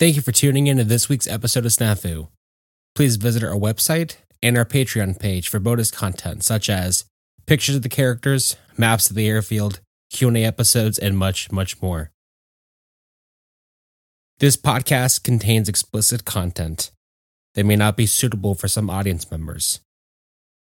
Thank 0.00 0.16
you 0.16 0.22
for 0.22 0.32
tuning 0.32 0.66
in 0.66 0.78
to 0.78 0.84
this 0.84 1.10
week's 1.10 1.26
episode 1.26 1.66
of 1.66 1.72
Snafu. 1.72 2.28
Please 2.94 3.16
visit 3.16 3.44
our 3.44 3.50
website 3.50 4.16
and 4.42 4.56
our 4.56 4.64
Patreon 4.64 5.20
page 5.20 5.50
for 5.50 5.58
bonus 5.58 5.90
content 5.90 6.42
such 6.42 6.70
as 6.70 7.04
pictures 7.44 7.76
of 7.76 7.82
the 7.82 7.90
characters, 7.90 8.56
maps 8.78 9.10
of 9.10 9.14
the 9.14 9.28
airfield, 9.28 9.80
Q&A 10.10 10.42
episodes, 10.42 10.98
and 10.98 11.18
much, 11.18 11.52
much 11.52 11.82
more. 11.82 12.10
This 14.38 14.56
podcast 14.56 15.22
contains 15.22 15.68
explicit 15.68 16.24
content 16.24 16.90
that 17.54 17.66
may 17.66 17.76
not 17.76 17.94
be 17.94 18.06
suitable 18.06 18.54
for 18.54 18.68
some 18.68 18.88
audience 18.88 19.30
members. 19.30 19.80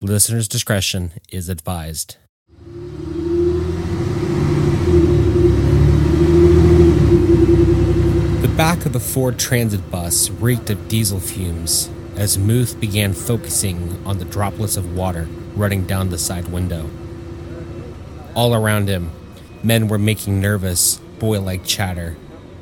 Listener's 0.01 0.49
discretion 0.49 1.13
is 1.31 1.47
advised. 1.47 2.17
Back 8.59 8.85
of 8.85 8.91
the 8.91 8.99
Ford 8.99 9.39
Transit 9.39 9.89
bus 9.89 10.29
reeked 10.29 10.69
of 10.69 10.89
diesel 10.89 11.21
fumes 11.21 11.89
as 12.17 12.37
Muth 12.37 12.77
began 12.77 13.13
focusing 13.13 14.05
on 14.05 14.17
the 14.17 14.25
droplets 14.25 14.75
of 14.75 14.97
water 14.97 15.29
running 15.55 15.85
down 15.85 16.09
the 16.09 16.17
side 16.17 16.45
window. 16.49 16.89
All 18.35 18.53
around 18.53 18.89
him, 18.89 19.11
men 19.63 19.87
were 19.87 19.97
making 19.97 20.41
nervous, 20.41 20.97
boy 21.19 21.39
like 21.39 21.63
chatter, 21.63 22.17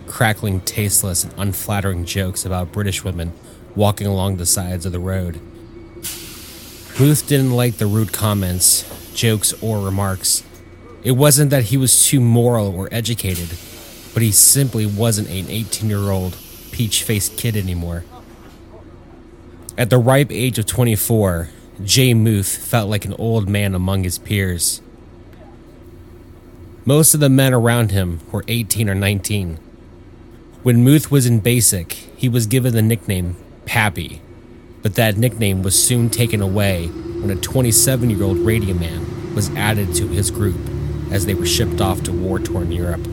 crackling 0.05 0.61
tasteless 0.61 1.23
and 1.23 1.33
unflattering 1.35 2.05
jokes 2.05 2.45
about 2.45 2.71
British 2.71 3.03
women 3.03 3.33
walking 3.75 4.05
along 4.05 4.37
the 4.37 4.45
sides 4.45 4.85
of 4.85 4.91
the 4.91 4.99
road. 4.99 5.41
Muth 6.99 7.25
didn't 7.27 7.55
like 7.55 7.77
the 7.77 7.87
rude 7.87 8.13
comments, 8.13 8.85
jokes, 9.15 9.51
or 9.63 9.79
remarks. 9.79 10.43
It 11.03 11.13
wasn't 11.13 11.49
that 11.49 11.63
he 11.63 11.77
was 11.77 12.05
too 12.05 12.19
moral 12.19 12.67
or 12.75 12.87
educated, 12.91 13.49
but 14.17 14.23
he 14.23 14.31
simply 14.31 14.83
wasn't 14.83 15.29
an 15.29 15.45
18 15.47 15.87
year 15.87 16.09
old, 16.09 16.35
peach 16.71 17.03
faced 17.03 17.37
kid 17.37 17.55
anymore. 17.55 18.03
At 19.77 19.91
the 19.91 19.99
ripe 19.99 20.31
age 20.31 20.57
of 20.57 20.65
24, 20.65 21.49
Jay 21.83 22.15
Muth 22.15 22.57
felt 22.57 22.89
like 22.89 23.05
an 23.05 23.13
old 23.19 23.47
man 23.47 23.75
among 23.75 24.05
his 24.05 24.17
peers. 24.17 24.81
Most 26.83 27.13
of 27.13 27.19
the 27.19 27.29
men 27.29 27.53
around 27.53 27.91
him 27.91 28.21
were 28.31 28.43
18 28.47 28.89
or 28.89 28.95
19. 28.95 29.59
When 30.63 30.83
Muth 30.83 31.11
was 31.11 31.27
in 31.27 31.39
basic, 31.39 31.93
he 31.93 32.27
was 32.27 32.47
given 32.47 32.73
the 32.73 32.81
nickname 32.81 33.35
Pappy, 33.65 34.23
but 34.81 34.95
that 34.95 35.17
nickname 35.17 35.61
was 35.61 35.79
soon 35.79 36.09
taken 36.09 36.41
away 36.41 36.87
when 36.87 37.29
a 37.29 37.35
27 37.35 38.09
year 38.09 38.23
old 38.23 38.39
radio 38.39 38.73
man 38.73 39.35
was 39.35 39.51
added 39.51 39.93
to 39.93 40.07
his 40.07 40.31
group 40.31 40.59
as 41.11 41.27
they 41.27 41.35
were 41.35 41.45
shipped 41.45 41.81
off 41.81 42.01
to 42.01 42.11
war 42.11 42.39
torn 42.39 42.71
Europe. 42.71 43.07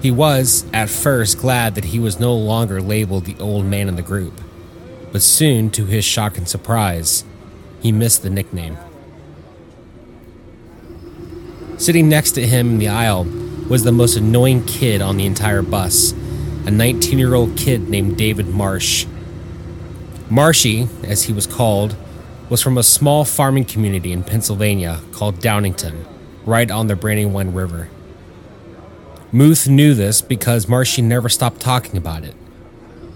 He 0.00 0.10
was, 0.10 0.64
at 0.72 0.88
first, 0.88 1.38
glad 1.38 1.74
that 1.74 1.86
he 1.86 1.98
was 1.98 2.20
no 2.20 2.34
longer 2.34 2.80
labeled 2.80 3.24
the 3.24 3.36
old 3.40 3.64
man 3.64 3.88
in 3.88 3.96
the 3.96 4.02
group, 4.02 4.40
but 5.12 5.22
soon, 5.22 5.70
to 5.70 5.86
his 5.86 6.04
shock 6.04 6.38
and 6.38 6.48
surprise, 6.48 7.24
he 7.80 7.90
missed 7.90 8.22
the 8.22 8.30
nickname. 8.30 8.76
Sitting 11.78 12.08
next 12.08 12.32
to 12.32 12.46
him 12.46 12.70
in 12.70 12.78
the 12.78 12.88
aisle 12.88 13.24
was 13.68 13.84
the 13.84 13.92
most 13.92 14.16
annoying 14.16 14.64
kid 14.64 15.02
on 15.02 15.16
the 15.16 15.26
entire 15.26 15.62
bus, 15.62 16.12
a 16.66 16.70
19 16.70 17.18
year 17.18 17.34
old 17.34 17.56
kid 17.56 17.88
named 17.88 18.16
David 18.16 18.48
Marsh. 18.48 19.06
Marshy, 20.30 20.88
as 21.04 21.24
he 21.24 21.32
was 21.32 21.46
called, 21.46 21.96
was 22.48 22.62
from 22.62 22.78
a 22.78 22.82
small 22.82 23.24
farming 23.24 23.64
community 23.64 24.12
in 24.12 24.22
Pennsylvania 24.22 25.00
called 25.12 25.40
Downingtown, 25.40 26.04
right 26.44 26.70
on 26.70 26.86
the 26.86 26.96
Brandywine 26.96 27.52
River. 27.52 27.88
Muth 29.30 29.68
knew 29.68 29.92
this 29.92 30.22
because 30.22 30.68
Marshy 30.68 31.02
never 31.02 31.28
stopped 31.28 31.60
talking 31.60 31.98
about 31.98 32.24
it. 32.24 32.34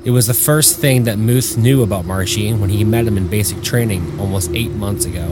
It 0.05 0.10
was 0.10 0.27
the 0.27 0.34
first 0.34 0.78
thing 0.78 1.05
that 1.05 1.16
Muth 1.16 1.56
knew 1.56 1.82
about 1.82 2.05
Marshy 2.05 2.52
when 2.52 2.68
he 2.68 2.84
met 2.84 3.06
him 3.06 3.16
in 3.16 3.28
basic 3.28 3.62
training 3.62 4.20
almost 4.20 4.50
eight 4.50 4.72
months 4.72 5.06
ago. 5.06 5.28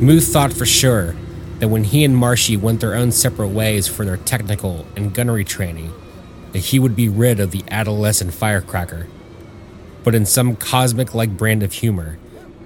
Muth 0.00 0.28
thought 0.30 0.52
for 0.52 0.66
sure 0.66 1.16
that 1.60 1.68
when 1.68 1.84
he 1.84 2.04
and 2.04 2.14
Marshy 2.14 2.58
went 2.58 2.82
their 2.82 2.94
own 2.94 3.10
separate 3.10 3.48
ways 3.48 3.88
for 3.88 4.04
their 4.04 4.18
technical 4.18 4.86
and 4.96 5.14
gunnery 5.14 5.44
training, 5.44 5.94
that 6.52 6.58
he 6.58 6.78
would 6.78 6.94
be 6.94 7.08
rid 7.08 7.40
of 7.40 7.52
the 7.52 7.64
adolescent 7.70 8.34
firecracker. 8.34 9.06
But 10.04 10.14
in 10.14 10.26
some 10.26 10.56
cosmic 10.56 11.14
like 11.14 11.38
brand 11.38 11.62
of 11.62 11.72
humor, 11.72 12.18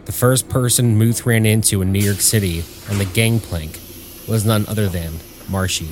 the 0.07 0.13
first 0.13 0.49
person 0.49 0.99
Muth 0.99 1.25
ran 1.25 1.47
into 1.47 1.81
in 1.81 1.93
New 1.93 2.01
York 2.01 2.21
City 2.21 2.65
on 2.91 2.99
the 2.99 3.05
gangplank 3.05 3.79
was 4.27 4.45
none 4.45 4.67
other 4.67 4.89
than 4.89 5.21
Marshy. 5.49 5.91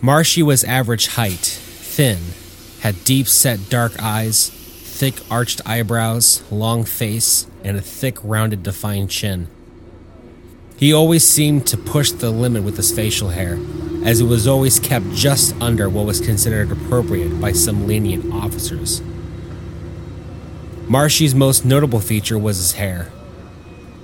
Marshy 0.00 0.44
was 0.44 0.62
average 0.62 1.08
height, 1.08 1.40
thin, 1.40 2.18
had 2.80 3.04
deep 3.04 3.26
set 3.26 3.68
dark 3.68 4.00
eyes, 4.00 4.48
thick 4.48 5.14
arched 5.28 5.60
eyebrows, 5.66 6.40
long 6.52 6.84
face, 6.84 7.48
and 7.64 7.76
a 7.76 7.80
thick 7.80 8.16
rounded 8.22 8.62
defined 8.62 9.10
chin. 9.10 9.48
He 10.76 10.92
always 10.92 11.24
seemed 11.24 11.66
to 11.66 11.76
push 11.76 12.12
the 12.12 12.30
limit 12.30 12.62
with 12.62 12.76
his 12.76 12.92
facial 12.92 13.30
hair, 13.30 13.58
as 14.04 14.20
it 14.20 14.26
was 14.26 14.46
always 14.46 14.78
kept 14.78 15.10
just 15.14 15.60
under 15.60 15.88
what 15.88 16.06
was 16.06 16.20
considered 16.20 16.70
appropriate 16.70 17.40
by 17.40 17.50
some 17.50 17.88
lenient 17.88 18.32
officers. 18.32 19.02
Marshy's 20.86 21.34
most 21.34 21.64
notable 21.64 22.00
feature 22.00 22.38
was 22.38 22.58
his 22.58 22.72
hair. 22.74 23.10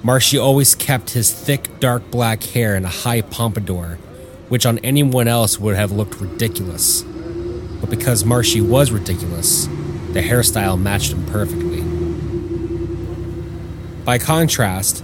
Marshy 0.03 0.37
always 0.39 0.75
kept 0.75 1.11
his 1.11 1.33
thick, 1.33 1.79
dark 1.79 2.11
black 2.11 2.43
hair 2.43 2.75
in 2.75 2.85
a 2.85 2.89
high 2.89 3.23
pompadour, 3.23 3.99
which 4.49 4.67
on 4.67 4.79
anyone 4.79 5.29
else 5.29 5.59
would 5.59 5.77
have 5.77 5.93
looked 5.93 6.21
ridiculous. 6.21 7.03
But 7.81 7.91
because 7.91 8.25
Marshy 8.25 8.61
was 8.61 8.91
ridiculous, 8.91 9.67
the 10.13 10.23
hairstyle 10.23 10.81
matched 10.81 11.13
him 11.13 11.27
perfectly. 11.27 11.83
By 14.05 14.19
contrast, 14.19 15.03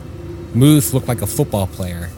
Muth 0.55 0.93
looked 0.93 1.09
like 1.09 1.23
a 1.23 1.27
football 1.27 1.67
player. 1.67 2.11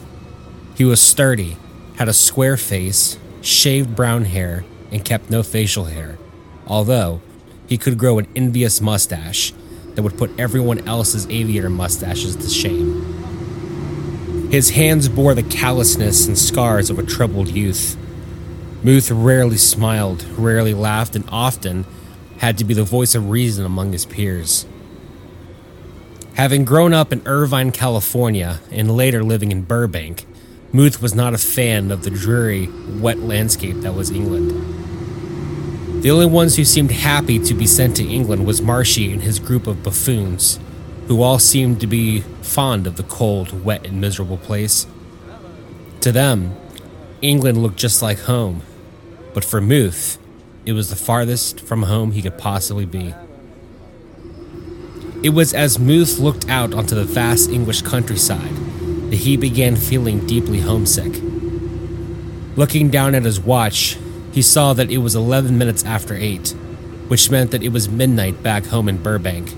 He 0.75 0.85
was 0.85 0.99
sturdy, 0.99 1.57
had 1.95 2.09
a 2.09 2.13
square 2.13 2.57
face, 2.57 3.17
shaved 3.41 3.95
brown 3.95 4.25
hair, 4.25 4.65
and 4.91 5.03
kept 5.03 5.29
no 5.29 5.43
facial 5.43 5.85
hair, 5.85 6.17
although 6.67 7.21
he 7.67 7.77
could 7.77 7.97
grow 7.97 8.19
an 8.19 8.27
envious 8.35 8.81
mustache 8.81 9.53
that 9.95 10.03
would 10.03 10.17
put 10.17 10.31
everyone 10.39 10.87
else's 10.87 11.27
aviator 11.27 11.69
mustaches 11.69 12.35
to 12.35 12.49
shame. 12.49 13.12
His 14.53 14.69
hands 14.69 15.09
bore 15.09 15.33
the 15.33 15.41
callousness 15.41 16.27
and 16.27 16.37
scars 16.37 16.91
of 16.91 16.99
a 16.99 17.03
troubled 17.03 17.49
youth. 17.49 17.97
Muth 18.83 19.09
rarely 19.09 19.57
smiled, 19.57 20.25
rarely 20.37 20.75
laughed, 20.75 21.15
and 21.15 21.27
often 21.29 21.85
had 22.37 22.59
to 22.59 22.63
be 22.63 22.75
the 22.75 22.83
voice 22.83 23.15
of 23.15 23.31
reason 23.31 23.65
among 23.65 23.93
his 23.93 24.05
peers. 24.05 24.67
Having 26.35 26.65
grown 26.65 26.93
up 26.93 27.11
in 27.11 27.23
Irvine, 27.25 27.71
California, 27.71 28.59
and 28.69 28.95
later 28.95 29.23
living 29.23 29.51
in 29.51 29.63
Burbank, 29.63 30.27
Muth 30.71 31.01
was 31.01 31.15
not 31.15 31.33
a 31.33 31.39
fan 31.39 31.89
of 31.89 32.03
the 32.03 32.11
dreary, 32.11 32.69
wet 33.01 33.17
landscape 33.17 33.77
that 33.77 33.95
was 33.95 34.11
England. 34.11 34.51
The 36.03 36.11
only 36.11 36.27
ones 36.27 36.57
who 36.57 36.63
seemed 36.63 36.91
happy 36.91 37.39
to 37.39 37.55
be 37.55 37.65
sent 37.65 37.95
to 37.95 38.07
England 38.07 38.45
was 38.45 38.61
Marshy 38.61 39.11
and 39.11 39.23
his 39.23 39.39
group 39.39 39.65
of 39.65 39.81
buffoons, 39.81 40.59
who 41.07 41.21
all 41.21 41.39
seemed 41.39 41.81
to 41.81 41.87
be 41.87 42.21
fond 42.41 42.87
of 42.87 42.95
the 42.95 43.03
cold, 43.03 43.63
wet, 43.63 43.85
and 43.85 43.99
miserable 43.99 44.37
place. 44.37 44.87
To 46.01 46.11
them, 46.11 46.55
England 47.21 47.61
looked 47.61 47.77
just 47.77 48.01
like 48.01 48.19
home, 48.19 48.61
but 49.33 49.45
for 49.45 49.61
Muth, 49.61 50.17
it 50.65 50.73
was 50.73 50.89
the 50.89 50.95
farthest 50.95 51.61
from 51.61 51.83
home 51.83 52.11
he 52.11 52.21
could 52.21 52.37
possibly 52.37 52.85
be. 52.85 53.13
It 55.23 55.29
was 55.29 55.53
as 55.53 55.79
Muth 55.79 56.19
looked 56.19 56.49
out 56.49 56.73
onto 56.73 56.95
the 56.95 57.05
vast 57.05 57.49
English 57.49 57.81
countryside 57.81 58.55
that 59.09 59.19
he 59.19 59.37
began 59.37 59.75
feeling 59.75 60.25
deeply 60.27 60.59
homesick. 60.59 61.21
Looking 62.57 62.89
down 62.89 63.15
at 63.15 63.23
his 63.23 63.39
watch, 63.39 63.97
he 64.33 64.41
saw 64.41 64.73
that 64.73 64.91
it 64.91 64.97
was 64.97 65.15
11 65.15 65.57
minutes 65.57 65.83
after 65.85 66.15
8, 66.15 66.49
which 67.07 67.29
meant 67.29 67.51
that 67.51 67.63
it 67.63 67.69
was 67.69 67.87
midnight 67.87 68.43
back 68.43 68.65
home 68.65 68.89
in 68.89 69.01
Burbank. 69.01 69.53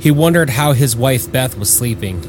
He 0.00 0.10
wondered 0.10 0.50
how 0.50 0.72
his 0.72 0.94
wife 0.94 1.30
Beth 1.30 1.56
was 1.58 1.74
sleeping. 1.74 2.28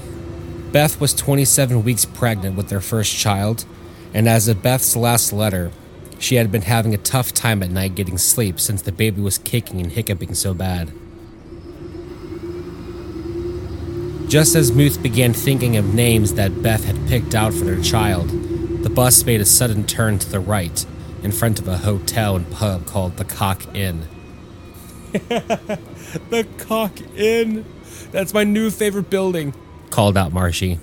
Beth 0.72 1.00
was 1.00 1.14
27 1.14 1.84
weeks 1.84 2.06
pregnant 2.06 2.56
with 2.56 2.70
their 2.70 2.82
first 2.82 3.16
child, 3.16 3.66
and 4.14 4.28
as 4.28 4.48
of 4.48 4.64
Beth's 4.64 4.96
last 4.96 5.34
letter, 5.34 5.72
she 6.20 6.36
had 6.36 6.52
been 6.52 6.64
having 6.64 6.94
a 6.94 6.98
tough 6.98 7.34
time 7.34 7.62
at 7.62 7.70
night 7.70 7.96
getting 7.96 8.18
sleep 8.18 8.60
since 8.60 8.82
the 8.82 8.92
baby 8.92 9.22
was 9.22 9.38
kicking 9.38 9.80
and 9.80 9.92
hiccuping 9.92 10.34
so 10.34 10.54
bad. 10.54 10.92
Just 14.28 14.56
as 14.56 14.72
Muth 14.72 15.02
began 15.02 15.34
thinking 15.34 15.78
of 15.78 15.94
names 15.94 16.34
that 16.34 16.62
Beth 16.62 16.84
had 16.84 17.08
picked 17.08 17.34
out 17.34 17.54
for 17.54 17.64
their 17.64 17.82
child, 17.82 18.30
the 18.84 18.90
bus 18.90 19.24
made 19.24 19.40
a 19.40 19.46
sudden 19.46 19.86
turn 19.86 20.20
to 20.20 20.30
the 20.30 20.40
right 20.40 20.86
in 21.24 21.32
front 21.32 21.60
of 21.60 21.68
a 21.68 21.78
hotel 21.78 22.36
and 22.36 22.52
pub 22.52 22.86
called 22.86 23.18
the 23.18 23.26
Cock 23.26 23.64
Inn. 23.74 24.08
the 26.30 26.46
Cock 26.58 26.94
Inn! 27.16 27.66
That's 28.12 28.34
my 28.34 28.44
new 28.44 28.70
favorite 28.70 29.10
building, 29.10 29.54
called 29.90 30.18
out 30.18 30.34
Marshy. 30.34 30.80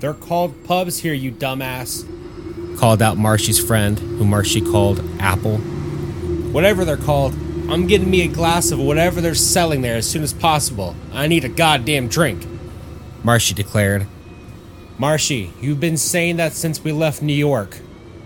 They're 0.00 0.14
called 0.14 0.64
pubs 0.64 0.98
here, 1.00 1.14
you 1.14 1.32
dumbass. 1.32 2.06
called 2.78 3.02
out 3.02 3.16
Marshy's 3.16 3.58
friend, 3.58 3.98
who 3.98 4.24
Marshy 4.24 4.60
called 4.60 5.02
Apple. 5.18 5.58
Whatever 5.58 6.84
they're 6.84 6.96
called, 6.96 7.34
I'm 7.68 7.86
getting 7.86 8.10
me 8.10 8.22
a 8.22 8.28
glass 8.28 8.70
of 8.70 8.78
whatever 8.78 9.20
they're 9.20 9.34
selling 9.34 9.82
there 9.82 9.96
as 9.96 10.08
soon 10.08 10.22
as 10.22 10.32
possible. 10.32 10.94
I 11.12 11.26
need 11.26 11.44
a 11.44 11.48
goddamn 11.48 12.08
drink, 12.08 12.46
Marshy 13.22 13.54
declared. 13.54 14.06
Marshy, 14.96 15.52
you've 15.60 15.80
been 15.80 15.96
saying 15.96 16.36
that 16.36 16.52
since 16.52 16.82
we 16.82 16.92
left 16.92 17.22
New 17.22 17.34
York, 17.34 17.78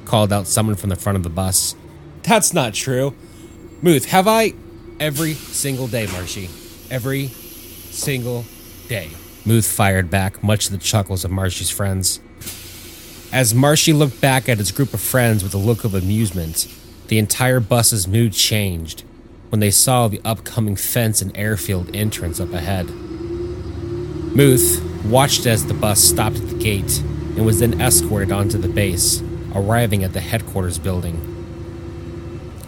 called 0.05 0.33
out 0.33 0.47
someone 0.47 0.77
from 0.77 0.91
the 0.91 0.97
front 0.97 1.17
of 1.17 1.23
the 1.23 1.31
bus. 1.31 1.75
That's 2.23 2.53
not 2.53 2.75
true. 2.75 3.15
Muth, 3.83 4.07
have 4.07 4.29
I? 4.29 4.55
Every 5.03 5.35
single 5.35 5.89
day, 5.89 6.07
Marshy. 6.07 6.49
Every 6.89 7.27
single 7.27 8.45
day. 8.87 9.11
Muth 9.45 9.67
fired 9.67 10.11
back, 10.13 10.45
much 10.45 10.67
to 10.67 10.71
the 10.71 10.79
chuckles 10.79 11.25
of 11.25 11.33
Marshy's 11.33 11.71
friends. 11.71 12.21
As 13.33 13.53
Marshy 13.53 13.93
looked 13.93 14.21
back 14.21 14.49
at 14.49 14.59
his 14.59 14.71
group 14.71 14.95
of 14.95 15.01
friends 15.01 15.43
with 15.43 15.55
a 15.55 15.59
look 15.59 15.83
of 15.83 15.97
amusement, 15.97 16.69
the 17.09 17.19
entire 17.19 17.59
bus's 17.59 18.07
mood 18.07 18.33
changed 18.33 19.03
when 19.49 19.59
they 19.59 19.73
saw 19.73 20.07
the 20.07 20.21
upcoming 20.25 20.77
fence 20.77 21.21
and 21.21 21.37
airfield 21.37 21.97
entrance 21.97 22.39
up 22.39 22.53
ahead. 22.53 22.89
Muth 22.89 24.81
watched 25.05 25.47
as 25.47 25.67
the 25.67 25.75
bus 25.75 25.99
stopped 25.99 26.37
at 26.37 26.49
the 26.49 26.59
gate 26.59 27.01
and 27.35 27.45
was 27.45 27.59
then 27.59 27.81
escorted 27.81 28.31
onto 28.31 28.57
the 28.57 28.69
base, 28.69 29.21
arriving 29.53 30.05
at 30.05 30.13
the 30.13 30.21
headquarters 30.21 30.79
building. 30.79 31.19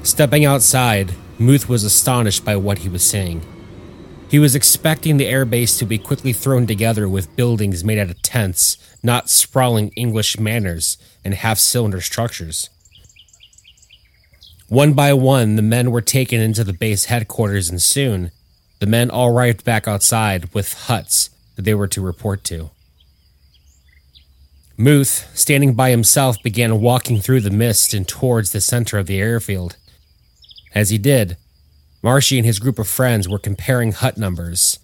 Stepping 0.03 0.45
outside, 0.45 1.15
Muth 1.39 1.69
was 1.69 1.85
astonished 1.85 2.45
by 2.45 2.57
what 2.57 2.79
he 2.79 2.89
was 2.89 3.05
seeing. 3.05 3.43
He 4.31 4.39
was 4.39 4.55
expecting 4.55 5.17
the 5.17 5.27
airbase 5.27 5.79
to 5.79 5.87
be 5.87 5.99
quickly 5.99 6.33
thrown 6.33 6.67
together 6.67 7.09
with 7.09 7.35
buildings 7.37 7.85
made 7.85 7.99
out 7.99 8.11
of 8.11 8.23
tents, 8.23 8.79
not 9.03 9.29
sprawling 9.29 9.91
English 9.91 10.39
manors 10.39 10.97
and 11.25 11.35
half 11.35 11.59
cylinder 11.59 12.01
structures. 12.01 12.71
One 14.69 14.93
by 14.93 15.13
one, 15.13 15.57
the 15.57 15.63
men 15.63 15.91
were 15.91 16.01
taken 16.01 16.41
into 16.41 16.65
the 16.65 16.73
base 16.73 17.05
headquarters, 17.07 17.69
and 17.69 17.83
soon, 17.83 18.31
the 18.81 18.87
men 18.87 19.11
all 19.11 19.29
arrived 19.29 19.65
back 19.65 19.87
outside 19.87 20.53
with 20.55 20.73
huts 20.73 21.31
that 21.57 21.63
they 21.63 21.75
were 21.75 21.89
to 21.89 22.01
report 22.01 22.45
to. 22.45 22.71
Muth, 24.77 25.31
standing 25.35 25.75
by 25.75 25.91
himself, 25.91 26.43
began 26.43 26.81
walking 26.81 27.21
through 27.21 27.41
the 27.41 27.51
mist 27.51 27.95
and 27.95 28.09
towards 28.09 28.51
the 28.51 28.61
center 28.61 28.99
of 28.99 29.07
the 29.07 29.21
airfield. 29.21 29.77
As 30.75 30.91
he 30.91 30.99
did, 30.99 31.37
Marshy 32.03 32.37
and 32.37 32.45
his 32.45 32.59
group 32.59 32.79
of 32.79 32.89
friends 32.89 33.29
were 33.29 33.39
comparing 33.39 33.93
hut 33.93 34.19
numbers 34.19 34.79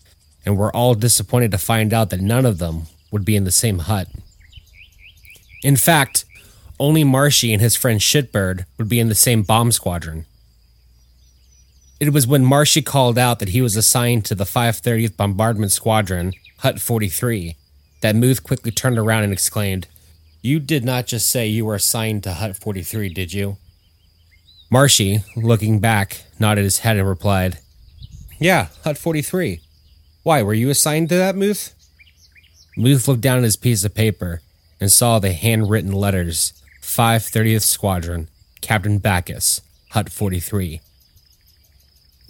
and 0.47 0.57
were 0.57 0.75
all 0.75 0.95
disappointed 0.95 1.51
to 1.51 1.59
find 1.59 1.93
out 1.93 2.11
that 2.11 2.21
none 2.21 2.47
of 2.47 2.59
them 2.59 2.85
would 3.11 3.25
be 3.25 3.37
in 3.37 3.45
the 3.45 3.51
same 3.51 3.81
hut. 3.81 4.09
In 5.63 5.77
fact, 5.77 6.25
only 6.79 7.05
Marshy 7.05 7.53
and 7.53 7.61
his 7.61 7.77
friend 7.77 8.01
Shitbird 8.01 8.65
would 8.79 8.89
be 8.89 9.01
in 9.01 9.09
the 9.09 9.15
same 9.15 9.43
bomb 9.43 9.73
squadron. 9.73 10.25
It 11.99 12.15
was 12.15 12.27
when 12.27 12.47
Marshy 12.47 12.81
called 12.81 13.19
out 13.19 13.41
that 13.41 13.51
he 13.51 13.61
was 13.61 13.77
assigned 13.77 14.25
to 14.25 14.35
the 14.35 14.45
530th 14.45 15.19
Bombardment 15.19 15.71
Squadron, 15.71 16.33
Hut 16.61 16.81
43, 16.81 17.57
that 18.01 18.17
Muth 18.17 18.43
quickly 18.43 18.71
turned 18.71 18.99
around 18.99 19.25
and 19.25 19.33
exclaimed, 19.35 19.87
You 20.41 20.61
did 20.61 20.83
not 20.83 21.07
just 21.07 21.29
say 21.29 21.47
you 21.47 21.67
were 21.67 21.75
assigned 21.75 22.23
to 22.23 22.33
Hut 22.33 22.57
43, 22.57 23.11
did 23.11 23.35
you? 23.35 23.59
Marshy, 24.71 25.25
looking 25.35 25.81
back, 25.81 26.23
nodded 26.39 26.63
his 26.63 26.79
head 26.79 26.97
and 26.97 27.09
replied, 27.09 27.59
Yeah, 28.39 28.69
Hut 28.85 28.97
43. 28.97 29.61
Why, 30.23 30.43
were 30.43 30.55
you 30.55 30.71
assigned 30.71 31.09
to 31.09 31.17
that, 31.17 31.35
Muth? 31.35 31.75
Muth 32.77 33.09
looked 33.09 33.21
down 33.21 33.39
at 33.39 33.45
his 33.45 33.57
piece 33.57 33.85
of 33.85 33.95
paper 33.95 34.43
and 34.81 34.93
saw 34.93 35.19
the 35.19 35.33
handwritten 35.33 35.93
letters 35.93 36.53
530th 36.81 37.63
Squadron, 37.63 38.29
Captain 38.61 38.99
Bacchus, 38.99 39.61
Hut 39.91 40.09
43. 40.09 40.81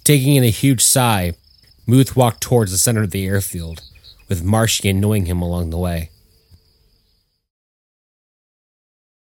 Taking 0.02 0.37
in 0.37 0.44
a 0.44 0.50
huge 0.50 0.82
sigh, 0.82 1.34
Muth 1.87 2.16
walked 2.16 2.40
towards 2.40 2.72
the 2.72 2.78
center 2.78 3.02
of 3.02 3.10
the 3.10 3.26
airfield, 3.26 3.82
with 4.28 4.42
Marshy 4.42 4.88
annoying 4.88 5.26
him 5.26 5.42
along 5.42 5.70
the 5.70 5.78
way. 5.78 6.10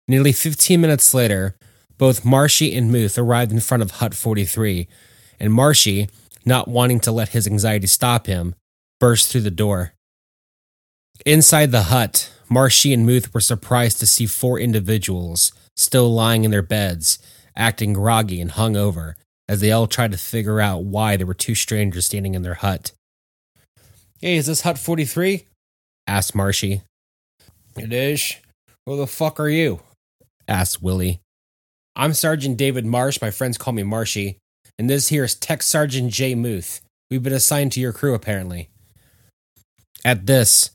Nearly 0.07 0.31
15 0.31 0.79
minutes 0.79 1.13
later, 1.13 1.55
both 1.99 2.25
Marshy 2.25 2.73
and 2.75 2.91
Muth 2.91 3.17
arrived 3.17 3.51
in 3.51 3.59
front 3.59 3.83
of 3.83 3.91
Hut 3.91 4.15
43, 4.15 4.87
and 5.39 5.53
Marshy, 5.53 6.09
not 6.45 6.67
wanting 6.67 6.99
to 7.01 7.11
let 7.11 7.29
his 7.29 7.45
anxiety 7.45 7.87
stop 7.87 8.25
him, 8.25 8.55
burst 8.99 9.29
through 9.29 9.41
the 9.41 9.51
door. 9.51 9.93
Inside 11.25 11.71
the 11.71 11.83
hut, 11.83 12.31
Marshy 12.49 12.93
and 12.93 13.05
Muth 13.05 13.33
were 13.33 13.41
surprised 13.41 13.99
to 13.99 14.07
see 14.07 14.25
four 14.25 14.57
individuals 14.57 15.51
still 15.75 16.11
lying 16.11 16.45
in 16.45 16.51
their 16.51 16.61
beds, 16.61 17.19
acting 17.55 17.93
groggy 17.93 18.39
and 18.39 18.51
hungover, 18.51 19.13
as 19.49 19.59
they 19.59 19.71
all 19.71 19.85
tried 19.85 20.13
to 20.13 20.17
figure 20.17 20.61
out 20.61 20.85
why 20.85 21.17
there 21.17 21.27
were 21.27 21.33
two 21.33 21.55
strangers 21.55 22.05
standing 22.05 22.33
in 22.33 22.43
their 22.43 22.55
hut. 22.55 22.93
Hey, 24.21 24.37
is 24.37 24.47
this 24.47 24.61
Hut 24.61 24.77
43? 24.77 25.45
asked 26.07 26.33
Marshy. 26.33 26.81
It 27.77 27.91
is. 27.91 28.35
Who 28.85 28.95
the 28.97 29.07
fuck 29.07 29.39
are 29.39 29.49
you? 29.49 29.81
asked 30.47 30.81
Willie. 30.81 31.21
I'm 31.99 32.13
Sergeant 32.13 32.55
David 32.55 32.85
Marsh. 32.85 33.21
My 33.21 33.29
friends 33.29 33.57
call 33.57 33.73
me 33.73 33.83
Marshy. 33.83 34.37
And 34.77 34.89
this 34.89 35.09
here 35.09 35.25
is 35.25 35.35
Tech 35.35 35.61
Sergeant 35.61 36.13
Jay 36.13 36.33
Muth. 36.33 36.79
We've 37.11 37.21
been 37.21 37.33
assigned 37.33 37.73
to 37.73 37.81
your 37.81 37.91
crew, 37.91 38.13
apparently. 38.13 38.69
At 40.05 40.25
this, 40.25 40.71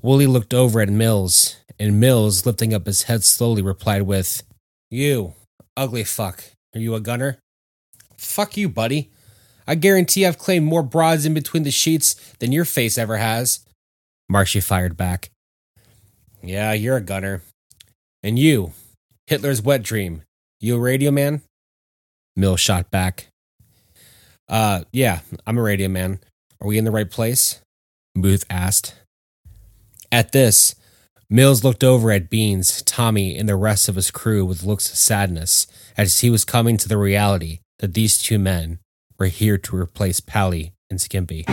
Wooly 0.00 0.26
looked 0.26 0.54
over 0.54 0.80
at 0.80 0.88
Mills, 0.88 1.58
and 1.78 2.00
Mills, 2.00 2.46
lifting 2.46 2.72
up 2.72 2.86
his 2.86 3.02
head 3.02 3.22
slowly, 3.22 3.60
replied 3.60 4.02
with, 4.04 4.44
You, 4.90 5.34
ugly 5.76 6.04
fuck. 6.04 6.42
Are 6.74 6.80
you 6.80 6.94
a 6.94 7.00
gunner? 7.00 7.36
Fuck 8.16 8.56
you, 8.56 8.70
buddy. 8.70 9.10
I 9.66 9.74
guarantee 9.74 10.24
I've 10.24 10.38
claimed 10.38 10.64
more 10.64 10.82
broads 10.82 11.26
in 11.26 11.34
between 11.34 11.64
the 11.64 11.70
sheets 11.70 12.14
than 12.38 12.50
your 12.50 12.64
face 12.64 12.96
ever 12.96 13.18
has. 13.18 13.60
Marshy 14.26 14.60
fired 14.60 14.96
back. 14.96 15.28
Yeah, 16.42 16.72
you're 16.72 16.96
a 16.96 17.02
gunner. 17.02 17.42
And 18.22 18.38
you, 18.38 18.72
Hitler's 19.26 19.60
wet 19.60 19.82
dream. 19.82 20.22
You 20.64 20.76
a 20.76 20.78
radio 20.78 21.10
man? 21.10 21.42
Mills 22.36 22.60
shot 22.60 22.88
back. 22.92 23.26
Uh, 24.48 24.84
yeah, 24.92 25.18
I'm 25.44 25.58
a 25.58 25.62
radio 25.62 25.88
man. 25.88 26.20
Are 26.60 26.68
we 26.68 26.78
in 26.78 26.84
the 26.84 26.92
right 26.92 27.10
place? 27.10 27.60
Booth 28.14 28.44
asked. 28.48 28.94
At 30.12 30.30
this, 30.30 30.76
Mills 31.28 31.64
looked 31.64 31.82
over 31.82 32.12
at 32.12 32.30
Beans, 32.30 32.80
Tommy, 32.82 33.36
and 33.36 33.48
the 33.48 33.56
rest 33.56 33.88
of 33.88 33.96
his 33.96 34.12
crew 34.12 34.44
with 34.44 34.62
looks 34.62 34.88
of 34.88 34.96
sadness 34.96 35.66
as 35.96 36.20
he 36.20 36.30
was 36.30 36.44
coming 36.44 36.76
to 36.76 36.88
the 36.88 36.96
reality 36.96 37.58
that 37.80 37.94
these 37.94 38.16
two 38.16 38.38
men 38.38 38.78
were 39.18 39.26
here 39.26 39.58
to 39.58 39.74
replace 39.76 40.20
Pally 40.20 40.74
and 40.88 41.00
Skimpy. 41.00 41.44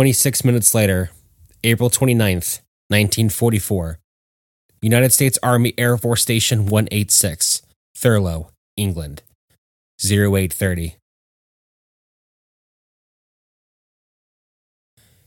26 0.00 0.46
minutes 0.46 0.74
later, 0.74 1.10
April 1.62 1.90
29th, 1.90 2.60
1944, 2.88 3.98
United 4.80 5.12
States 5.12 5.38
Army 5.42 5.74
Air 5.76 5.98
Force 5.98 6.22
Station 6.22 6.64
186, 6.64 7.60
Thurlow, 7.94 8.48
England, 8.78 9.22
0830. 10.02 10.96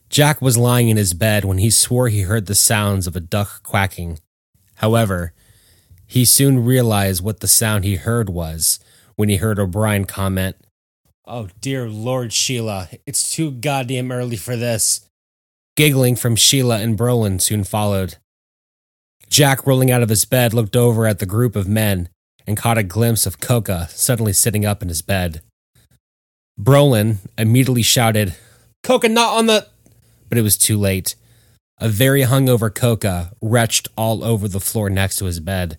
Jack 0.10 0.42
was 0.42 0.58
lying 0.58 0.89
in 0.89 0.98
his 0.98 1.13
bed 1.13 1.46
when 1.46 1.60
he 1.60 1.70
swore 1.70 2.08
he 2.08 2.22
heard 2.22 2.48
the 2.48 2.56
sounds 2.56 3.06
of 3.06 3.15
a 3.15 3.20
duck 3.20 3.62
quacking. 3.62 4.18
However, 4.77 5.34
he 6.08 6.25
soon 6.25 6.65
realized 6.65 7.24
what 7.24 7.42
the 7.42 7.48
sound 7.48 7.84
he 7.84 7.98
heard 7.98 8.27
was 8.27 8.80
when 9.18 9.30
he 9.30 9.36
heard 9.36 9.60
O'Brien 9.60 10.06
comment, 10.06 10.56
Oh, 11.25 11.48
dear 11.62 11.89
Lord, 11.89 12.34
Sheila, 12.34 12.89
it's 13.06 13.34
too 13.34 13.51
goddamn 13.51 14.12
early 14.12 14.36
for 14.36 14.58
this. 14.58 15.08
Giggling 15.77 16.18
from 16.18 16.36
Sheila 16.36 16.80
and 16.80 16.98
Brolin 16.98 17.39
soon 17.39 17.63
followed. 17.63 18.18
Jack, 19.30 19.65
rolling 19.65 19.89
out 19.89 20.03
of 20.03 20.10
his 20.10 20.25
bed, 20.25 20.53
looked 20.53 20.75
over 20.75 21.08
at 21.08 21.20
the 21.20 21.25
group 21.25 21.56
of 21.56 21.65
men 21.65 22.10
and 22.46 22.58
caught 22.58 22.77
a 22.77 22.84
glimpse 22.84 23.25
of 23.25 23.39
Coca 23.39 23.88
suddenly 23.89 24.34
sitting 24.34 24.65
up 24.65 24.82
in 24.82 24.89
his 24.89 25.01
bed. 25.01 25.42
Brolin 26.60 27.20
immediately 27.38 27.84
shouted, 27.84 28.36
Coca, 28.84 29.08
not 29.08 29.38
on 29.38 29.48
the. 29.48 29.68
But 30.27 30.38
it 30.38 30.42
was 30.42 30.58
too 30.58 30.77
late. 30.77 31.15
A 31.80 31.88
very 31.88 32.24
hungover 32.24 32.74
Coca 32.74 33.32
retched 33.42 33.88
all 33.96 34.25
over 34.25 34.50
the 34.50 34.60
floor 34.60 34.89
next 34.89 35.18
to 35.18 35.25
his 35.25 35.39
bed. 35.39 35.77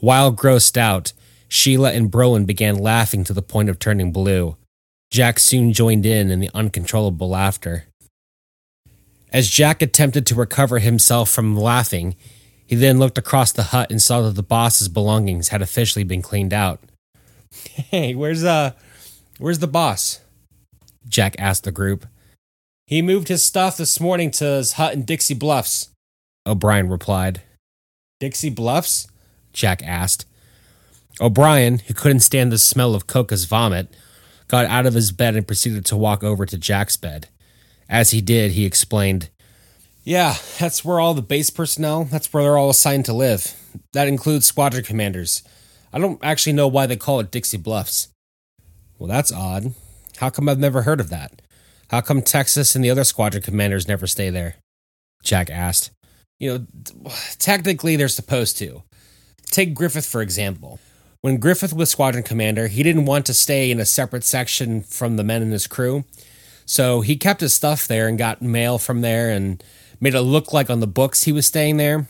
While 0.00 0.34
grossed 0.34 0.76
out, 0.76 1.14
Sheila 1.50 1.92
and 1.92 2.10
Brolin 2.10 2.46
began 2.46 2.76
laughing 2.76 3.24
to 3.24 3.34
the 3.34 3.42
point 3.42 3.68
of 3.68 3.78
turning 3.78 4.12
blue. 4.12 4.56
Jack 5.10 5.40
soon 5.40 5.72
joined 5.72 6.06
in 6.06 6.30
in 6.30 6.38
the 6.38 6.50
uncontrollable 6.54 7.28
laughter. 7.28 7.86
As 9.32 9.48
Jack 9.48 9.82
attempted 9.82 10.26
to 10.26 10.34
recover 10.36 10.78
himself 10.78 11.28
from 11.28 11.56
laughing, 11.56 12.14
he 12.64 12.76
then 12.76 13.00
looked 13.00 13.18
across 13.18 13.50
the 13.50 13.64
hut 13.64 13.90
and 13.90 14.00
saw 14.00 14.22
that 14.22 14.36
the 14.36 14.44
boss's 14.44 14.88
belongings 14.88 15.48
had 15.48 15.60
officially 15.60 16.04
been 16.04 16.22
cleaned 16.22 16.54
out. 16.54 16.80
Hey, 17.52 18.14
where's 18.14 18.44
uh 18.44 18.72
where's 19.38 19.58
the 19.58 19.66
boss? 19.66 20.20
Jack 21.08 21.34
asked 21.40 21.64
the 21.64 21.72
group. 21.72 22.06
He 22.86 23.02
moved 23.02 23.26
his 23.26 23.42
stuff 23.44 23.76
this 23.76 23.98
morning 23.98 24.30
to 24.32 24.44
his 24.44 24.74
hut 24.74 24.94
in 24.94 25.04
Dixie 25.04 25.34
Bluffs, 25.34 25.90
O'Brien 26.46 26.88
replied. 26.88 27.42
Dixie 28.20 28.50
Bluffs? 28.50 29.08
Jack 29.52 29.82
asked. 29.82 30.26
O'Brien, 31.20 31.78
who 31.80 31.94
couldn't 31.94 32.20
stand 32.20 32.50
the 32.50 32.58
smell 32.58 32.94
of 32.94 33.06
Coca's 33.06 33.44
vomit, 33.44 33.94
got 34.48 34.66
out 34.66 34.86
of 34.86 34.94
his 34.94 35.12
bed 35.12 35.36
and 35.36 35.46
proceeded 35.46 35.84
to 35.86 35.96
walk 35.96 36.24
over 36.24 36.46
to 36.46 36.58
Jack's 36.58 36.96
bed. 36.96 37.28
As 37.88 38.10
he 38.10 38.20
did, 38.20 38.52
he 38.52 38.64
explained, 38.64 39.30
Yeah, 40.02 40.36
that's 40.58 40.84
where 40.84 41.00
all 41.00 41.14
the 41.14 41.22
base 41.22 41.50
personnel, 41.50 42.04
that's 42.04 42.32
where 42.32 42.42
they're 42.42 42.56
all 42.56 42.70
assigned 42.70 43.04
to 43.06 43.12
live. 43.12 43.54
That 43.92 44.08
includes 44.08 44.46
squadron 44.46 44.84
commanders. 44.84 45.42
I 45.92 45.98
don't 45.98 46.18
actually 46.22 46.52
know 46.52 46.68
why 46.68 46.86
they 46.86 46.96
call 46.96 47.20
it 47.20 47.30
Dixie 47.30 47.56
Bluffs. 47.56 48.08
Well, 48.98 49.08
that's 49.08 49.32
odd. 49.32 49.74
How 50.18 50.30
come 50.30 50.48
I've 50.48 50.58
never 50.58 50.82
heard 50.82 51.00
of 51.00 51.10
that? 51.10 51.42
How 51.88 52.00
come 52.00 52.22
Texas 52.22 52.76
and 52.76 52.84
the 52.84 52.90
other 52.90 53.04
squadron 53.04 53.42
commanders 53.42 53.88
never 53.88 54.06
stay 54.06 54.30
there? 54.30 54.56
Jack 55.24 55.50
asked. 55.50 55.90
You 56.38 56.58
know, 56.58 57.10
technically 57.38 57.96
they're 57.96 58.08
supposed 58.08 58.56
to. 58.58 58.82
Take 59.50 59.74
Griffith, 59.74 60.06
for 60.06 60.22
example. 60.22 60.78
When 61.22 61.36
Griffith 61.36 61.74
was 61.74 61.90
squadron 61.90 62.22
commander, 62.22 62.68
he 62.68 62.82
didn't 62.82 63.04
want 63.04 63.26
to 63.26 63.34
stay 63.34 63.70
in 63.70 63.78
a 63.78 63.84
separate 63.84 64.24
section 64.24 64.82
from 64.82 65.16
the 65.16 65.24
men 65.24 65.42
in 65.42 65.50
his 65.50 65.66
crew. 65.66 66.04
So 66.64 67.02
he 67.02 67.16
kept 67.16 67.40
his 67.40 67.52
stuff 67.52 67.86
there 67.86 68.08
and 68.08 68.16
got 68.16 68.40
mail 68.40 68.78
from 68.78 69.02
there 69.02 69.30
and 69.30 69.62
made 70.00 70.14
it 70.14 70.22
look 70.22 70.52
like 70.52 70.70
on 70.70 70.80
the 70.80 70.86
books 70.86 71.24
he 71.24 71.32
was 71.32 71.46
staying 71.46 71.76
there. 71.76 72.08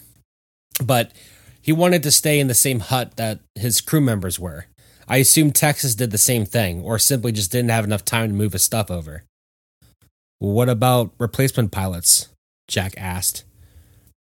But 0.85 1.13
he 1.61 1.73
wanted 1.73 2.03
to 2.05 2.11
stay 2.11 2.39
in 2.39 2.47
the 2.47 2.55
same 2.55 2.81
hut 2.81 3.17
that 3.17 3.41
his 3.55 3.81
crew 3.81 4.01
members 4.01 4.39
were. 4.39 4.67
I 5.09 5.17
assume 5.17 5.51
Texas 5.51 5.97
did 5.97 6.13
the 6.13 6.19
same 6.19 6.47
thing, 6.47 6.83
or 6.83 6.99
simply 6.99 7.33
just 7.33 7.51
didn't 7.51 7.71
have 7.71 7.85
enough 7.85 8.05
time 8.05 8.29
to 8.29 8.35
move 8.35 8.53
his 8.53 8.63
stuff 8.63 8.91
over. 8.93 9.25
What 10.39 10.69
about 10.69 11.13
replacement 11.19 11.73
pilots? 11.73 12.29
Jack 12.69 12.95
asked. 12.97 13.43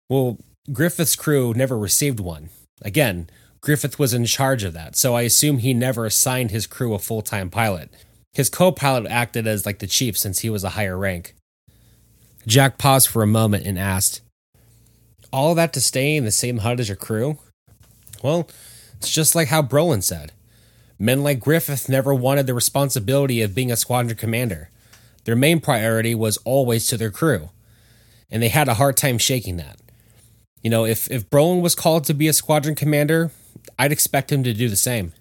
Well, 0.10 0.38
Griffith's 0.72 1.18
crew 1.18 1.54
never 1.54 1.78
received 1.78 2.22
one. 2.22 2.50
Again, 2.82 3.30
Griffith 3.62 4.00
was 4.00 4.14
in 4.14 4.26
charge 4.26 4.64
of 4.64 4.74
that, 4.74 4.96
so 4.96 5.16
I 5.16 5.22
assume 5.22 5.60
he 5.60 5.74
never 5.74 6.06
assigned 6.06 6.50
his 6.50 6.66
crew 6.66 6.94
a 6.94 7.00
full 7.00 7.22
time 7.22 7.50
pilot. 7.50 7.92
His 8.34 8.50
co 8.50 8.72
pilot 8.72 9.10
acted 9.10 9.46
as 9.46 9.66
like 9.66 9.80
the 9.80 9.88
chief 9.88 10.18
since 10.18 10.40
he 10.40 10.50
was 10.50 10.64
a 10.64 10.70
higher 10.70 10.98
rank. 10.98 11.36
Jack 12.48 12.78
paused 12.80 13.08
for 13.08 13.22
a 13.22 13.28
moment 13.28 13.68
and 13.68 13.78
asked, 13.78 14.22
All 15.32 15.54
that 15.56 15.74
to 15.74 15.82
stay 15.82 16.16
in 16.16 16.26
the 16.26 16.32
same 16.32 16.60
hut 16.60 16.80
as 16.80 16.90
your 16.90 16.96
crew? 16.96 17.38
Well, 18.24 18.50
it's 18.98 19.12
just 19.12 19.36
like 19.36 19.50
how 19.50 19.62
Brolin 19.62 20.02
said. 20.02 20.32
Men 20.98 21.24
like 21.24 21.40
Griffith 21.40 21.90
never 21.90 22.14
wanted 22.14 22.48
the 22.48 22.54
responsibility 22.54 23.42
of 23.42 23.56
being 23.56 23.72
a 23.72 23.76
squadron 23.76 24.18
commander. 24.18 24.70
Their 25.26 25.36
main 25.36 25.60
priority 25.60 26.16
was 26.16 26.38
always 26.38 26.88
to 26.88 26.98
their 26.98 27.12
crew, 27.12 27.50
and 28.30 28.42
they 28.42 28.50
had 28.50 28.68
a 28.68 28.76
hard 28.76 28.98
time 28.98 29.20
shaking 29.20 29.58
that. 29.58 29.78
You 30.64 30.70
know, 30.70 30.86
if, 30.86 31.10
if 31.12 31.30
Brolin 31.30 31.62
was 31.62 31.76
called 31.76 32.06
to 32.06 32.14
be 32.14 32.28
a 32.28 32.34
squadron 32.34 32.76
commander, 32.76 33.32
I'd 33.78 33.92
expect 33.92 34.32
him 34.32 34.44
to 34.44 34.54
do 34.54 34.70
the 34.70 34.76
same. 34.76 35.14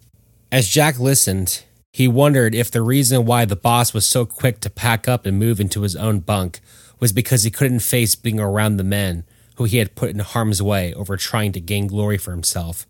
As 0.52 0.68
Jack 0.68 0.98
listened, 0.98 1.64
he 1.92 2.08
wondered 2.08 2.54
if 2.54 2.70
the 2.70 2.82
reason 2.82 3.24
why 3.24 3.44
the 3.44 3.56
boss 3.56 3.92
was 3.92 4.06
so 4.06 4.24
quick 4.26 4.60
to 4.60 4.70
pack 4.70 5.08
up 5.08 5.26
and 5.26 5.38
move 5.38 5.60
into 5.60 5.82
his 5.82 5.96
own 5.96 6.20
bunk 6.20 6.60
was 6.98 7.12
because 7.12 7.44
he 7.44 7.50
couldn't 7.50 7.80
face 7.80 8.14
being 8.14 8.38
around 8.38 8.76
the 8.76 8.84
men 8.84 9.24
who 9.56 9.64
he 9.64 9.78
had 9.78 9.94
put 9.94 10.10
in 10.10 10.18
harm's 10.20 10.62
way 10.62 10.94
over 10.94 11.16
trying 11.16 11.52
to 11.52 11.60
gain 11.60 11.86
glory 11.86 12.18
for 12.18 12.30
himself. 12.30 12.86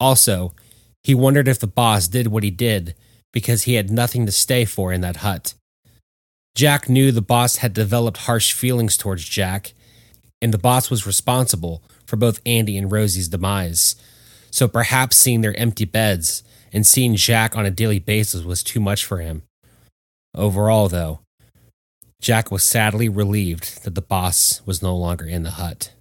Also, 0.00 0.54
he 1.02 1.14
wondered 1.14 1.48
if 1.48 1.58
the 1.58 1.66
boss 1.66 2.08
did 2.08 2.28
what 2.28 2.42
he 2.42 2.50
did 2.50 2.94
because 3.32 3.64
he 3.64 3.74
had 3.74 3.90
nothing 3.90 4.26
to 4.26 4.32
stay 4.32 4.64
for 4.64 4.92
in 4.92 5.00
that 5.00 5.16
hut. 5.16 5.54
Jack 6.54 6.88
knew 6.88 7.12
the 7.12 7.22
boss 7.22 7.56
had 7.56 7.72
developed 7.72 8.18
harsh 8.18 8.52
feelings 8.52 8.96
towards 8.96 9.24
Jack, 9.24 9.74
and 10.40 10.54
the 10.54 10.58
boss 10.58 10.90
was 10.90 11.06
responsible 11.06 11.82
for 12.06 12.16
both 12.16 12.40
Andy 12.46 12.76
and 12.76 12.90
Rosie's 12.90 13.28
demise. 13.28 13.96
So 14.50 14.68
perhaps 14.68 15.16
seeing 15.16 15.40
their 15.40 15.58
empty 15.58 15.84
beds 15.84 16.42
and 16.72 16.86
seeing 16.86 17.16
Jack 17.16 17.56
on 17.56 17.66
a 17.66 17.70
daily 17.70 17.98
basis 17.98 18.44
was 18.44 18.62
too 18.62 18.80
much 18.80 19.04
for 19.04 19.18
him. 19.18 19.42
Overall, 20.34 20.88
though, 20.88 21.20
Jack 22.20 22.50
was 22.50 22.62
sadly 22.62 23.08
relieved 23.08 23.84
that 23.84 23.94
the 23.94 24.02
boss 24.02 24.62
was 24.66 24.82
no 24.82 24.96
longer 24.96 25.24
in 25.24 25.42
the 25.42 25.52
hut. 25.52 25.92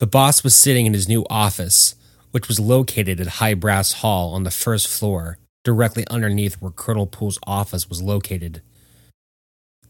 The 0.00 0.06
boss 0.06 0.44
was 0.44 0.54
sitting 0.54 0.86
in 0.86 0.92
his 0.92 1.08
new 1.08 1.24
office, 1.30 1.94
which 2.30 2.48
was 2.48 2.60
located 2.60 3.20
at 3.20 3.38
High 3.38 3.54
Brass 3.54 3.94
Hall 3.94 4.34
on 4.34 4.42
the 4.42 4.50
first 4.50 4.86
floor 4.88 5.38
directly 5.64 6.04
underneath 6.08 6.54
where 6.60 6.70
Colonel 6.70 7.06
Poole's 7.06 7.38
office 7.46 7.88
was 7.88 8.02
located. 8.02 8.62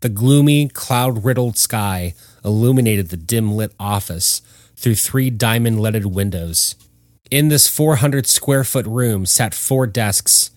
The 0.00 0.08
gloomy, 0.08 0.68
cloud 0.68 1.24
riddled 1.24 1.56
sky 1.58 2.14
illuminated 2.44 3.08
the 3.08 3.16
dim 3.16 3.54
lit 3.54 3.72
office 3.78 4.42
through 4.76 4.96
three 4.96 5.30
diamond 5.30 5.80
leaded 5.80 6.06
windows. 6.06 6.74
In 7.30 7.48
this 7.48 7.68
400 7.68 8.26
square 8.26 8.64
foot 8.64 8.86
room 8.86 9.26
sat 9.26 9.54
four 9.54 9.86
desks, 9.86 10.50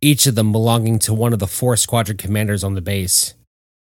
each 0.00 0.26
of 0.26 0.34
them 0.34 0.52
belonging 0.52 0.98
to 1.00 1.14
one 1.14 1.32
of 1.32 1.38
the 1.38 1.46
four 1.46 1.76
squadron 1.76 2.16
commanders 2.16 2.64
on 2.64 2.74
the 2.74 2.80
base. 2.80 3.34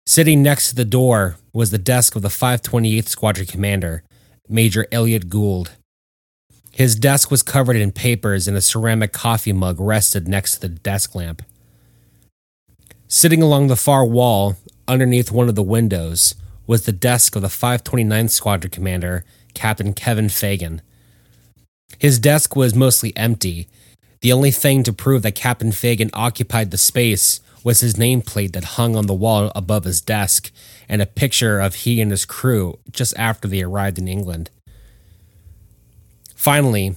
Sitting 0.07 0.43
next 0.43 0.71
to 0.71 0.75
the 0.75 0.85
door 0.85 1.37
was 1.53 1.71
the 1.71 1.79
desk 1.79 2.17
of 2.17 2.23
the 2.23 2.29
528th 2.29 3.09
Squadron 3.09 3.47
Commander, 3.47 4.03
Major 4.49 4.87
Elliot 4.91 5.29
Gould. 5.29 5.73
His 6.79 6.95
desk 6.95 7.33
was 7.33 7.43
covered 7.43 7.75
in 7.75 7.91
papers 7.91 8.47
and 8.47 8.57
a 8.57 8.61
ceramic 8.61 9.13
coffee 9.13 9.53
mug 9.53 9.81
rested 9.81 10.29
next 10.29 10.53
to 10.53 10.61
the 10.61 10.69
desk 10.69 11.13
lamp. 11.13 11.43
Sitting 13.09 13.43
along 13.43 13.67
the 13.67 13.75
far 13.75 14.05
wall, 14.05 14.55
underneath 14.87 15.33
one 15.33 15.49
of 15.49 15.57
the 15.57 15.63
windows, 15.65 16.37
was 16.69 16.85
the 16.85 16.93
desk 16.93 17.35
of 17.35 17.43
the 17.43 17.49
529th 17.49 18.31
Squadron 18.31 18.71
Commander, 18.71 19.25
Captain 19.55 19.93
Kevin 19.93 20.29
Fagan. 20.29 20.81
His 21.99 22.21
desk 22.21 22.55
was 22.55 22.77
mostly 22.77 23.13
empty. 23.17 23.67
The 24.21 24.33
only 24.33 24.53
thing 24.53 24.85
to 24.85 24.93
prove 24.93 25.23
that 25.23 25.35
Captain 25.35 25.73
Fagan 25.73 26.11
occupied 26.13 26.71
the 26.71 26.79
space 26.79 27.41
was 27.65 27.81
his 27.81 27.95
nameplate 27.95 28.53
that 28.53 28.79
hung 28.79 28.95
on 28.95 29.09
the 29.09 29.15
wall 29.15 29.51
above 29.57 29.83
his 29.83 30.01
desk 30.01 30.53
and 30.89 31.03
a 31.03 31.07
picture 31.07 31.59
of 31.59 31.75
he 31.75 32.01
and 32.01 32.13
his 32.13 32.25
crew 32.25 32.79
just 32.93 33.19
after 33.19 33.49
they 33.49 33.63
arrived 33.63 33.99
in 33.99 34.07
England. 34.07 34.51
Finally, 36.39 36.95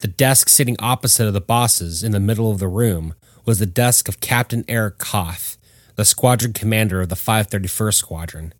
the 0.00 0.06
desk 0.06 0.50
sitting 0.50 0.76
opposite 0.78 1.26
of 1.26 1.32
the 1.32 1.40
bosses 1.40 2.04
in 2.04 2.12
the 2.12 2.20
middle 2.20 2.50
of 2.50 2.58
the 2.58 2.68
room 2.68 3.14
was 3.46 3.58
the 3.58 3.64
desk 3.64 4.06
of 4.06 4.20
Captain 4.20 4.66
Eric 4.68 4.98
Koth, 4.98 5.56
the 5.96 6.04
squadron 6.04 6.52
commander 6.52 7.00
of 7.00 7.08
the 7.08 7.14
531st 7.14 7.94
Squadron. 7.94 8.52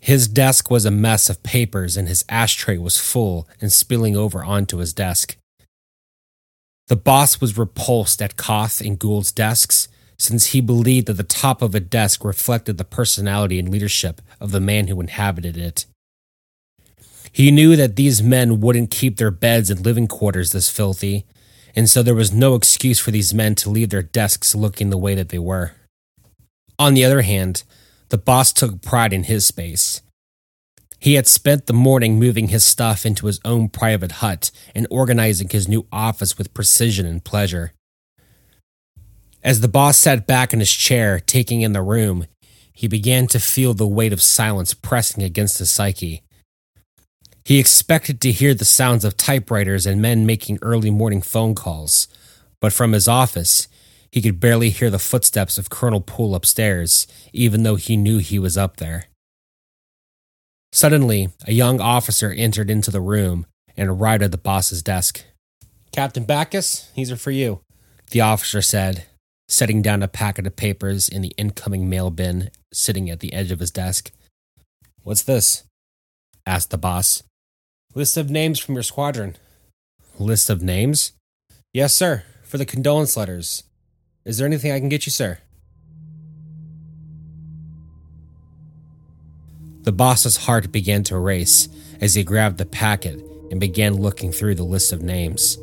His 0.00 0.26
desk 0.26 0.70
was 0.70 0.86
a 0.86 0.90
mess 0.90 1.28
of 1.28 1.42
papers 1.42 1.98
and 1.98 2.08
his 2.08 2.24
ashtray 2.30 2.78
was 2.78 2.96
full 2.96 3.46
and 3.60 3.70
spilling 3.70 4.16
over 4.16 4.42
onto 4.42 4.78
his 4.78 4.94
desk. 4.94 5.36
The 6.88 6.96
boss 6.96 7.38
was 7.38 7.58
repulsed 7.58 8.22
at 8.22 8.38
Koth 8.38 8.80
and 8.80 8.98
Gould's 8.98 9.30
desks 9.30 9.88
since 10.18 10.46
he 10.46 10.62
believed 10.62 11.08
that 11.08 11.18
the 11.18 11.22
top 11.22 11.60
of 11.60 11.74
a 11.74 11.80
desk 11.80 12.24
reflected 12.24 12.78
the 12.78 12.84
personality 12.84 13.58
and 13.58 13.68
leadership 13.68 14.22
of 14.40 14.52
the 14.52 14.60
man 14.60 14.86
who 14.86 15.02
inhabited 15.02 15.58
it. 15.58 15.84
He 17.32 17.50
knew 17.50 17.76
that 17.76 17.96
these 17.96 18.22
men 18.22 18.60
wouldn't 18.60 18.90
keep 18.90 19.16
their 19.16 19.30
beds 19.30 19.70
and 19.70 19.84
living 19.84 20.06
quarters 20.06 20.52
this 20.52 20.68
filthy, 20.68 21.24
and 21.74 21.88
so 21.88 22.02
there 22.02 22.14
was 22.14 22.32
no 22.32 22.54
excuse 22.54 22.98
for 22.98 23.10
these 23.10 23.32
men 23.32 23.54
to 23.56 23.70
leave 23.70 23.88
their 23.88 24.02
desks 24.02 24.54
looking 24.54 24.90
the 24.90 24.98
way 24.98 25.14
that 25.14 25.30
they 25.30 25.38
were. 25.38 25.72
On 26.78 26.92
the 26.92 27.04
other 27.04 27.22
hand, 27.22 27.64
the 28.10 28.18
boss 28.18 28.52
took 28.52 28.82
pride 28.82 29.14
in 29.14 29.24
his 29.24 29.46
space. 29.46 30.02
He 30.98 31.14
had 31.14 31.26
spent 31.26 31.66
the 31.66 31.72
morning 31.72 32.18
moving 32.18 32.48
his 32.48 32.64
stuff 32.64 33.06
into 33.06 33.26
his 33.26 33.40
own 33.44 33.70
private 33.70 34.12
hut 34.12 34.50
and 34.74 34.86
organizing 34.90 35.48
his 35.48 35.66
new 35.66 35.86
office 35.90 36.36
with 36.36 36.54
precision 36.54 37.06
and 37.06 37.24
pleasure. 37.24 37.72
As 39.42 39.60
the 39.60 39.68
boss 39.68 39.96
sat 39.96 40.26
back 40.26 40.52
in 40.52 40.60
his 40.60 40.70
chair, 40.70 41.18
taking 41.18 41.62
in 41.62 41.72
the 41.72 41.82
room, 41.82 42.26
he 42.72 42.86
began 42.86 43.26
to 43.28 43.40
feel 43.40 43.74
the 43.74 43.88
weight 43.88 44.12
of 44.12 44.22
silence 44.22 44.74
pressing 44.74 45.24
against 45.24 45.58
his 45.58 45.70
psyche. 45.70 46.22
He 47.44 47.58
expected 47.58 48.20
to 48.20 48.32
hear 48.32 48.54
the 48.54 48.64
sounds 48.64 49.04
of 49.04 49.16
typewriters 49.16 49.84
and 49.84 50.00
men 50.00 50.24
making 50.24 50.58
early 50.62 50.90
morning 50.90 51.22
phone 51.22 51.54
calls, 51.54 52.06
but 52.60 52.72
from 52.72 52.92
his 52.92 53.08
office, 53.08 53.66
he 54.12 54.22
could 54.22 54.38
barely 54.38 54.70
hear 54.70 54.90
the 54.90 54.98
footsteps 54.98 55.58
of 55.58 55.70
Colonel 55.70 56.00
Poole 56.00 56.34
upstairs, 56.34 57.06
even 57.32 57.62
though 57.62 57.76
he 57.76 57.96
knew 57.96 58.18
he 58.18 58.38
was 58.38 58.56
up 58.56 58.76
there. 58.76 59.06
Suddenly, 60.70 61.30
a 61.46 61.52
young 61.52 61.80
officer 61.80 62.30
entered 62.30 62.70
into 62.70 62.90
the 62.90 63.00
room 63.00 63.46
and 63.76 63.88
arrived 63.88 64.22
at 64.22 64.30
the 64.30 64.38
boss's 64.38 64.82
desk. 64.82 65.24
Captain 65.90 66.24
Bacchus, 66.24 66.90
these 66.94 67.10
are 67.10 67.16
for 67.16 67.30
you, 67.30 67.60
the 68.10 68.20
officer 68.20 68.62
said, 68.62 69.06
setting 69.48 69.82
down 69.82 70.02
a 70.02 70.08
packet 70.08 70.46
of 70.46 70.56
papers 70.56 71.08
in 71.08 71.22
the 71.22 71.34
incoming 71.36 71.90
mail 71.90 72.10
bin 72.10 72.50
sitting 72.72 73.10
at 73.10 73.20
the 73.20 73.32
edge 73.32 73.50
of 73.50 73.60
his 73.60 73.70
desk. 73.70 74.12
What's 75.02 75.22
this? 75.22 75.64
asked 76.46 76.70
the 76.70 76.78
boss. 76.78 77.22
List 77.94 78.16
of 78.16 78.30
names 78.30 78.58
from 78.58 78.74
your 78.74 78.82
squadron. 78.82 79.36
List 80.18 80.48
of 80.48 80.62
names? 80.62 81.12
Yes, 81.74 81.94
sir, 81.94 82.24
for 82.42 82.56
the 82.56 82.64
condolence 82.64 83.18
letters. 83.18 83.64
Is 84.24 84.38
there 84.38 84.46
anything 84.46 84.72
I 84.72 84.80
can 84.80 84.88
get 84.88 85.04
you, 85.04 85.12
sir? 85.12 85.40
The 89.82 89.92
boss's 89.92 90.46
heart 90.46 90.72
began 90.72 91.02
to 91.04 91.18
race 91.18 91.68
as 92.00 92.14
he 92.14 92.24
grabbed 92.24 92.56
the 92.56 92.64
packet 92.64 93.20
and 93.50 93.60
began 93.60 93.96
looking 93.96 94.32
through 94.32 94.54
the 94.54 94.62
list 94.62 94.94
of 94.94 95.02
names. 95.02 95.58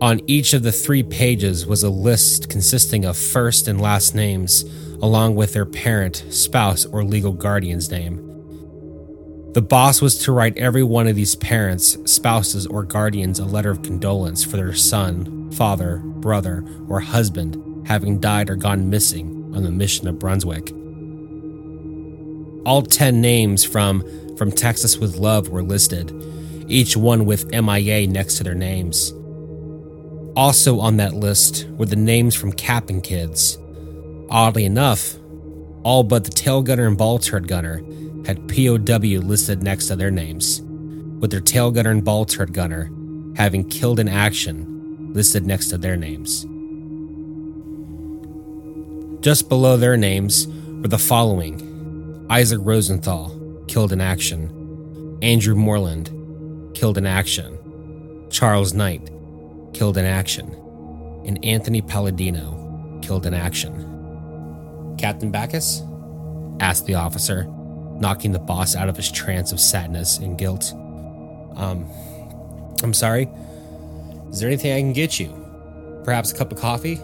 On 0.00 0.20
each 0.26 0.54
of 0.54 0.64
the 0.64 0.72
three 0.72 1.04
pages 1.04 1.66
was 1.66 1.84
a 1.84 1.90
list 1.90 2.50
consisting 2.50 3.04
of 3.04 3.16
first 3.16 3.68
and 3.68 3.80
last 3.80 4.12
names, 4.12 4.62
along 5.00 5.36
with 5.36 5.52
their 5.52 5.66
parent, 5.66 6.24
spouse, 6.30 6.84
or 6.84 7.04
legal 7.04 7.32
guardian's 7.32 7.92
name. 7.92 8.33
The 9.54 9.62
boss 9.62 10.02
was 10.02 10.18
to 10.24 10.32
write 10.32 10.58
every 10.58 10.82
one 10.82 11.06
of 11.06 11.14
these 11.14 11.36
parents, 11.36 11.96
spouses, 12.10 12.66
or 12.66 12.82
guardians 12.82 13.38
a 13.38 13.44
letter 13.44 13.70
of 13.70 13.84
condolence 13.84 14.42
for 14.42 14.56
their 14.56 14.74
son, 14.74 15.48
father, 15.52 15.98
brother, 15.98 16.64
or 16.88 16.98
husband 16.98 17.86
having 17.86 18.18
died 18.18 18.50
or 18.50 18.56
gone 18.56 18.90
missing 18.90 19.52
on 19.54 19.62
the 19.62 19.70
mission 19.70 20.08
of 20.08 20.18
Brunswick. 20.18 20.72
All 22.66 22.82
10 22.82 23.20
names 23.20 23.62
from 23.62 24.02
From 24.36 24.50
Texas 24.50 24.96
with 24.96 25.18
Love 25.18 25.48
were 25.48 25.62
listed, 25.62 26.10
each 26.66 26.96
one 26.96 27.24
with 27.24 27.52
MIA 27.52 28.08
next 28.08 28.38
to 28.38 28.42
their 28.42 28.56
names. 28.56 29.12
Also 30.34 30.80
on 30.80 30.96
that 30.96 31.14
list 31.14 31.68
were 31.76 31.86
the 31.86 31.94
names 31.94 32.34
from 32.34 32.52
Cap'n 32.52 33.00
Kids. 33.00 33.56
Oddly 34.30 34.64
enough, 34.64 35.14
all 35.84 36.02
but 36.02 36.24
the 36.24 36.30
tail 36.30 36.60
gunner 36.60 36.88
and 36.88 36.98
ball 36.98 37.20
turret 37.20 37.46
gunner 37.46 37.84
had 38.26 38.48
POW 38.48 39.20
listed 39.20 39.62
next 39.62 39.88
to 39.88 39.96
their 39.96 40.10
names, 40.10 40.62
with 41.20 41.30
their 41.30 41.40
tail 41.40 41.70
gunner 41.70 41.90
and 41.90 42.04
ball 42.04 42.24
turret 42.24 42.52
gunner 42.52 42.90
having 43.36 43.68
killed 43.68 43.98
in 43.98 44.08
action 44.08 45.12
listed 45.12 45.46
next 45.46 45.68
to 45.68 45.78
their 45.78 45.96
names. 45.96 46.46
Just 49.22 49.48
below 49.48 49.76
their 49.76 49.96
names 49.96 50.46
were 50.46 50.88
the 50.88 50.98
following 50.98 52.26
Isaac 52.30 52.60
Rosenthal, 52.62 53.64
killed 53.68 53.92
in 53.92 54.00
action, 54.00 55.18
Andrew 55.22 55.54
Moreland, 55.54 56.10
killed 56.74 56.98
in 56.98 57.06
action, 57.06 57.58
Charles 58.30 58.74
Knight, 58.74 59.10
killed 59.72 59.96
in 59.96 60.04
action, 60.04 60.46
and 61.24 61.42
Anthony 61.44 61.80
Palladino, 61.80 63.00
killed 63.02 63.26
in 63.26 63.34
action. 63.34 64.94
Captain 64.98 65.30
Bacchus? 65.30 65.82
asked 66.60 66.86
the 66.86 66.94
officer, 66.94 67.44
knocking 68.00 68.32
the 68.32 68.38
boss 68.38 68.74
out 68.74 68.88
of 68.88 68.96
his 68.96 69.10
trance 69.10 69.52
of 69.52 69.60
sadness 69.60 70.18
and 70.18 70.36
guilt. 70.38 70.72
Um, 71.56 71.88
I'm 72.82 72.94
sorry. 72.94 73.28
Is 74.30 74.40
there 74.40 74.48
anything 74.48 74.72
I 74.72 74.80
can 74.80 74.92
get 74.92 75.18
you? 75.20 75.32
Perhaps 76.04 76.32
a 76.32 76.36
cup 76.36 76.52
of 76.52 76.58
coffee? 76.58 77.00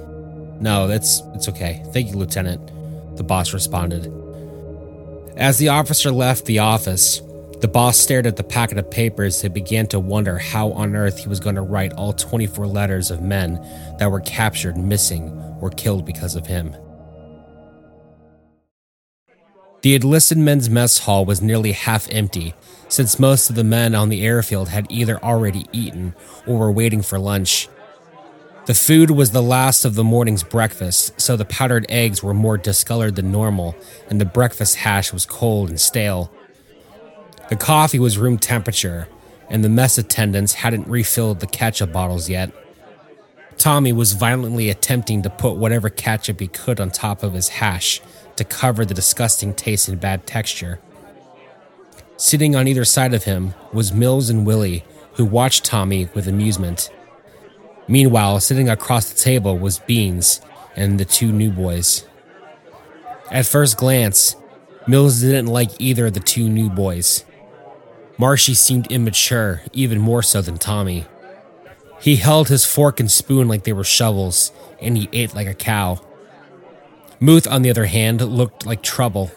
No, 0.60 0.86
that's 0.86 1.22
it's 1.34 1.48
okay. 1.48 1.82
Thank 1.92 2.10
you, 2.10 2.16
Lieutenant, 2.16 3.16
the 3.16 3.22
boss 3.22 3.52
responded. 3.52 4.12
As 5.36 5.58
the 5.58 5.68
officer 5.68 6.10
left 6.10 6.44
the 6.44 6.58
office, 6.58 7.22
the 7.60 7.68
boss 7.68 7.96
stared 7.96 8.26
at 8.26 8.36
the 8.36 8.42
packet 8.42 8.78
of 8.78 8.90
papers 8.90 9.42
and 9.44 9.54
began 9.54 9.86
to 9.88 10.00
wonder 10.00 10.38
how 10.38 10.72
on 10.72 10.96
earth 10.96 11.18
he 11.18 11.28
was 11.28 11.40
going 11.40 11.56
to 11.56 11.62
write 11.62 11.92
all 11.92 12.12
24 12.12 12.66
letters 12.66 13.10
of 13.10 13.22
men 13.22 13.54
that 13.98 14.10
were 14.10 14.20
captured, 14.20 14.76
missing, 14.76 15.30
or 15.60 15.70
killed 15.70 16.04
because 16.04 16.36
of 16.36 16.46
him. 16.46 16.74
The 19.82 19.94
enlisted 19.94 20.36
men's 20.36 20.68
mess 20.68 20.98
hall 20.98 21.24
was 21.24 21.40
nearly 21.40 21.72
half 21.72 22.06
empty, 22.10 22.54
since 22.88 23.18
most 23.18 23.48
of 23.48 23.56
the 23.56 23.64
men 23.64 23.94
on 23.94 24.10
the 24.10 24.22
airfield 24.22 24.68
had 24.68 24.86
either 24.90 25.22
already 25.24 25.66
eaten 25.72 26.14
or 26.46 26.58
were 26.58 26.72
waiting 26.72 27.00
for 27.00 27.18
lunch. 27.18 27.68
The 28.66 28.74
food 28.74 29.10
was 29.10 29.30
the 29.30 29.42
last 29.42 29.86
of 29.86 29.94
the 29.94 30.04
morning's 30.04 30.42
breakfast, 30.42 31.18
so 31.18 31.34
the 31.34 31.46
powdered 31.46 31.86
eggs 31.88 32.22
were 32.22 32.34
more 32.34 32.58
discolored 32.58 33.16
than 33.16 33.32
normal, 33.32 33.74
and 34.10 34.20
the 34.20 34.26
breakfast 34.26 34.76
hash 34.76 35.14
was 35.14 35.24
cold 35.24 35.70
and 35.70 35.80
stale. 35.80 36.30
The 37.48 37.56
coffee 37.56 37.98
was 37.98 38.18
room 38.18 38.36
temperature, 38.36 39.08
and 39.48 39.64
the 39.64 39.70
mess 39.70 39.96
attendants 39.96 40.52
hadn't 40.54 40.88
refilled 40.88 41.40
the 41.40 41.46
ketchup 41.46 41.90
bottles 41.90 42.28
yet. 42.28 42.52
Tommy 43.56 43.92
was 43.92 44.12
violently 44.12 44.68
attempting 44.68 45.22
to 45.22 45.30
put 45.30 45.56
whatever 45.56 45.88
ketchup 45.88 46.40
he 46.40 46.48
could 46.48 46.80
on 46.80 46.90
top 46.90 47.22
of 47.22 47.32
his 47.32 47.48
hash 47.48 48.00
to 48.40 48.44
cover 48.44 48.86
the 48.86 48.94
disgusting 48.94 49.52
taste 49.52 49.86
and 49.86 50.00
bad 50.00 50.26
texture. 50.26 50.80
Sitting 52.16 52.56
on 52.56 52.66
either 52.66 52.86
side 52.86 53.12
of 53.12 53.24
him 53.24 53.52
was 53.70 53.92
Mills 53.92 54.30
and 54.30 54.46
Willie, 54.46 54.82
who 55.14 55.26
watched 55.26 55.66
Tommy 55.66 56.08
with 56.14 56.26
amusement. 56.26 56.90
Meanwhile, 57.86 58.40
sitting 58.40 58.70
across 58.70 59.10
the 59.10 59.18
table 59.18 59.58
was 59.58 59.80
Beans 59.80 60.40
and 60.74 60.98
the 60.98 61.04
two 61.04 61.32
new 61.32 61.50
boys. 61.50 62.06
At 63.30 63.44
first 63.44 63.76
glance, 63.76 64.36
Mills 64.86 65.20
didn't 65.20 65.48
like 65.48 65.78
either 65.78 66.06
of 66.06 66.14
the 66.14 66.20
two 66.20 66.48
new 66.48 66.70
boys. 66.70 67.26
Marshy 68.16 68.54
seemed 68.54 68.90
immature, 68.90 69.60
even 69.74 69.98
more 69.98 70.22
so 70.22 70.40
than 70.40 70.56
Tommy. 70.56 71.04
He 72.00 72.16
held 72.16 72.48
his 72.48 72.64
fork 72.64 73.00
and 73.00 73.10
spoon 73.10 73.48
like 73.48 73.64
they 73.64 73.74
were 73.74 73.84
shovels, 73.84 74.50
and 74.80 74.96
he 74.96 75.10
ate 75.12 75.34
like 75.34 75.46
a 75.46 75.52
cow. 75.52 76.00
Muth, 77.20 77.46
on 77.46 77.60
the 77.60 77.70
other 77.70 77.84
hand, 77.84 78.22
looked 78.22 78.64
like 78.64 78.82
trouble. 78.82 79.30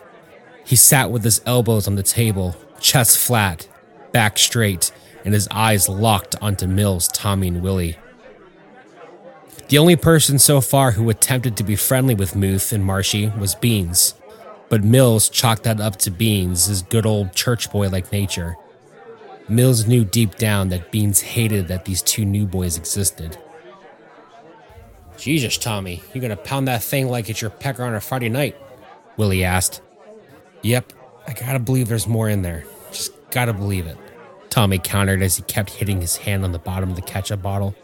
He 0.65 0.77
sat 0.77 1.11
with 1.11 1.25
his 1.25 1.41
elbows 1.45 1.85
on 1.85 1.95
the 1.95 2.03
table, 2.03 2.55
chest 2.79 3.17
flat, 3.17 3.67
back 4.13 4.37
straight, 4.37 4.91
and 5.25 5.33
his 5.33 5.49
eyes 5.51 5.89
locked 5.89 6.35
onto 6.41 6.65
Mills, 6.65 7.09
Tommy, 7.09 7.49
and 7.49 7.61
Willie. 7.61 7.97
The 9.67 9.77
only 9.77 9.95
person 9.95 10.39
so 10.39 10.61
far 10.61 10.91
who 10.91 11.09
attempted 11.09 11.57
to 11.57 11.63
be 11.63 11.75
friendly 11.75 12.15
with 12.15 12.35
Muth 12.35 12.71
and 12.71 12.85
Marshy 12.85 13.27
was 13.29 13.55
Beans, 13.55 14.13
but 14.69 14.83
Mills 14.83 15.29
chalked 15.29 15.63
that 15.63 15.81
up 15.81 15.97
to 15.97 16.11
Beans, 16.11 16.65
his 16.67 16.83
good 16.83 17.05
old 17.05 17.33
church 17.33 17.71
boy 17.71 17.89
like 17.89 18.11
nature. 18.11 18.55
Mills 19.49 19.87
knew 19.87 20.05
deep 20.05 20.35
down 20.35 20.69
that 20.69 20.91
Beans 20.91 21.19
hated 21.21 21.67
that 21.67 21.83
these 21.83 22.01
two 22.01 22.23
new 22.23 22.45
boys 22.45 22.77
existed. 22.77 23.37
Jesus, 25.17 25.57
Tommy, 25.57 26.01
you 26.13 26.21
gonna 26.21 26.35
pound 26.35 26.67
that 26.67 26.83
thing 26.83 27.07
like 27.07 27.29
it's 27.29 27.41
your 27.41 27.49
pecker 27.49 27.83
on 27.83 27.93
a 27.93 28.01
Friday 28.01 28.29
night? 28.29 28.55
Willie 29.17 29.43
asked. 29.43 29.81
Yep, 30.61 30.93
I 31.27 31.33
gotta 31.33 31.59
believe 31.59 31.87
there's 31.87 32.07
more 32.07 32.29
in 32.29 32.41
there. 32.41 32.65
Just 32.91 33.11
gotta 33.31 33.53
believe 33.53 33.85
it. 33.85 33.97
Tommy 34.49 34.79
countered 34.79 35.21
as 35.21 35.37
he 35.37 35.43
kept 35.43 35.71
hitting 35.71 36.01
his 36.01 36.17
hand 36.17 36.43
on 36.43 36.51
the 36.51 36.59
bottom 36.59 36.89
of 36.89 36.95
the 36.95 37.01
ketchup 37.01 37.41
bottle. 37.41 37.75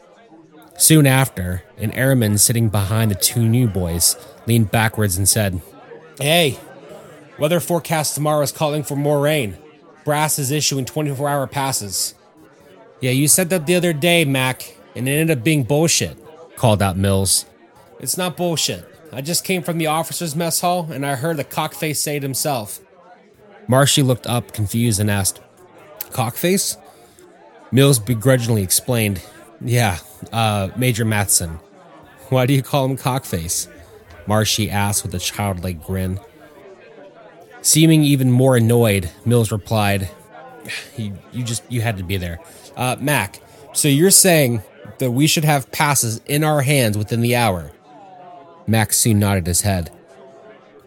Soon 0.78 1.06
after, 1.06 1.64
an 1.78 1.92
airman 1.92 2.38
sitting 2.38 2.70
behind 2.70 3.12
the 3.12 3.16
two 3.16 3.48
new 3.48 3.68
boys 3.68 4.16
leaned 4.46 4.72
backwards 4.72 5.18
and 5.18 5.28
said, 5.28 5.62
Hey, 6.20 6.58
weather 7.38 7.60
forecast 7.60 8.16
tomorrow 8.16 8.42
is 8.42 8.52
calling 8.52 8.84
for 8.84 8.96
more 8.96 9.20
rain. 9.20 9.58
Brass 10.06 10.40
is 10.40 10.52
issuing 10.52 10.86
24 10.86 11.28
hour 11.28 11.48
passes. 11.48 12.16
Yeah, 13.02 13.12
you 13.12 13.28
said 13.28 13.50
that 13.50 13.66
the 13.66 13.76
other 13.76 13.94
day, 13.94 14.24
Mac, 14.26 14.76
and 14.96 15.08
it 15.08 15.12
ended 15.12 15.38
up 15.38 15.44
being 15.44 15.64
bullshit, 15.64 16.18
called 16.60 16.82
out 16.82 16.98
Mills. 16.98 17.46
It's 18.02 18.18
not 18.18 18.36
bullshit. 18.36 18.86
I 19.14 19.22
just 19.22 19.46
came 19.46 19.64
from 19.64 19.78
the 19.78 19.88
officers' 19.88 20.36
mess 20.36 20.60
hall 20.60 20.92
and 20.92 21.06
I 21.06 21.16
heard 21.16 21.38
the 21.38 21.46
cockface 21.46 21.96
say 21.96 22.18
it 22.18 22.24
himself. 22.24 22.82
Marshy 23.68 24.04
looked 24.04 24.28
up, 24.28 24.52
confused, 24.52 25.00
and 25.00 25.10
asked, 25.10 25.40
Cockface? 26.12 26.76
Mills 27.72 27.98
begrudgingly 27.98 28.62
explained, 28.62 29.22
Yeah, 29.62 30.00
uh, 30.34 30.70
Major 30.76 31.06
Matson. 31.06 31.60
Why 32.28 32.46
do 32.46 32.54
you 32.54 32.62
call 32.62 32.86
him 32.86 32.98
Cockface? 32.98 33.70
Marshy 34.28 34.70
asked 34.70 35.04
with 35.04 35.16
a 35.16 35.20
childlike 35.20 35.82
grin. 35.84 36.20
Seeming 37.62 38.04
even 38.04 38.32
more 38.32 38.58
annoyed, 38.58 39.10
Mills 39.26 39.52
replied, 39.52 40.10
You, 40.98 41.18
you 41.32 41.44
just, 41.44 41.64
you 41.72 41.82
had 41.82 41.98
to 41.98 42.04
be 42.04 42.18
there. 42.18 42.40
Uh, 42.76 42.98
Mac, 43.00 43.40
so 43.72 43.88
you're 43.88 44.12
saying 44.12 44.62
that 44.98 45.12
we 45.12 45.28
should 45.28 45.46
have 45.46 45.72
passes 45.72 46.22
in 46.26 46.44
our 46.44 46.62
hands 46.62 46.98
within 46.98 47.22
the 47.22 47.36
hour? 47.36 47.72
Mac 48.68 48.92
soon 48.94 49.20
nodded 49.20 49.48
his 49.48 49.62
head. 49.62 49.92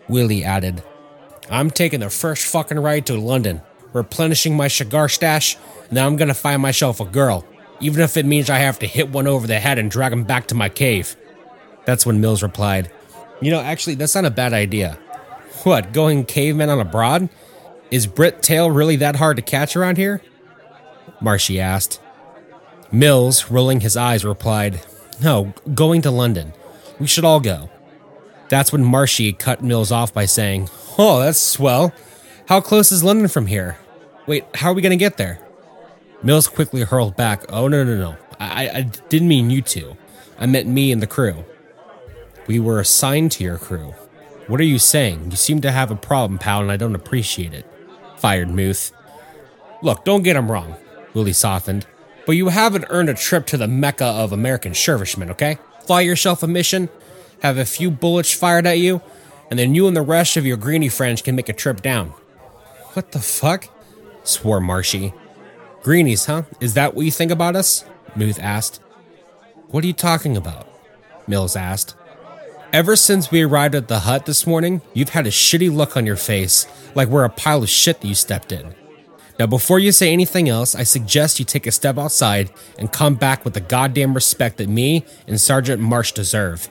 Willie 0.09 0.45
added, 0.45 0.83
I'm 1.51 1.71
taking 1.71 2.01
the 2.01 2.11
first 2.11 2.47
fucking 2.47 2.79
ride 2.79 3.07
to 3.07 3.17
London, 3.17 3.63
replenishing 3.93 4.57
my 4.57 4.69
cigar 4.69 5.09
stash, 5.09 5.57
and 5.89 5.97
then 5.97 6.05
I'm 6.05 6.17
gonna 6.17 6.35
find 6.35 6.61
myself 6.63 7.01
a 7.01 7.05
girl, 7.05 7.45
even 7.81 8.03
if 8.03 8.17
it 8.17 8.27
means 8.27 8.51
I 8.51 8.59
have 8.59 8.79
to 8.81 8.87
hit 8.87 9.11
one 9.11 9.27
over 9.27 9.47
the 9.47 9.61
head 9.61 9.79
and 9.79 9.91
drag 9.91 10.13
him 10.13 10.25
back 10.25 10.47
to 10.49 10.55
my 10.55 10.69
cave. 10.69 11.17
That's 11.85 12.07
when 12.07 12.21
Mills 12.21 12.43
replied, 12.43 12.91
You 13.41 13.51
know, 13.51 13.61
actually, 13.61 13.95
that's 13.97 14.15
not 14.15 14.25
a 14.25 14.31
bad 14.31 14.53
idea. 14.53 14.99
What, 15.65 15.93
going 15.93 16.25
caveman 16.25 16.71
on 16.71 16.81
a 16.81 16.85
broad? 16.85 17.29
Is 17.91 18.07
Brit 18.07 18.43
Tail 18.43 18.71
really 18.71 18.97
that 18.97 19.17
hard 19.17 19.37
to 19.37 19.43
catch 19.43 19.77
around 19.77 19.99
here? 19.99 20.23
Marshy 21.21 21.61
asked. 21.61 22.01
Mills, 22.93 23.51
rolling 23.51 23.81
his 23.81 23.97
eyes, 23.97 24.25
replied, 24.25 24.81
No, 25.21 25.55
going 25.75 26.03
to 26.03 26.11
London. 26.11 26.53
We 27.01 27.07
should 27.07 27.25
all 27.25 27.41
go. 27.41 27.71
That's 28.51 28.71
when 28.71 28.85
Marshy 28.85 29.33
cut 29.33 29.63
Mills 29.63 29.91
off 29.91 30.13
by 30.13 30.27
saying, 30.27 30.69
Oh, 30.99 31.21
that's 31.21 31.41
swell. 31.41 31.93
How 32.49 32.61
close 32.61 32.93
is 32.93 33.03
London 33.03 33.29
from 33.29 33.47
here? 33.47 33.79
Wait, 34.27 34.45
how 34.57 34.71
are 34.71 34.75
we 34.75 34.83
going 34.83 34.91
to 34.91 34.97
get 34.97 35.17
there? 35.17 35.39
Mills 36.23 36.49
quickly 36.49 36.83
hurled 36.83 37.17
back, 37.17 37.45
Oh, 37.49 37.67
no, 37.67 37.83
no, 37.83 37.97
no. 37.97 38.17
I, 38.39 38.69
I 38.69 38.83
didn't 39.09 39.29
mean 39.29 39.51
you 39.51 39.63
two. 39.63 39.97
I 40.39 40.47
meant 40.47 40.69
me 40.69 40.93
and 40.93 41.01
the 41.01 41.07
crew. 41.07 41.45
We 42.47 42.61
were 42.61 42.81
assigned 42.81 43.33
to 43.33 43.45
your 43.45 43.57
crew. 43.57 43.95
What 44.49 44.61
are 44.61 44.65
you 44.65 44.79
saying? 44.79 45.31
You 45.31 45.37
seem 45.37 45.61
to 45.63 45.71
have 45.71 45.91
a 45.91 45.97
problem, 45.97 46.39
pal, 46.39 46.61
and 46.61 46.71
I 46.71 46.77
don't 46.77 46.97
appreciate 46.97 47.55
it. 47.55 47.65
Fired 48.17 48.51
Muth. 48.51 48.93
Look, 49.83 50.05
don't 50.05 50.23
get 50.23 50.37
him 50.37 50.51
wrong, 50.51 50.77
Willie 51.15 51.33
softened. 51.33 51.87
But 52.27 52.37
you 52.37 52.49
haven't 52.49 52.87
earned 52.89 53.09
a 53.09 53.15
trip 53.15 53.47
to 53.47 53.57
the 53.57 53.69
mecca 53.69 54.05
of 54.05 54.33
American 54.33 54.75
servicemen, 54.75 55.31
okay? 55.31 55.59
Fly 55.87 56.03
yourself 56.03 56.43
a 56.43 56.47
mission, 56.47 56.89
have 57.41 57.59
a 57.59 57.65
few 57.65 57.91
bullets 57.91 58.33
fired 58.33 58.67
at 58.67 58.79
you, 58.79 59.03
and 59.51 59.59
then 59.59 59.75
you 59.75 59.87
and 59.89 59.97
the 59.97 60.03
rest 60.03 60.37
of 60.37 60.47
your 60.47 60.57
greeny 60.57 60.89
friends 60.89 61.21
can 61.23 61.35
make 61.35 61.49
a 61.49 61.53
trip 61.53 61.83
down. 61.83 62.09
What 62.95 63.13
the 63.13 63.19
fuck? 63.19 63.69
swore 64.25 64.61
Marshy. 64.61 65.13
Greenies, 65.83 66.27
huh? 66.27 66.43
Is 66.61 66.75
that 66.75 66.95
what 66.95 67.05
you 67.05 67.11
think 67.11 67.33
about 67.33 67.57
us? 67.57 67.85
Muth 68.15 68.39
asked. 68.39 68.81
What 69.69 69.83
are 69.83 69.87
you 69.87 69.93
talking 69.93 70.37
about? 70.37 70.69
Mills 71.27 71.57
asked. 71.57 71.97
Ever 72.73 72.97
since 72.97 73.31
we 73.31 73.43
arrived 73.43 73.75
at 73.75 73.89
the 73.89 74.01
hut 74.01 74.27
this 74.27 74.47
morning, 74.47 74.81
you've 74.95 75.11
had 75.11 75.27
a 75.27 75.31
shitty 75.31 75.75
look 75.75 75.97
on 75.97 76.07
your 76.07 76.17
face, 76.17 76.67
like 76.95 77.09
we're 77.09 77.25
a 77.25 77.31
pile 77.31 77.63
of 77.63 77.69
shit 77.69 78.01
that 78.01 78.07
you 78.07 78.15
stepped 78.15 78.53
in. 78.53 78.75
Now, 79.39 79.47
before 79.47 79.79
you 79.79 79.93
say 79.93 80.13
anything 80.13 80.49
else, 80.49 80.75
I 80.75 80.83
suggest 80.83 81.39
you 81.39 81.45
take 81.45 81.67
a 81.67 81.73
step 81.73 81.99
outside 81.99 82.51
and 82.79 82.93
come 82.93 83.15
back 83.15 83.45
with 83.45 83.55
the 83.55 83.61
goddamn 83.61 84.15
respect 84.15 84.59
that 84.59 84.69
me 84.69 85.05
and 85.27 85.41
Sergeant 85.41 85.81
Marsh 85.81 86.13
deserve. 86.13 86.69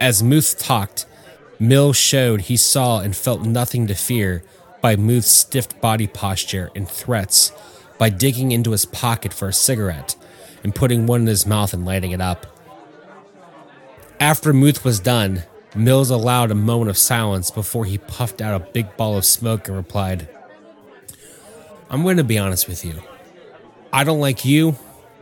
As 0.00 0.22
Muth 0.22 0.58
talked, 0.58 1.06
Mills 1.58 1.96
showed 1.96 2.42
he 2.42 2.56
saw 2.56 3.00
and 3.00 3.14
felt 3.14 3.42
nothing 3.42 3.86
to 3.86 3.94
fear 3.94 4.42
by 4.80 4.96
Muth's 4.96 5.30
stiff 5.30 5.80
body 5.80 6.06
posture 6.06 6.70
and 6.74 6.88
threats 6.88 7.52
by 7.98 8.08
digging 8.08 8.50
into 8.50 8.72
his 8.72 8.86
pocket 8.86 9.32
for 9.32 9.48
a 9.48 9.52
cigarette 9.52 10.16
and 10.64 10.74
putting 10.74 11.06
one 11.06 11.22
in 11.22 11.26
his 11.26 11.46
mouth 11.46 11.72
and 11.74 11.84
lighting 11.84 12.12
it 12.12 12.20
up. 12.20 12.46
After 14.18 14.52
Muth 14.52 14.84
was 14.84 15.00
done, 15.00 15.44
Mills 15.74 16.10
allowed 16.10 16.50
a 16.50 16.54
moment 16.54 16.90
of 16.90 16.98
silence 16.98 17.50
before 17.50 17.84
he 17.84 17.98
puffed 17.98 18.40
out 18.40 18.60
a 18.60 18.72
big 18.72 18.96
ball 18.96 19.16
of 19.16 19.24
smoke 19.24 19.68
and 19.68 19.76
replied, 19.76 20.28
I'm 21.90 22.04
going 22.04 22.18
to 22.18 22.24
be 22.24 22.38
honest 22.38 22.68
with 22.68 22.84
you. 22.84 23.02
I 23.92 24.04
don't 24.04 24.20
like 24.20 24.44
you 24.44 24.76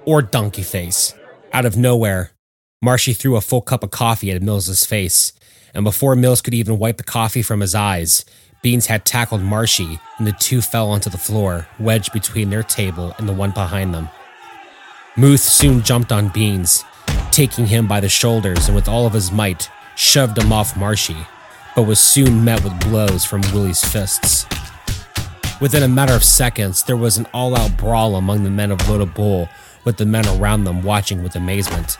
or 0.05 0.21
Donkey 0.21 0.63
Face. 0.63 1.15
Out 1.51 1.65
of 1.65 1.79
nowhere, 1.79 2.33
Marshy 2.83 3.15
threw 3.15 3.37
a 3.37 3.41
full 3.41 3.63
cup 3.63 3.83
of 3.83 3.91
coffee 3.91 4.31
at 4.31 4.43
Mills's 4.43 4.85
face, 4.85 5.33
and 5.73 5.83
before 5.83 6.15
Mills 6.15 6.43
could 6.43 6.53
even 6.53 6.79
wipe 6.79 6.99
the 6.99 7.05
coffee 7.05 7.41
from 7.41 7.61
his 7.61 7.75
eyes, 7.75 8.27
Beans 8.63 8.87
had 8.87 9.07
tackled 9.07 9.41
Marshy, 9.41 9.99
and 10.19 10.27
the 10.27 10.33
two 10.33 10.61
fell 10.61 10.91
onto 10.91 11.09
the 11.09 11.17
floor, 11.17 11.67
wedged 11.79 12.13
between 12.13 12.51
their 12.51 12.63
table 12.63 13.15
and 13.17 13.27
the 13.27 13.33
one 13.33 13.53
behind 13.53 13.95
them. 13.95 14.11
Muth 15.17 15.41
soon 15.41 15.83
jumped 15.83 16.13
on 16.13 16.29
Beans, 16.29 16.85
taking 17.31 17.67
him 17.67 17.89
by 17.89 18.01
the 18.01 18.11
shoulders 18.11 18.67
and 18.67 18.75
with 18.75 18.89
all 18.89 19.07
of 19.07 19.15
his 19.15 19.33
might 19.33 19.71
shoved 19.97 20.37
him 20.37 20.53
off 20.53 20.77
Marshy, 20.77 21.17
but 21.75 21.85
was 21.85 21.99
soon 21.99 22.45
met 22.45 22.63
with 22.63 22.79
blows 22.81 23.25
from 23.25 23.41
Willie's 23.53 23.83
fists. 23.83 24.45
Within 25.61 25.83
a 25.83 25.89
matter 25.89 26.15
of 26.15 26.23
seconds, 26.23 26.85
there 26.85 26.97
was 26.97 27.19
an 27.19 27.27
all 27.35 27.57
out 27.57 27.77
brawl 27.77 28.15
among 28.15 28.45
the 28.45 28.51
men 28.51 28.71
of 28.71 28.89
Loda 28.89 29.07
Bull, 29.07 29.49
with 29.85 29.97
the 29.97 30.07
men 30.07 30.27
around 30.29 30.65
them 30.65 30.83
watching 30.83 31.23
with 31.23 31.35
amazement. 31.35 31.99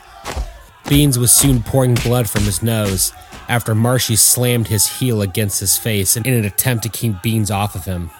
Beans 0.87 1.19
was 1.19 1.31
soon 1.31 1.61
pouring 1.61 1.95
blood 1.95 2.29
from 2.29 2.43
his 2.43 2.63
nose 2.63 3.11
after 3.49 3.75
Marshy 3.75 4.15
slammed 4.15 4.67
his 4.67 4.99
heel 4.99 5.21
against 5.21 5.59
his 5.59 5.77
face 5.77 6.15
in 6.15 6.25
an 6.25 6.45
attempt 6.45 6.83
to 6.83 6.89
keep 6.89 7.21
Beans 7.21 7.51
off 7.51 7.75
of 7.75 7.83
him. 7.85 8.11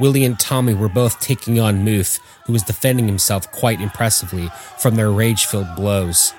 Willie 0.00 0.24
and 0.24 0.40
Tommy 0.40 0.72
were 0.72 0.88
both 0.88 1.20
taking 1.20 1.60
on 1.60 1.84
Muth, 1.84 2.18
who 2.46 2.54
was 2.54 2.62
defending 2.62 3.06
himself 3.06 3.50
quite 3.52 3.80
impressively 3.80 4.48
from 4.78 4.94
their 4.94 5.10
rage 5.10 5.44
filled 5.44 5.76
blows. 5.76 6.32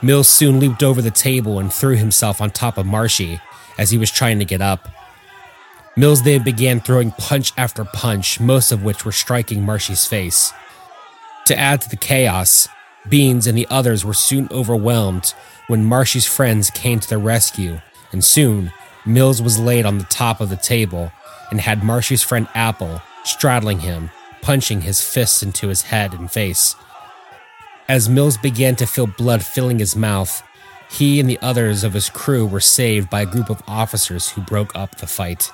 Mills 0.00 0.28
soon 0.28 0.60
leaped 0.60 0.82
over 0.82 1.02
the 1.02 1.10
table 1.10 1.58
and 1.58 1.72
threw 1.72 1.96
himself 1.96 2.40
on 2.40 2.50
top 2.50 2.78
of 2.78 2.86
Marshy 2.86 3.40
as 3.78 3.90
he 3.90 3.98
was 3.98 4.10
trying 4.10 4.38
to 4.38 4.44
get 4.44 4.62
up. 4.62 4.88
Mills 5.96 6.22
then 6.22 6.42
began 6.42 6.80
throwing 6.80 7.12
punch 7.12 7.52
after 7.56 7.84
punch, 7.84 8.40
most 8.40 8.72
of 8.72 8.82
which 8.82 9.04
were 9.04 9.12
striking 9.12 9.62
Marshy's 9.62 10.06
face. 10.06 10.52
To 11.46 11.56
add 11.56 11.82
to 11.82 11.88
the 11.88 11.96
chaos, 11.96 12.68
Beans 13.08 13.46
and 13.46 13.56
the 13.56 13.68
others 13.70 14.04
were 14.04 14.14
soon 14.14 14.48
overwhelmed 14.50 15.34
when 15.66 15.84
Marshy's 15.84 16.26
friends 16.26 16.70
came 16.70 17.00
to 17.00 17.08
their 17.08 17.18
rescue, 17.18 17.80
and 18.12 18.24
soon 18.24 18.72
Mills 19.06 19.40
was 19.40 19.58
laid 19.58 19.86
on 19.86 19.98
the 19.98 20.04
top 20.04 20.40
of 20.40 20.48
the 20.48 20.56
table 20.56 21.12
and 21.50 21.60
had 21.60 21.84
Marshy's 21.84 22.22
friend 22.22 22.48
Apple 22.54 23.00
straddling 23.24 23.80
him, 23.80 24.10
punching 24.42 24.80
his 24.80 25.00
fists 25.00 25.42
into 25.42 25.68
his 25.68 25.82
head 25.82 26.12
and 26.12 26.30
face. 26.30 26.74
As 27.88 28.08
Mills 28.08 28.38
began 28.38 28.76
to 28.76 28.86
feel 28.86 29.06
blood 29.06 29.44
filling 29.44 29.78
his 29.78 29.94
mouth, 29.94 30.42
he 30.90 31.20
and 31.20 31.28
the 31.28 31.38
others 31.40 31.84
of 31.84 31.92
his 31.92 32.08
crew 32.08 32.46
were 32.46 32.60
saved 32.60 33.10
by 33.10 33.22
a 33.22 33.26
group 33.26 33.50
of 33.50 33.62
officers 33.68 34.30
who 34.30 34.40
broke 34.40 34.74
up 34.74 34.96
the 34.96 35.06
fight. 35.06 35.50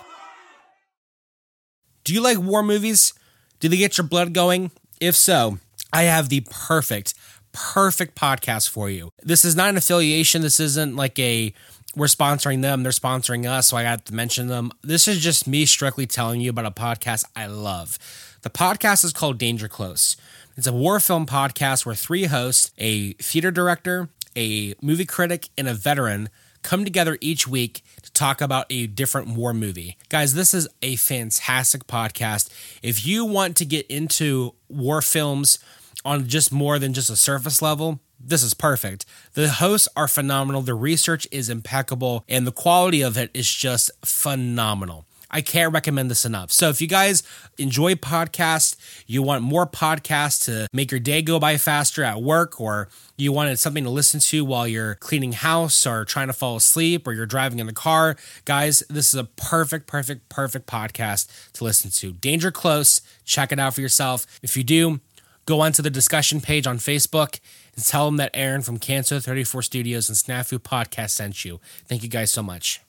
Do 2.05 2.15
you 2.15 2.21
like 2.21 2.39
war 2.39 2.63
movies? 2.63 3.13
Do 3.61 3.69
they 3.69 3.77
get 3.77 3.99
your 3.99 4.07
blood 4.07 4.33
going? 4.33 4.71
If 5.01 5.17
so, 5.17 5.59
I 5.93 6.05
have 6.05 6.29
the 6.29 6.45
perfect, 6.51 7.15
perfect 7.53 8.19
podcast 8.19 8.69
for 8.69 8.89
you. 8.89 9.11
This 9.23 9.45
is 9.45 9.57
not 9.57 9.71
an 9.71 9.77
affiliation. 9.77 10.43
This 10.43 10.61
isn't 10.61 10.97
like 10.97 11.19
a 11.19 11.53
we're 11.97 12.07
sponsoring 12.07 12.63
them, 12.63 12.85
they're 12.85 12.93
sponsoring 12.93 13.51
us, 13.51 13.69
so 13.69 13.77
I 13.77 13.83
got 13.83 14.05
to 14.07 14.15
mention 14.15 14.47
them. 14.47 14.71
This 14.81 15.09
is 15.09 15.19
just 15.21 15.49
me 15.49 15.67
strictly 15.67 16.07
telling 16.07 16.41
you 16.41 16.51
about 16.51 16.67
a 16.67 16.71
podcast 16.71 17.25
I 17.35 17.47
love. 17.47 17.99
The 18.43 18.51
podcast 18.51 19.05
is 19.05 19.13
called 19.13 19.39
Danger 19.39 19.67
Close. 19.67 20.17
It's 20.57 20.69
a 20.69 20.73
war 20.73 21.01
film 21.01 21.27
podcast 21.27 21.85
where 21.85 21.97
three 21.97 22.25
hosts, 22.25 22.71
a 22.79 23.15
theater 23.15 23.51
director, 23.51 24.09
a 24.37 24.75
movie 24.81 25.05
critic, 25.05 25.49
and 25.59 25.67
a 25.67 25.75
veteran 25.75 26.29
come 26.62 26.85
together 26.85 27.18
each 27.20 27.46
week 27.46 27.83
to 28.03 28.12
talk 28.12 28.40
about 28.40 28.66
a 28.70 28.87
different 28.87 29.29
war 29.29 29.53
movie. 29.55 29.96
Guys, 30.09 30.35
this 30.35 30.55
is 30.55 30.68
a 30.83 30.96
fantastic 30.96 31.87
podcast. 31.87 32.51
If 32.83 33.07
you 33.07 33.25
want 33.25 33.57
to 33.59 33.64
get 33.64 33.87
into 33.87 34.55
war 34.68 35.03
films 35.03 35.59
on 36.05 36.27
just 36.27 36.53
more 36.53 36.79
than 36.79 36.92
just 36.92 37.11
a 37.11 37.16
surface 37.16 37.61
level, 37.61 38.01
this 38.18 38.42
is 38.42 38.55
perfect. 38.55 39.07
The 39.33 39.49
hosts 39.49 39.88
are 39.96 40.09
phenomenal, 40.09 40.62
the 40.62 40.75
research 40.75 41.27
is 41.31 41.49
impeccable, 41.49 42.25
and 42.29 42.46
the 42.46 42.53
quality 42.53 43.01
of 43.01 43.16
it 43.16 43.31
is 43.33 43.53
just 43.53 43.90
phenomenal. 44.05 45.07
I 45.31 45.40
can't 45.40 45.73
recommend 45.73 46.11
this 46.11 46.25
enough. 46.25 46.51
So 46.51 46.69
if 46.69 46.81
you 46.81 46.87
guys 46.87 47.23
enjoy 47.59 47.95
podcasts, 47.95 48.77
you 49.07 49.23
want 49.23 49.43
more 49.43 49.66
podcasts 49.66 50.45
to 50.47 50.66
make 50.73 50.90
your 50.90 51.01
day 51.01 51.23
go 51.23 51.38
by 51.38 51.57
faster 51.57 52.03
at 52.03 52.21
work, 52.23 52.61
or 52.61 52.88
you 53.16 53.33
wanted 53.33 53.59
something 53.59 53.85
to 53.85 53.90
listen 53.90 54.21
to 54.21 54.45
while 54.45 54.66
you're 54.66 54.97
cleaning 54.97 55.33
house 55.33 55.87
or 55.87 56.05
trying 56.05 56.27
to 56.27 56.33
fall 56.33 56.57
asleep 56.57 57.07
or 57.07 57.12
you're 57.12 57.27
driving 57.27 57.59
in 57.59 57.66
the 57.66 57.73
car, 57.73 58.16
guys, 58.45 58.83
this 58.88 59.09
is 59.09 59.14
a 59.14 59.25
perfect, 59.25 59.87
perfect, 59.87 60.29
perfect 60.29 60.66
podcast 60.66 61.29
to 61.53 61.64
listen 61.64 61.90
to. 61.90 62.12
Danger 62.12 62.51
Close. 62.51 63.01
Check 63.25 63.53
it 63.53 63.61
out 63.61 63.75
for 63.75 63.81
yourself. 63.81 64.27
If 64.43 64.57
you 64.57 64.64
do, 64.64 65.01
go 65.47 65.61
onto 65.61 65.83
the 65.83 65.90
discussion 65.90 66.40
page 66.40 66.66
on 66.66 66.79
Facebook 66.79 67.38
and 67.77 67.85
tell 67.85 68.07
them 68.07 68.16
that 68.16 68.31
Aaron 68.35 68.62
from 68.62 68.79
Cancer 68.79 69.21
34 69.21 69.62
Studios 69.62 70.09
and 70.09 70.19
Snafu 70.19 70.59
Podcast 70.59 71.11
sent 71.11 71.45
you. 71.45 71.61
Thank 71.87 72.03
you 72.03 72.09
guys 72.09 72.31
so 72.31 72.43
much. 72.43 72.81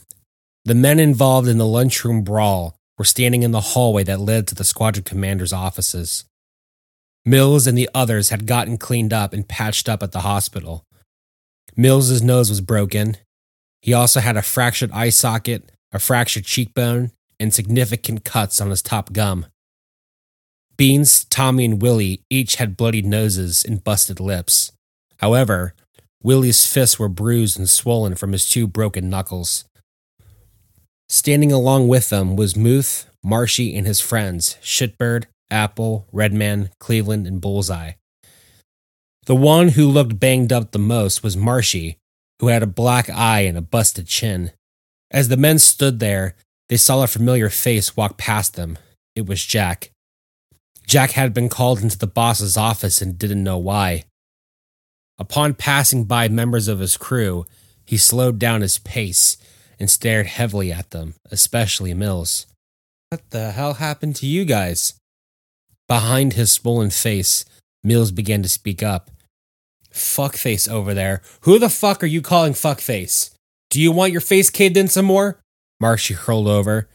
the 0.64 0.75
men 0.75 0.99
involved 0.99 1.47
in 1.47 1.59
the 1.59 1.67
lunchroom 1.67 2.25
brawl 2.25 2.79
were 2.97 3.05
standing 3.05 3.43
in 3.43 3.51
the 3.51 3.61
hallway 3.61 4.03
that 4.05 4.19
led 4.19 4.47
to 4.47 4.55
the 4.55 4.64
squadron 4.64 5.05
commander's 5.05 5.53
offices. 5.53 6.25
Mills 7.27 7.67
and 7.67 7.77
the 7.77 7.90
others 7.93 8.31
had 8.31 8.47
gotten 8.47 8.79
cleaned 8.79 9.12
up 9.12 9.35
and 9.35 9.47
patched 9.47 9.90
up 9.90 10.03
at 10.03 10.12
the 10.12 10.21
hospital. 10.21 10.87
Mills's 11.77 12.23
nose 12.23 12.51
was 12.51 12.61
broken. 12.61 13.17
He 13.83 13.93
also 13.93 14.21
had 14.21 14.37
a 14.37 14.43
fractured 14.43 14.91
eye 14.93 15.11
socket, 15.11 15.71
a 15.93 15.99
fractured 15.99 16.45
cheekbone, 16.45 17.11
and 17.41 17.53
significant 17.53 18.25
cuts 18.25 18.61
on 18.61 18.71
his 18.71 18.83
top 18.83 19.13
gum. 19.13 19.47
Beans, 20.77 21.25
Tommy, 21.25 21.65
and 21.65 21.83
Willie 21.83 22.23
each 22.31 22.57
had 22.57 22.77
bloodied 22.77 23.07
noses 23.07 23.65
and 23.65 23.85
busted 23.85 24.19
lips. 24.21 24.73
However, 25.19 25.75
Willie's 26.23 26.67
fists 26.67 26.99
were 26.99 27.09
bruised 27.09 27.59
and 27.59 27.69
swollen 27.69 28.15
from 28.15 28.33
his 28.33 28.49
two 28.49 28.67
broken 28.67 29.11
knuckles. 29.11 29.65
Standing 31.09 31.53
along 31.53 31.89
with 31.89 32.09
them 32.09 32.35
was 32.35 32.57
Muth, 32.57 33.09
Marshy, 33.23 33.77
and 33.77 33.87
his 33.87 34.01
friends, 34.01 34.57
Shitbird, 34.63 35.27
Apple, 35.51 36.07
Redman, 36.13 36.71
Cleveland, 36.81 37.27
and 37.27 37.41
Bullseye. 37.41 37.93
The 39.27 39.35
one 39.35 39.69
who 39.69 39.89
looked 39.89 40.21
banged 40.21 40.53
up 40.53 40.73
the 40.73 40.79
most 40.79 41.23
was 41.23 41.37
Marshy, 41.37 41.97
who 42.41 42.49
had 42.49 42.63
a 42.63 42.67
black 42.67 43.09
eye 43.09 43.41
and 43.41 43.57
a 43.57 43.63
busted 43.63 44.07
chin. 44.07 44.51
As 45.11 45.29
the 45.29 45.37
men 45.37 45.59
stood 45.59 45.99
there, 45.99 46.35
they 46.69 46.77
saw 46.77 47.03
a 47.03 47.07
familiar 47.07 47.49
face 47.49 47.97
walk 47.97 48.19
past 48.19 48.55
them. 48.55 48.79
It 49.15 49.27
was 49.27 49.45
Jack. 49.45 49.91
Jack 50.87 51.13
had 51.13 51.33
been 51.33 51.49
called 51.49 51.81
into 51.81 51.97
the 51.97 52.07
boss's 52.07 52.57
office 52.57 53.01
and 53.01 53.19
didn't 53.19 53.45
know 53.45 53.59
why. 53.59 54.05
Upon 55.19 55.55
passing 55.55 56.05
by 56.05 56.29
members 56.29 56.69
of 56.69 56.81
his 56.81 56.97
crew, 56.97 57.47
he 57.87 57.97
slowed 57.97 58.39
down 58.39 58.61
his 58.61 58.79
pace 58.79 59.37
and 59.79 59.89
stared 59.89 60.27
heavily 60.27 60.73
at 60.73 60.91
them, 60.91 61.15
especially 61.31 61.95
Mills. 61.95 62.47
What 63.11 63.31
the 63.31 63.53
hell 63.53 63.75
happened 63.75 64.17
to 64.17 64.27
you 64.27 64.45
guys? 64.45 64.95
Behind 65.89 66.33
his 66.33 66.53
swollen 66.53 66.91
face, 66.91 67.45
Mills 67.83 68.11
began 68.11 68.43
to 68.43 68.49
speak 68.49 68.83
up. 68.83 69.11
Fuckface 69.95 70.69
over 70.69 70.93
there. 70.93 71.23
Who 71.43 71.59
the 71.59 71.71
fuck 71.71 72.03
are 72.03 72.07
you 72.07 72.21
calling 72.21 72.53
fuckface? 72.53 73.31
Do 73.71 73.81
you 73.81 73.93
want 73.93 74.13
your 74.13 74.21
face 74.21 74.51
caved 74.51 74.77
in 74.77 74.89
some 74.89 75.05
more? 75.05 75.41
Marshy 75.81 76.15
hurled 76.15 76.49
over. 76.49 76.89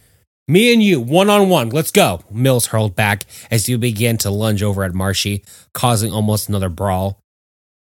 Me 0.49 0.73
and 0.73 0.83
you, 0.83 0.99
one 0.99 1.29
on 1.29 1.47
one, 1.47 1.69
let's 1.69 1.91
go. 1.91 2.21
Mills 2.29 2.67
hurled 2.67 2.95
back 2.95 3.23
as 3.49 3.67
he 3.67 3.77
began 3.77 4.17
to 4.17 4.29
lunge 4.29 4.61
over 4.61 4.83
at 4.83 4.93
Marshy, 4.93 5.45
causing 5.73 6.11
almost 6.11 6.49
another 6.49 6.69
brawl. 6.69 7.19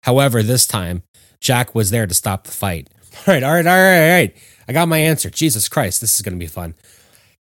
However, 0.02 0.42
this 0.42 0.66
time, 0.66 1.02
Jack 1.40 1.74
was 1.74 1.90
there 1.90 2.06
to 2.06 2.14
stop 2.14 2.44
the 2.44 2.52
fight. 2.52 2.90
All 3.26 3.34
right, 3.34 3.42
all 3.42 3.52
right, 3.52 3.66
all 3.66 3.72
right, 3.72 4.02
all 4.02 4.14
right. 4.14 4.36
I 4.68 4.72
got 4.72 4.88
my 4.88 4.98
answer. 4.98 5.30
Jesus 5.30 5.68
Christ, 5.68 6.00
this 6.00 6.14
is 6.14 6.22
going 6.22 6.34
to 6.34 6.38
be 6.38 6.46
fun. 6.46 6.74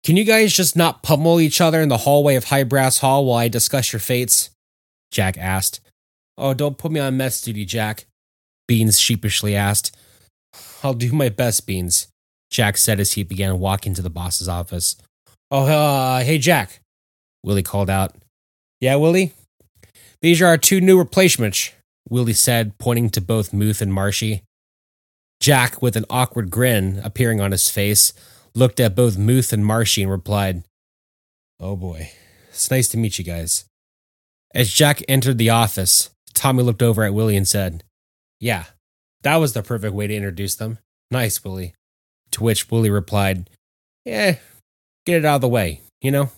Can 0.04 0.16
you 0.18 0.24
guys 0.24 0.54
just 0.54 0.76
not 0.76 1.04
pummel 1.04 1.42
each 1.42 1.60
other 1.60 1.82
in 1.82 1.90
the 1.90 1.98
hallway 1.98 2.36
of 2.36 2.46
High 2.46 2.64
Brass 2.64 3.00
Hall 3.00 3.26
while 3.26 3.38
I 3.38 3.48
discuss 3.48 3.92
your 3.92 4.00
fates? 4.00 4.50
Jack 5.12 5.38
asked. 5.38 5.82
Oh, 6.38 6.54
don't 6.54 6.78
put 6.78 6.92
me 6.92 7.00
on 7.00 7.18
mess 7.18 7.42
duty, 7.42 7.66
Jack. 7.66 8.06
Beans 8.68 9.00
sheepishly 9.00 9.56
asked. 9.56 9.96
I'll 10.84 10.94
do 10.94 11.12
my 11.12 11.30
best, 11.30 11.66
Beans, 11.66 12.08
Jack 12.52 12.78
said 12.78 13.00
as 13.00 13.14
he 13.14 13.24
began 13.24 13.60
walking 13.60 13.94
to 13.96 14.02
the 14.02 14.10
boss's 14.10 14.48
office. 14.48 14.96
Oh, 15.50 15.66
uh, 15.66 16.24
hey, 16.24 16.38
Jack, 16.38 16.82
Willie 17.44 17.64
called 17.64 17.90
out. 17.90 18.16
Yeah, 18.80 18.96
Willie? 18.96 19.34
These 20.22 20.42
are 20.42 20.48
our 20.48 20.58
two 20.58 20.82
new 20.82 20.98
replacements, 20.98 21.72
Willie 22.10 22.34
said, 22.34 22.78
pointing 22.78 23.10
to 23.12 23.22
both 23.22 23.54
Muth 23.54 23.82
and 23.82 23.94
Marshy. 23.94 24.44
Jack, 25.40 25.82
with 25.82 25.96
an 25.96 26.06
awkward 26.10 26.50
grin 26.50 27.00
appearing 27.04 27.40
on 27.40 27.52
his 27.52 27.70
face, 27.70 28.14
looked 28.56 28.80
at 28.80 28.96
both 28.96 29.18
Muth 29.18 29.54
and 29.54 29.66
Marshy 29.66 30.02
and 30.02 30.12
replied, 30.12 30.64
Oh 31.60 31.76
boy, 31.76 32.12
it's 32.50 32.70
nice 32.72 32.88
to 32.90 32.98
meet 32.98 33.18
you 33.18 33.24
guys. 33.24 33.66
As 34.54 34.72
Jack 34.72 35.04
entered 35.08 35.38
the 35.38 35.50
office, 35.50 36.10
Tommy 36.38 36.64
looked 36.64 36.84
over 36.84 37.04
at 37.04 37.14
Willie 37.14 37.36
and 37.36 37.48
said, 37.48 37.84
Yeah, 38.40 38.66
that 39.24 39.38
was 39.38 39.54
the 39.54 39.64
perfect 39.64 39.94
way 39.94 40.08
to 40.08 40.16
introduce 40.16 40.56
them. 40.56 40.78
Nice, 41.10 41.44
Willie. 41.44 41.74
To 42.32 42.44
which 42.44 42.70
Willie 42.70 42.90
replied, 42.90 43.50
Yeah, 44.06 44.38
get 45.06 45.18
it 45.18 45.26
out 45.26 45.36
of 45.36 45.42
the 45.42 45.50
way, 45.50 45.82
you 46.02 46.12
know? 46.12 46.32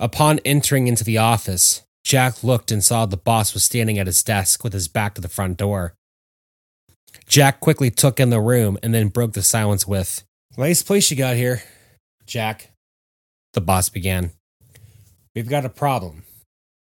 Upon 0.00 0.40
entering 0.44 0.88
into 0.88 1.04
the 1.04 1.18
office, 1.18 1.82
Jack 2.04 2.42
looked 2.42 2.72
and 2.72 2.82
saw 2.82 3.06
the 3.06 3.16
boss 3.16 3.54
was 3.54 3.64
standing 3.64 3.98
at 3.98 4.06
his 4.06 4.22
desk 4.22 4.64
with 4.64 4.72
his 4.72 4.88
back 4.88 5.14
to 5.14 5.20
the 5.20 5.28
front 5.28 5.58
door. 5.58 5.94
Jack 7.28 7.60
quickly 7.60 7.90
took 7.90 8.18
in 8.18 8.30
the 8.30 8.40
room 8.40 8.78
and 8.82 8.92
then 8.92 9.08
broke 9.08 9.34
the 9.34 9.42
silence 9.42 9.86
with, 9.86 10.24
Nice 10.56 10.82
place 10.82 11.10
you 11.10 11.16
got 11.16 11.36
here, 11.36 11.62
Jack. 12.26 12.70
The 13.52 13.60
boss 13.60 13.90
began. 13.90 14.32
We've 15.34 15.48
got 15.48 15.64
a 15.64 15.68
problem. 15.68 16.24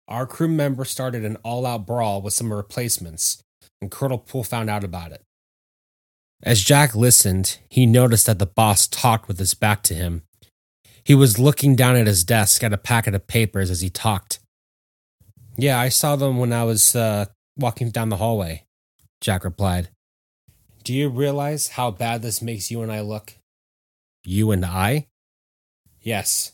Our 0.07 0.27
crew 0.27 0.49
member 0.49 0.85
started 0.85 1.25
an 1.25 1.37
all 1.43 1.65
out 1.65 1.87
brawl 1.87 2.21
with 2.21 2.35
some 2.35 2.53
replacements, 2.53 3.43
and 3.81 3.91
Colonel 3.91 4.19
Poole 4.19 4.45
found 4.45 4.69
out 4.69 4.85
about 4.85 5.13
it. 5.13 5.23
As 6.43 6.63
Jack 6.63 6.95
listened, 6.95 7.59
he 7.71 7.87
noticed 7.87 8.27
that 8.27 8.39
the 8.39 8.47
boss 8.47 8.87
talked 8.87 9.29
with 9.29 9.39
his 9.39 9.55
back 9.55 9.83
to 9.85 9.95
him. 9.95 10.23
He 11.03 11.15
was 11.15 11.39
looking 11.39 11.75
down 11.75 11.97
at 11.97 12.07
his 12.07 12.25
desk 12.25 12.63
at 12.63 12.73
a 12.73 12.79
packet 12.79 13.15
of 13.15 13.27
papers 13.27 13.71
as 13.71 13.81
he 13.81 13.89
talked. 13.89 14.41
Yeah, 15.57 15.79
I 15.79 15.89
saw 15.89 16.17
them 16.17 16.39
when 16.39 16.53
I 16.53 16.65
was 16.65 16.95
uh, 16.95 17.27
walking 17.57 17.91
down 17.91 18.09
the 18.09 18.17
hallway, 18.17 18.65
Jack 19.21 19.45
replied. 19.45 19.89
Do 20.83 20.93
you 20.93 21.09
realize 21.09 21.69
how 21.69 21.91
bad 21.91 22.21
this 22.21 22.43
makes 22.43 22.71
you 22.71 22.83
and 22.83 22.93
I 22.93 23.01
look? 23.01 23.35
You 24.25 24.51
and 24.51 24.67
I? 24.67 25.07
Yes. 26.03 26.53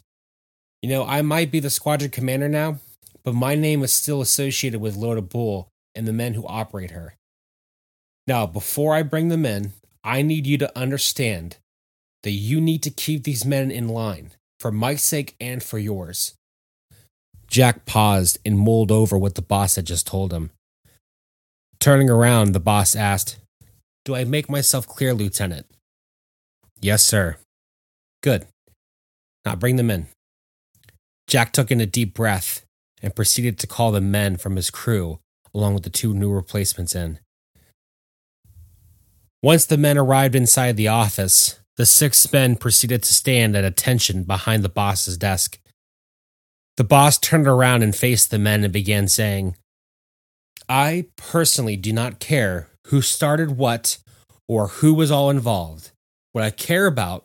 You 0.83 0.89
know, 0.89 1.05
I 1.05 1.23
might 1.23 1.51
be 1.51 1.59
the 1.59 1.71
squadron 1.71 2.11
commander 2.11 2.49
now, 2.49 2.79
but 3.23 3.35
my 3.35 3.55
name 3.55 3.83
is 3.83 3.93
still 3.93 4.21
associated 4.21 4.81
with 4.81 4.97
Loda 4.97 5.23
Bull 5.23 5.69
and 5.95 6.07
the 6.07 6.13
men 6.13 6.35
who 6.35 6.47
operate 6.47 6.91
her. 6.93 7.15
Now, 8.27 8.47
before 8.47 8.95
I 8.95 9.03
bring 9.03 9.29
them 9.29 9.45
in, 9.45 9.73
I 10.05 10.23
need 10.23 10.47
you 10.47 10.57
to 10.59 10.79
understand 10.79 11.57
that 12.23 12.31
you 12.31 12.61
need 12.61 12.83
to 12.85 12.91
keep 12.91 13.25
these 13.25 13.45
men 13.45 13.71
in 13.71 13.89
line 13.89 14.33
for 14.59 14.71
Mike's 14.71 15.03
sake 15.03 15.35
and 15.41 15.63
for 15.63 15.79
yours. 15.79 16.35
Jack 17.49 17.85
paused 17.87 18.39
and 18.45 18.59
mulled 18.59 18.93
over 18.93 19.19
what 19.19 19.35
the 19.35 19.43
boss 19.43 19.77
had 19.77 19.87
just 19.87 20.07
told 20.07 20.33
him. 20.33 20.51
Turning 21.81 22.09
around, 22.09 22.53
the 22.53 22.61
boss 22.61 22.95
asked, 22.95 23.39
Do 24.05 24.15
I 24.15 24.25
make 24.25 24.49
myself 24.49 24.87
clear, 24.87 25.13
Lieutenant? 25.13 25.67
Yes, 26.81 27.03
sir. 27.03 27.37
Good. 28.23 28.47
Now 29.45 29.57
bring 29.57 29.77
them 29.77 29.91
in. 29.91 30.07
Jack 31.27 31.53
took 31.53 31.71
in 31.71 31.81
a 31.81 31.87
deep 31.87 32.15
breath 32.15 32.65
and 33.03 33.15
proceeded 33.17 33.59
to 33.59 33.67
call 33.67 33.93
the 33.93 34.01
men 34.01 34.37
from 34.37 34.57
his 34.57 34.71
crew, 34.71 35.21
along 35.55 35.75
with 35.75 35.83
the 35.83 35.91
two 35.91 36.15
new 36.15 36.31
replacements, 36.31 36.95
in. 36.95 37.19
Once 39.43 39.65
the 39.65 39.79
men 39.79 39.97
arrived 39.97 40.35
inside 40.35 40.77
the 40.77 40.89
office, 40.89 41.61
the 41.77 41.87
six 41.87 42.31
men 42.31 42.57
proceeded 42.57 43.03
to 43.03 43.15
stand 43.15 43.57
at 43.57 43.65
attention 43.65 44.25
behind 44.25 44.63
the 44.63 44.69
boss's 44.69 45.17
desk. 45.17 45.59
The 46.77 46.85
boss 46.85 47.17
turned 47.17 47.47
around 47.47 47.83
and 47.83 47.97
faced 47.97 48.31
the 48.31 48.39
men 48.39 48.65
and 48.65 48.73
began 48.73 49.09
saying, 49.09 49.57
I 50.69 51.07
personally 51.17 51.77
do 51.77 51.93
not 51.93 52.21
care 52.21 52.69
who 52.89 53.01
started 53.01 53.57
what 53.57 53.99
or 54.47 54.69
who 54.69 54.95
was 54.95 55.11
all 55.11 55.31
involved. 55.31 55.91
What 56.33 56.45
I 56.45 56.51
care 56.51 56.87
about 56.87 57.25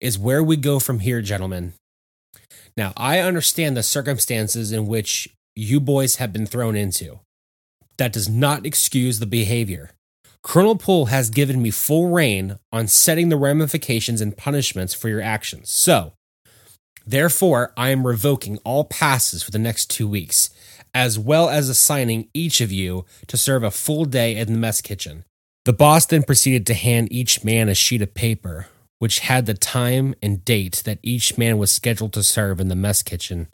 is 0.00 0.18
where 0.18 0.42
we 0.42 0.56
go 0.56 0.78
from 0.78 1.00
here, 1.00 1.22
gentlemen. 1.22 1.72
Now, 2.76 2.92
I 2.96 3.20
understand 3.20 3.76
the 3.76 3.82
circumstances 3.82 4.72
in 4.72 4.86
which 4.86 5.28
you 5.54 5.80
boys 5.80 6.16
have 6.16 6.32
been 6.32 6.46
thrown 6.46 6.76
into. 6.76 7.20
That 7.96 8.12
does 8.12 8.28
not 8.28 8.66
excuse 8.66 9.18
the 9.18 9.26
behavior. 9.26 9.92
Colonel 10.42 10.76
Poole 10.76 11.06
has 11.06 11.30
given 11.30 11.62
me 11.62 11.70
full 11.70 12.10
reign 12.10 12.58
on 12.70 12.86
setting 12.86 13.30
the 13.30 13.36
ramifications 13.36 14.20
and 14.20 14.36
punishments 14.36 14.94
for 14.94 15.08
your 15.08 15.22
actions. 15.22 15.70
So, 15.70 16.12
Therefore, 17.06 17.72
I 17.76 17.90
am 17.90 18.06
revoking 18.06 18.58
all 18.64 18.84
passes 18.84 19.42
for 19.42 19.52
the 19.52 19.60
next 19.60 19.88
two 19.88 20.08
weeks, 20.08 20.50
as 20.92 21.18
well 21.18 21.48
as 21.48 21.68
assigning 21.68 22.28
each 22.34 22.60
of 22.60 22.72
you 22.72 23.04
to 23.28 23.36
serve 23.36 23.62
a 23.62 23.70
full 23.70 24.04
day 24.06 24.36
in 24.36 24.52
the 24.52 24.58
mess 24.58 24.80
kitchen. 24.80 25.24
The 25.64 25.72
boss 25.72 26.04
then 26.06 26.24
proceeded 26.24 26.66
to 26.66 26.74
hand 26.74 27.12
each 27.12 27.44
man 27.44 27.68
a 27.68 27.74
sheet 27.74 28.02
of 28.02 28.14
paper, 28.14 28.66
which 28.98 29.20
had 29.20 29.46
the 29.46 29.54
time 29.54 30.14
and 30.22 30.44
date 30.44 30.82
that 30.84 30.98
each 31.02 31.36
man 31.36 31.58
was 31.58 31.72
scheduled 31.72 32.12
to 32.14 32.22
serve 32.22 32.60
in 32.60 32.68
the 32.68 32.76
mess 32.76 33.02
kitchen. 33.02 33.48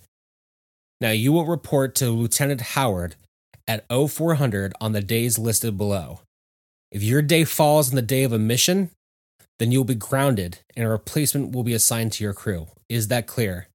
Now 1.00 1.10
you 1.10 1.32
will 1.32 1.46
report 1.46 1.94
to 1.96 2.10
Lieutenant 2.10 2.60
Howard 2.60 3.16
at 3.66 3.84
0400 3.90 4.72
on 4.80 4.92
the 4.92 5.00
days 5.00 5.38
listed 5.38 5.76
below. 5.76 6.20
If 6.90 7.02
your 7.02 7.22
day 7.22 7.44
falls 7.44 7.90
on 7.90 7.96
the 7.96 8.02
day 8.02 8.22
of 8.22 8.32
a 8.32 8.38
mission, 8.38 8.90
then 9.58 9.72
you'll 9.72 9.84
be 9.84 9.94
grounded 9.94 10.60
and 10.76 10.84
a 10.84 10.88
replacement 10.88 11.54
will 11.54 11.64
be 11.64 11.74
assigned 11.74 12.12
to 12.12 12.24
your 12.24 12.34
crew. 12.34 12.68
Is 12.88 13.08
that 13.08 13.26
clear? 13.26 13.68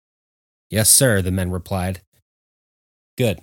Yes, 0.69 0.89
sir, 0.89 1.21
the 1.21 1.31
men 1.31 1.49
replied. 1.51 2.01
Good. 3.17 3.41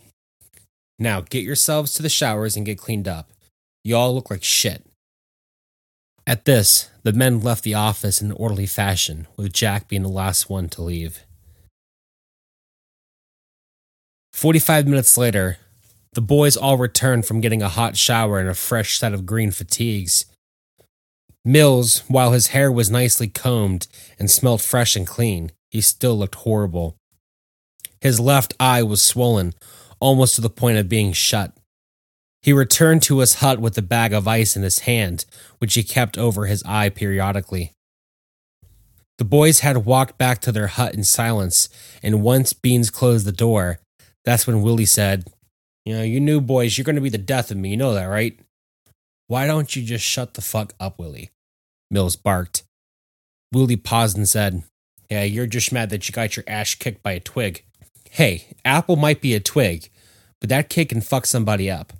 Now 0.98 1.22
get 1.22 1.42
yourselves 1.42 1.92
to 1.94 2.02
the 2.02 2.08
showers 2.08 2.56
and 2.56 2.64
get 2.64 2.78
cleaned 2.78 3.08
up. 3.08 3.30
You 3.82 3.96
all 3.96 4.14
look 4.14 4.30
like 4.30 4.44
shit. 4.44 4.86
At 6.26 6.46
this, 6.46 6.90
the 7.02 7.12
men 7.12 7.40
left 7.40 7.64
the 7.64 7.74
office 7.74 8.22
in 8.22 8.30
an 8.30 8.36
orderly 8.38 8.66
fashion, 8.66 9.26
with 9.36 9.52
Jack 9.52 9.88
being 9.88 10.02
the 10.02 10.08
last 10.08 10.48
one 10.48 10.68
to 10.70 10.82
leave. 10.82 11.24
45 14.32 14.88
minutes 14.88 15.18
later, 15.18 15.58
the 16.14 16.22
boys 16.22 16.56
all 16.56 16.78
returned 16.78 17.26
from 17.26 17.40
getting 17.40 17.60
a 17.60 17.68
hot 17.68 17.96
shower 17.96 18.38
and 18.38 18.48
a 18.48 18.54
fresh 18.54 18.98
set 18.98 19.12
of 19.12 19.26
green 19.26 19.50
fatigues. 19.50 20.24
Mills, 21.44 22.02
while 22.08 22.32
his 22.32 22.48
hair 22.48 22.72
was 22.72 22.90
nicely 22.90 23.28
combed 23.28 23.86
and 24.18 24.30
smelled 24.30 24.62
fresh 24.62 24.96
and 24.96 25.06
clean, 25.06 25.52
he 25.70 25.82
still 25.82 26.18
looked 26.18 26.36
horrible. 26.36 26.96
His 28.00 28.18
left 28.18 28.54
eye 28.58 28.82
was 28.82 29.02
swollen, 29.02 29.52
almost 30.00 30.36
to 30.36 30.40
the 30.40 30.50
point 30.50 30.78
of 30.78 30.88
being 30.88 31.12
shut. 31.12 31.52
He 32.44 32.52
returned 32.52 33.00
to 33.04 33.20
his 33.20 33.36
hut 33.36 33.58
with 33.58 33.78
a 33.78 33.82
bag 33.82 34.12
of 34.12 34.28
ice 34.28 34.54
in 34.54 34.62
his 34.62 34.80
hand, 34.80 35.24
which 35.60 35.72
he 35.72 35.82
kept 35.82 36.18
over 36.18 36.44
his 36.44 36.62
eye 36.64 36.90
periodically. 36.90 37.72
The 39.16 39.24
boys 39.24 39.60
had 39.60 39.86
walked 39.86 40.18
back 40.18 40.42
to 40.42 40.52
their 40.52 40.66
hut 40.66 40.92
in 40.92 41.04
silence, 41.04 41.70
and 42.02 42.22
once 42.22 42.52
Beans 42.52 42.90
closed 42.90 43.26
the 43.26 43.32
door, 43.32 43.78
that's 44.26 44.46
when 44.46 44.60
Willie 44.60 44.84
said, 44.84 45.24
You 45.86 45.96
know, 45.96 46.02
you 46.02 46.20
new 46.20 46.38
boys, 46.38 46.76
you're 46.76 46.84
going 46.84 46.96
to 46.96 47.00
be 47.00 47.08
the 47.08 47.16
death 47.16 47.50
of 47.50 47.56
me. 47.56 47.70
You 47.70 47.78
know 47.78 47.94
that, 47.94 48.04
right? 48.04 48.38
Why 49.26 49.46
don't 49.46 49.74
you 49.74 49.82
just 49.82 50.04
shut 50.04 50.34
the 50.34 50.42
fuck 50.42 50.74
up, 50.78 50.98
Willie? 50.98 51.30
Mills 51.90 52.14
barked. 52.14 52.64
Willie 53.54 53.76
paused 53.76 54.18
and 54.18 54.28
said, 54.28 54.64
Yeah, 55.08 55.22
you're 55.22 55.46
just 55.46 55.72
mad 55.72 55.88
that 55.88 56.06
you 56.06 56.12
got 56.12 56.36
your 56.36 56.44
ass 56.46 56.74
kicked 56.74 57.02
by 57.02 57.12
a 57.12 57.20
twig. 57.20 57.64
Hey, 58.10 58.48
Apple 58.66 58.96
might 58.96 59.22
be 59.22 59.34
a 59.34 59.40
twig, 59.40 59.88
but 60.42 60.50
that 60.50 60.68
kid 60.68 60.90
can 60.90 61.00
fuck 61.00 61.24
somebody 61.24 61.70
up. 61.70 61.94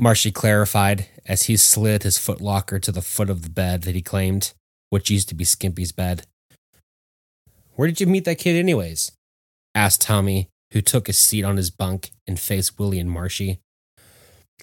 Marshy 0.00 0.30
clarified 0.30 1.08
as 1.26 1.42
he 1.42 1.58
slid 1.58 2.04
his 2.04 2.16
footlocker 2.16 2.80
to 2.80 2.90
the 2.90 3.02
foot 3.02 3.28
of 3.28 3.42
the 3.42 3.50
bed 3.50 3.82
that 3.82 3.94
he 3.94 4.00
claimed, 4.00 4.54
which 4.88 5.10
used 5.10 5.28
to 5.28 5.34
be 5.34 5.44
Skimpy's 5.44 5.92
bed. 5.92 6.24
Where 7.74 7.86
did 7.86 8.00
you 8.00 8.06
meet 8.06 8.24
that 8.24 8.38
kid, 8.38 8.56
anyways? 8.56 9.12
asked 9.74 10.00
Tommy, 10.00 10.48
who 10.72 10.80
took 10.80 11.06
a 11.06 11.12
seat 11.12 11.44
on 11.44 11.58
his 11.58 11.70
bunk 11.70 12.12
and 12.26 12.40
faced 12.40 12.78
Willie 12.78 12.98
and 12.98 13.10
Marshy. 13.10 13.60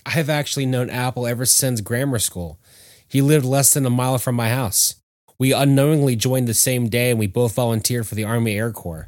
I 0.08 0.10
have 0.12 0.28
actually 0.28 0.66
known 0.66 0.90
Apple 0.90 1.28
ever 1.28 1.46
since 1.46 1.82
grammar 1.82 2.18
school. 2.18 2.60
He 3.08 3.22
lived 3.22 3.46
less 3.46 3.72
than 3.72 3.86
a 3.86 3.92
mile 3.92 4.18
from 4.18 4.34
my 4.34 4.50
house. 4.50 4.96
We 5.38 5.54
unknowingly 5.54 6.16
joined 6.16 6.48
the 6.48 6.56
same 6.56 6.90
day 6.90 7.12
and 7.12 7.20
we 7.20 7.28
both 7.28 7.54
volunteered 7.54 8.08
for 8.08 8.16
the 8.16 8.24
Army 8.24 8.58
Air 8.58 8.72
Corps. 8.72 9.08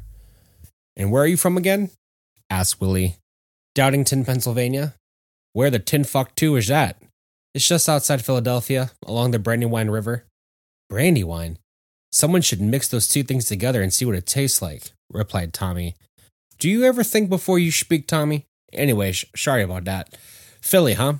And 0.96 1.10
where 1.10 1.24
are 1.24 1.26
you 1.26 1.36
from 1.36 1.56
again? 1.56 1.90
asked 2.48 2.80
Willie. 2.80 3.16
Downingtown, 3.74 4.24
Pennsylvania. 4.24 4.94
Where 5.52 5.70
the 5.70 5.78
tin 5.78 6.04
fuck 6.04 6.34
too 6.34 6.56
is 6.56 6.68
that? 6.68 7.02
It's 7.54 7.66
just 7.66 7.88
outside 7.88 8.24
Philadelphia, 8.24 8.92
along 9.04 9.32
the 9.32 9.38
Brandywine 9.38 9.90
River. 9.90 10.24
Brandywine? 10.88 11.58
Someone 12.12 12.42
should 12.42 12.60
mix 12.60 12.88
those 12.88 13.08
two 13.08 13.22
things 13.22 13.46
together 13.46 13.82
and 13.82 13.92
see 13.92 14.04
what 14.04 14.14
it 14.14 14.26
tastes 14.26 14.62
like, 14.62 14.92
replied 15.12 15.52
Tommy. 15.52 15.94
Do 16.58 16.68
you 16.68 16.84
ever 16.84 17.02
think 17.02 17.28
before 17.28 17.58
you 17.58 17.72
speak, 17.72 18.06
Tommy? 18.06 18.44
Anyway, 18.72 19.12
sorry 19.36 19.62
about 19.62 19.84
that. 19.84 20.16
Philly, 20.60 20.94
huh? 20.94 21.14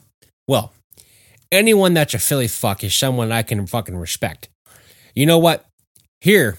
Well, 0.47 0.73
anyone 1.51 1.95
that's 1.95 2.14
a 2.14 2.19
Philly 2.19 2.49
fuck 2.49 2.85
is 2.85 2.95
someone 2.95 3.33
I 3.33 3.43
can 3.43 3.66
fucking 3.66 3.97
respect. 3.97 4.49
You 5.14 5.27
know 5.27 5.38
what? 5.38 5.64
Here, 6.21 6.59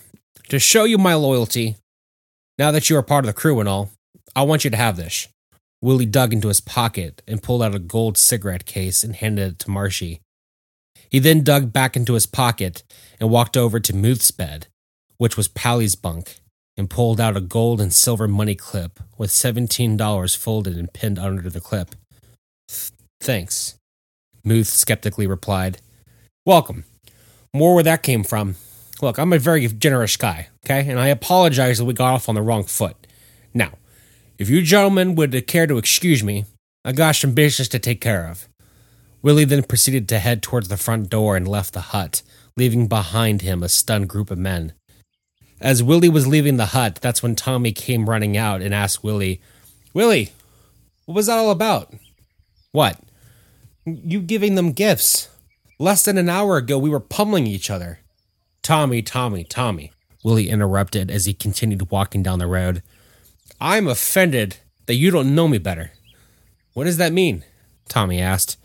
to 0.49 0.59
show 0.59 0.83
you 0.83 0.97
my 0.97 1.13
loyalty, 1.13 1.75
now 2.57 2.71
that 2.71 2.89
you 2.89 2.97
are 2.97 3.03
part 3.03 3.23
of 3.23 3.27
the 3.27 3.39
crew 3.39 3.59
and 3.59 3.69
all, 3.69 3.91
I 4.35 4.43
want 4.43 4.63
you 4.63 4.69
to 4.71 4.77
have 4.77 4.97
this. 4.97 5.27
Willie 5.81 6.05
dug 6.05 6.31
into 6.31 6.47
his 6.47 6.61
pocket 6.61 7.21
and 7.27 7.41
pulled 7.41 7.63
out 7.63 7.75
a 7.75 7.79
gold 7.79 8.17
cigarette 8.17 8.65
case 8.65 9.03
and 9.03 9.15
handed 9.15 9.53
it 9.53 9.59
to 9.59 9.71
Marshy. 9.71 10.21
He 11.09 11.19
then 11.19 11.43
dug 11.43 11.73
back 11.73 11.97
into 11.97 12.13
his 12.13 12.25
pocket 12.25 12.83
and 13.19 13.29
walked 13.29 13.57
over 13.57 13.79
to 13.79 13.95
Muth's 13.95 14.31
bed, 14.31 14.67
which 15.17 15.35
was 15.35 15.47
Pally's 15.47 15.95
bunk, 15.95 16.39
and 16.77 16.89
pulled 16.89 17.19
out 17.19 17.35
a 17.35 17.41
gold 17.41 17.81
and 17.81 17.91
silver 17.91 18.27
money 18.27 18.55
clip 18.55 18.99
with 19.17 19.31
$17 19.31 20.37
folded 20.37 20.77
and 20.77 20.93
pinned 20.93 21.19
under 21.19 21.49
the 21.49 21.59
clip. 21.59 21.95
Thanks, 23.19 23.75
Muth 24.43 24.67
skeptically 24.67 25.27
replied. 25.27 25.79
Welcome. 26.45 26.85
More 27.53 27.75
where 27.75 27.83
that 27.83 28.03
came 28.03 28.23
from. 28.23 28.55
Look, 29.01 29.17
I'm 29.17 29.33
a 29.33 29.39
very 29.39 29.67
generous 29.67 30.15
guy, 30.15 30.47
okay? 30.65 30.89
And 30.89 30.99
I 30.99 31.07
apologize 31.07 31.79
that 31.79 31.85
we 31.85 31.93
got 31.93 32.13
off 32.13 32.29
on 32.29 32.35
the 32.35 32.41
wrong 32.41 32.63
foot. 32.63 32.95
Now, 33.53 33.71
if 34.41 34.49
you 34.49 34.63
gentlemen 34.63 35.13
would 35.13 35.45
care 35.45 35.67
to 35.67 35.77
excuse 35.77 36.23
me, 36.23 36.45
I 36.83 36.93
got 36.93 37.15
some 37.15 37.35
business 37.35 37.67
to 37.67 37.77
take 37.77 38.01
care 38.01 38.25
of. 38.25 38.49
Willie 39.21 39.45
then 39.45 39.61
proceeded 39.61 40.09
to 40.09 40.17
head 40.17 40.41
towards 40.41 40.67
the 40.67 40.77
front 40.77 41.11
door 41.11 41.37
and 41.37 41.47
left 41.47 41.73
the 41.73 41.81
hut, 41.81 42.23
leaving 42.57 42.87
behind 42.87 43.43
him 43.43 43.61
a 43.61 43.69
stunned 43.69 44.09
group 44.09 44.31
of 44.31 44.39
men. 44.39 44.73
As 45.59 45.83
Willie 45.83 46.09
was 46.09 46.25
leaving 46.25 46.57
the 46.57 46.73
hut, 46.77 46.97
that's 47.03 47.21
when 47.21 47.35
Tommy 47.35 47.71
came 47.71 48.09
running 48.09 48.35
out 48.35 48.63
and 48.63 48.73
asked 48.73 49.03
Willie, 49.03 49.41
Willie, 49.93 50.31
what 51.05 51.13
was 51.13 51.27
that 51.27 51.37
all 51.37 51.51
about? 51.51 51.93
What? 52.71 52.99
You 53.85 54.21
giving 54.21 54.55
them 54.55 54.71
gifts. 54.71 55.29
Less 55.77 56.03
than 56.03 56.17
an 56.17 56.29
hour 56.29 56.57
ago, 56.57 56.79
we 56.79 56.89
were 56.89 56.99
pummeling 56.99 57.45
each 57.45 57.69
other. 57.69 57.99
Tommy, 58.63 59.03
Tommy, 59.03 59.43
Tommy, 59.43 59.91
Willie 60.23 60.49
interrupted 60.49 61.11
as 61.11 61.27
he 61.27 61.35
continued 61.35 61.91
walking 61.91 62.23
down 62.23 62.39
the 62.39 62.47
road. 62.47 62.81
I'm 63.61 63.87
offended 63.87 64.57
that 64.87 64.95
you 64.95 65.11
don't 65.11 65.35
know 65.35 65.47
me 65.47 65.59
better. 65.59 65.91
What 66.73 66.85
does 66.85 66.97
that 66.97 67.13
mean? 67.13 67.45
Tommy 67.87 68.19
asked. 68.19 68.57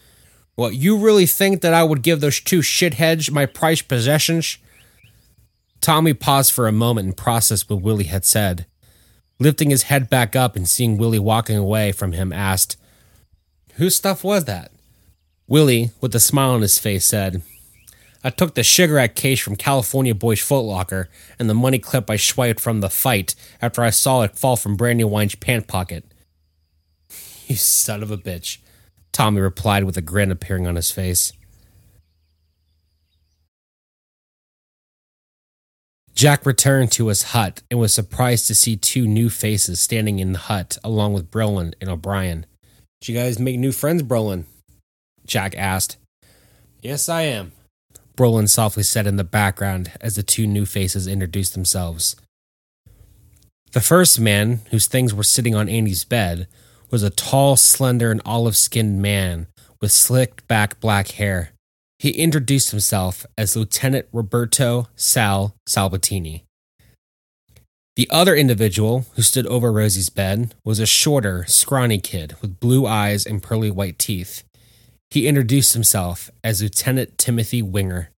What, 0.54 0.74
you 0.74 0.96
really 0.96 1.26
think 1.26 1.60
that 1.60 1.74
I 1.74 1.84
would 1.84 2.00
give 2.00 2.20
those 2.20 2.40
two 2.40 2.60
shitheads 2.60 3.30
my 3.30 3.44
prized 3.44 3.88
possessions? 3.88 4.56
Tommy 5.82 6.14
paused 6.14 6.50
for 6.50 6.66
a 6.66 6.72
moment 6.72 7.06
and 7.08 7.16
processed 7.16 7.68
what 7.68 7.82
Willie 7.82 8.04
had 8.04 8.24
said. 8.24 8.64
Lifting 9.38 9.68
his 9.68 9.84
head 9.84 10.08
back 10.08 10.34
up 10.34 10.56
and 10.56 10.66
seeing 10.66 10.96
Willie 10.96 11.18
walking 11.18 11.58
away 11.58 11.92
from 11.92 12.12
him, 12.12 12.32
asked, 12.32 12.78
Whose 13.74 13.94
stuff 13.94 14.24
was 14.24 14.46
that? 14.46 14.72
Willie, 15.46 15.90
with 16.00 16.14
a 16.14 16.20
smile 16.20 16.52
on 16.52 16.62
his 16.62 16.78
face, 16.78 17.04
said, 17.04 17.42
I 18.26 18.30
took 18.30 18.56
the 18.56 18.64
cigarette 18.64 19.14
case 19.14 19.38
from 19.38 19.54
California 19.54 20.12
Boy's 20.12 20.40
footlocker 20.40 21.06
and 21.38 21.48
the 21.48 21.54
money 21.54 21.78
clip 21.78 22.10
I 22.10 22.16
swiped 22.16 22.58
from 22.58 22.80
the 22.80 22.90
fight 22.90 23.36
after 23.62 23.84
I 23.84 23.90
saw 23.90 24.22
it 24.22 24.36
fall 24.36 24.56
from 24.56 24.76
Brandywine's 24.76 25.36
pant 25.36 25.68
pocket. 25.68 26.04
You 27.46 27.54
son 27.54 28.02
of 28.02 28.10
a 28.10 28.18
bitch, 28.18 28.58
Tommy 29.12 29.40
replied 29.40 29.84
with 29.84 29.96
a 29.96 30.00
grin 30.00 30.32
appearing 30.32 30.66
on 30.66 30.74
his 30.74 30.90
face. 30.90 31.32
Jack 36.12 36.44
returned 36.44 36.90
to 36.92 37.06
his 37.06 37.22
hut 37.30 37.62
and 37.70 37.78
was 37.78 37.94
surprised 37.94 38.48
to 38.48 38.56
see 38.56 38.76
two 38.76 39.06
new 39.06 39.30
faces 39.30 39.78
standing 39.78 40.18
in 40.18 40.32
the 40.32 40.40
hut 40.40 40.78
along 40.82 41.12
with 41.12 41.30
Brolin 41.30 41.74
and 41.80 41.88
O'Brien. 41.88 42.44
Did 43.00 43.08
you 43.08 43.14
guys 43.14 43.38
make 43.38 43.60
new 43.60 43.70
friends, 43.70 44.02
Brolin? 44.02 44.46
Jack 45.24 45.54
asked. 45.56 45.98
Yes, 46.82 47.08
I 47.08 47.22
am, 47.22 47.52
Brolin 48.16 48.48
softly 48.48 48.82
said 48.82 49.06
in 49.06 49.16
the 49.16 49.24
background 49.24 49.92
as 50.00 50.16
the 50.16 50.22
two 50.22 50.46
new 50.46 50.66
faces 50.66 51.06
introduced 51.06 51.54
themselves. 51.54 52.16
The 53.72 53.80
first 53.80 54.18
man, 54.18 54.60
whose 54.70 54.86
things 54.86 55.12
were 55.12 55.22
sitting 55.22 55.54
on 55.54 55.68
Andy's 55.68 56.04
bed, 56.04 56.48
was 56.90 57.02
a 57.02 57.10
tall, 57.10 57.56
slender, 57.56 58.10
and 58.10 58.22
olive 58.24 58.56
skinned 58.56 59.02
man 59.02 59.48
with 59.80 59.92
slicked 59.92 60.48
back 60.48 60.80
black 60.80 61.12
hair. 61.12 61.50
He 61.98 62.10
introduced 62.10 62.70
himself 62.70 63.26
as 63.36 63.56
Lieutenant 63.56 64.06
Roberto 64.12 64.88
Sal 64.96 65.54
Salvatini. 65.66 66.44
The 67.96 68.08
other 68.10 68.34
individual 68.36 69.06
who 69.14 69.22
stood 69.22 69.46
over 69.46 69.72
Rosie's 69.72 70.10
bed 70.10 70.54
was 70.64 70.78
a 70.78 70.86
shorter, 70.86 71.46
scrawny 71.48 71.98
kid 71.98 72.36
with 72.42 72.60
blue 72.60 72.86
eyes 72.86 73.24
and 73.24 73.42
pearly 73.42 73.70
white 73.70 73.98
teeth. 73.98 74.42
He 75.10 75.26
introduced 75.26 75.74
himself 75.74 76.30
as 76.42 76.62
Lieutenant 76.62 77.16
Timothy 77.18 77.62
Winger. 77.62 78.10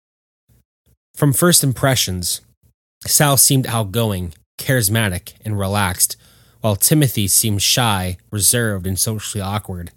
From 1.15 1.33
first 1.33 1.63
impressions, 1.63 2.41
Sal 3.05 3.37
seemed 3.37 3.67
outgoing 3.67 4.33
charismatic, 4.57 5.33
and 5.45 5.57
relaxed, 5.57 6.17
while 6.61 6.75
Timothy 6.75 7.27
seemed 7.27 7.61
shy, 7.61 8.17
reserved, 8.31 8.87
and 8.87 8.99
socially 8.99 9.41
awkward. 9.41 9.91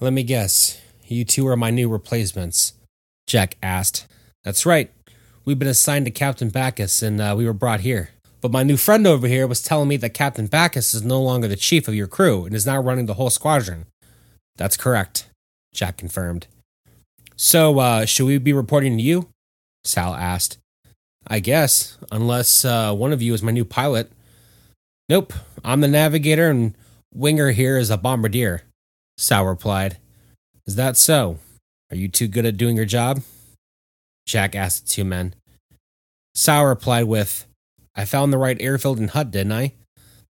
Let 0.00 0.12
me 0.12 0.22
guess, 0.22 0.80
you 1.06 1.24
two 1.24 1.46
are 1.46 1.56
my 1.56 1.70
new 1.70 1.88
replacements, 1.88 2.72
Jack 3.26 3.56
asked. 3.62 4.06
That's 4.44 4.66
right. 4.66 4.90
We've 5.44 5.58
been 5.58 5.68
assigned 5.68 6.06
to 6.06 6.10
Captain 6.10 6.50
Bacchus 6.50 7.02
and 7.02 7.20
uh, 7.20 7.34
we 7.36 7.46
were 7.46 7.52
brought 7.52 7.80
here. 7.80 8.10
But 8.40 8.52
my 8.52 8.62
new 8.62 8.76
friend 8.76 9.06
over 9.06 9.26
here 9.26 9.46
was 9.46 9.62
telling 9.62 9.88
me 9.88 9.96
that 9.98 10.10
Captain 10.10 10.46
Bacchus 10.46 10.94
is 10.94 11.02
no 11.02 11.20
longer 11.20 11.48
the 11.48 11.56
chief 11.56 11.88
of 11.88 11.94
your 11.94 12.06
crew 12.06 12.44
and 12.44 12.54
is 12.54 12.66
now 12.66 12.80
running 12.80 13.06
the 13.06 13.14
whole 13.14 13.30
squadron. 13.30 13.86
That's 14.56 14.76
correct, 14.76 15.28
Jack 15.72 15.96
confirmed. 15.96 16.46
So, 17.36 17.78
uh, 17.78 18.04
should 18.04 18.26
we 18.26 18.38
be 18.38 18.52
reporting 18.52 18.96
to 18.96 19.02
you? 19.02 19.28
Sal 19.84 20.14
asked. 20.14 20.58
I 21.26 21.40
guess, 21.40 21.98
unless 22.10 22.64
uh, 22.64 22.94
one 22.94 23.12
of 23.12 23.22
you 23.22 23.34
is 23.34 23.42
my 23.42 23.52
new 23.52 23.64
pilot. 23.64 24.10
Nope, 25.08 25.32
I'm 25.64 25.80
the 25.80 25.88
navigator 25.88 26.50
and 26.50 26.74
Winger 27.14 27.52
here 27.52 27.78
is 27.78 27.90
a 27.90 27.96
bombardier, 27.96 28.62
Sal 29.16 29.44
replied. 29.44 29.98
Is 30.66 30.76
that 30.76 30.96
so? 30.96 31.38
Are 31.90 31.96
you 31.96 32.08
too 32.08 32.28
good 32.28 32.44
at 32.44 32.56
doing 32.56 32.76
your 32.76 32.84
job? 32.84 33.22
Jack 34.26 34.54
asked 34.54 34.86
the 34.86 34.92
two 34.92 35.04
men. 35.04 35.34
Sal 36.34 36.64
replied 36.66 37.04
with, 37.04 37.46
I 37.94 38.04
found 38.04 38.32
the 38.32 38.38
right 38.38 38.60
airfield 38.60 38.98
and 38.98 39.10
hut, 39.10 39.30
didn't 39.30 39.52
I? 39.52 39.72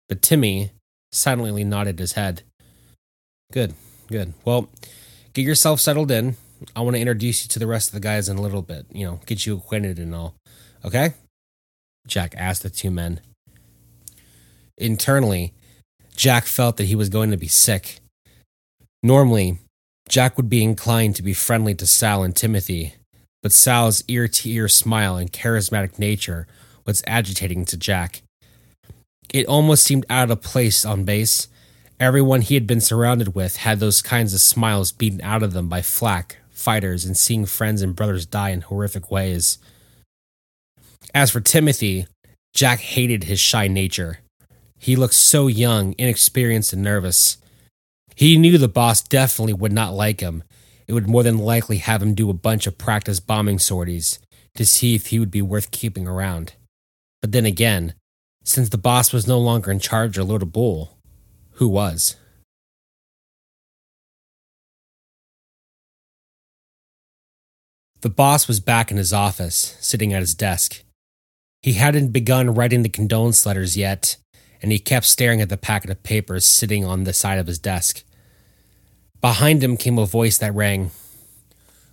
But 0.07 0.21
Timmy 0.21 0.71
silently 1.11 1.63
nodded 1.63 1.99
his 1.99 2.13
head. 2.13 2.43
Good, 3.51 3.73
good. 4.07 4.33
Well, 4.45 4.69
get 5.39 5.47
yourself 5.47 5.79
settled 5.79 6.11
in. 6.11 6.35
I 6.75 6.81
want 6.81 6.95
to 6.95 7.01
introduce 7.01 7.43
you 7.43 7.49
to 7.49 7.59
the 7.59 7.67
rest 7.67 7.89
of 7.89 7.93
the 7.93 7.99
guys 7.99 8.27
in 8.27 8.37
a 8.37 8.41
little 8.41 8.61
bit, 8.61 8.85
you 8.91 9.05
know, 9.05 9.21
get 9.25 9.45
you 9.45 9.55
acquainted 9.55 9.97
and 9.97 10.13
all. 10.13 10.35
Okay? 10.83 11.13
Jack 12.07 12.33
asked 12.37 12.63
the 12.63 12.69
two 12.69 12.91
men. 12.91 13.21
Internally, 14.77 15.53
Jack 16.15 16.45
felt 16.45 16.77
that 16.77 16.85
he 16.85 16.95
was 16.95 17.09
going 17.09 17.31
to 17.31 17.37
be 17.37 17.47
sick. 17.47 17.99
Normally, 19.01 19.59
Jack 20.09 20.35
would 20.35 20.49
be 20.49 20.63
inclined 20.63 21.15
to 21.15 21.23
be 21.23 21.33
friendly 21.33 21.73
to 21.75 21.87
Sal 21.87 22.23
and 22.23 22.35
Timothy, 22.35 22.95
but 23.41 23.53
Sal's 23.53 24.03
ear 24.07 24.27
to 24.27 24.49
ear 24.49 24.67
smile 24.67 25.15
and 25.15 25.31
charismatic 25.31 25.97
nature 25.97 26.47
was 26.85 27.03
agitating 27.07 27.63
to 27.65 27.77
Jack. 27.77 28.23
It 29.33 29.45
almost 29.45 29.83
seemed 29.83 30.05
out 30.09 30.31
of 30.31 30.41
place 30.41 30.83
on 30.83 31.05
base. 31.05 31.47
Everyone 31.99 32.41
he 32.41 32.53
had 32.53 32.65
been 32.65 32.79
surrounded 32.79 33.35
with 33.35 33.57
had 33.57 33.79
those 33.79 34.01
kinds 34.01 34.33
of 34.33 34.39
smiles 34.39 34.93
beaten 34.93 35.19
out 35.21 35.43
of 35.43 35.51
them 35.51 35.67
by 35.67 35.81
flak, 35.81 36.37
fighters, 36.49 37.03
and 37.03 37.17
seeing 37.17 37.45
friends 37.45 37.81
and 37.81 37.95
brothers 37.95 38.25
die 38.25 38.51
in 38.51 38.61
horrific 38.61 39.11
ways. 39.11 39.57
As 41.13 41.29
for 41.29 41.41
Timothy, 41.41 42.07
Jack 42.53 42.79
hated 42.79 43.25
his 43.25 43.41
shy 43.41 43.67
nature. 43.67 44.19
He 44.77 44.95
looked 44.95 45.13
so 45.13 45.47
young, 45.47 45.93
inexperienced, 45.97 46.71
and 46.71 46.81
nervous. 46.81 47.37
He 48.15 48.37
knew 48.37 48.57
the 48.57 48.69
boss 48.69 49.01
definitely 49.01 49.53
would 49.53 49.73
not 49.73 49.93
like 49.93 50.21
him. 50.21 50.43
It 50.87 50.93
would 50.93 51.09
more 51.09 51.23
than 51.23 51.37
likely 51.37 51.77
have 51.77 52.01
him 52.01 52.13
do 52.13 52.29
a 52.29 52.33
bunch 52.33 52.65
of 52.65 52.77
practice 52.77 53.19
bombing 53.19 53.59
sorties 53.59 54.19
to 54.55 54.65
see 54.65 54.95
if 54.95 55.07
he 55.07 55.19
would 55.19 55.31
be 55.31 55.41
worth 55.41 55.71
keeping 55.71 56.07
around. 56.07 56.53
But 57.21 57.33
then 57.33 57.45
again, 57.45 57.93
since 58.45 58.69
the 58.69 58.77
boss 58.77 59.11
was 59.11 59.27
no 59.27 59.37
longer 59.37 59.69
in 59.69 59.79
charge 59.79 60.17
or 60.17 60.23
load 60.23 60.41
of 60.41 60.53
bull, 60.53 60.97
who 61.59 61.67
was? 61.67 62.15
The 67.99 68.09
boss 68.09 68.47
was 68.47 68.61
back 68.61 68.91
in 68.91 68.97
his 68.97 69.11
office, 69.11 69.75
sitting 69.81 70.13
at 70.13 70.21
his 70.21 70.33
desk. 70.33 70.83
He 71.61 71.73
hadn't 71.73 72.13
begun 72.13 72.53
writing 72.53 72.83
the 72.83 72.87
condolence 72.87 73.45
letters 73.45 73.75
yet, 73.75 74.15
and 74.61 74.71
he 74.71 74.79
kept 74.79 75.05
staring 75.05 75.41
at 75.41 75.49
the 75.49 75.57
packet 75.57 75.89
of 75.89 76.01
papers 76.01 76.45
sitting 76.45 76.85
on 76.85 77.03
the 77.03 77.11
side 77.11 77.39
of 77.39 77.47
his 77.47 77.59
desk. 77.59 78.03
Behind 79.19 79.61
him 79.61 79.75
came 79.75 79.97
a 79.97 80.05
voice 80.05 80.37
that 80.37 80.55
rang, 80.55 80.91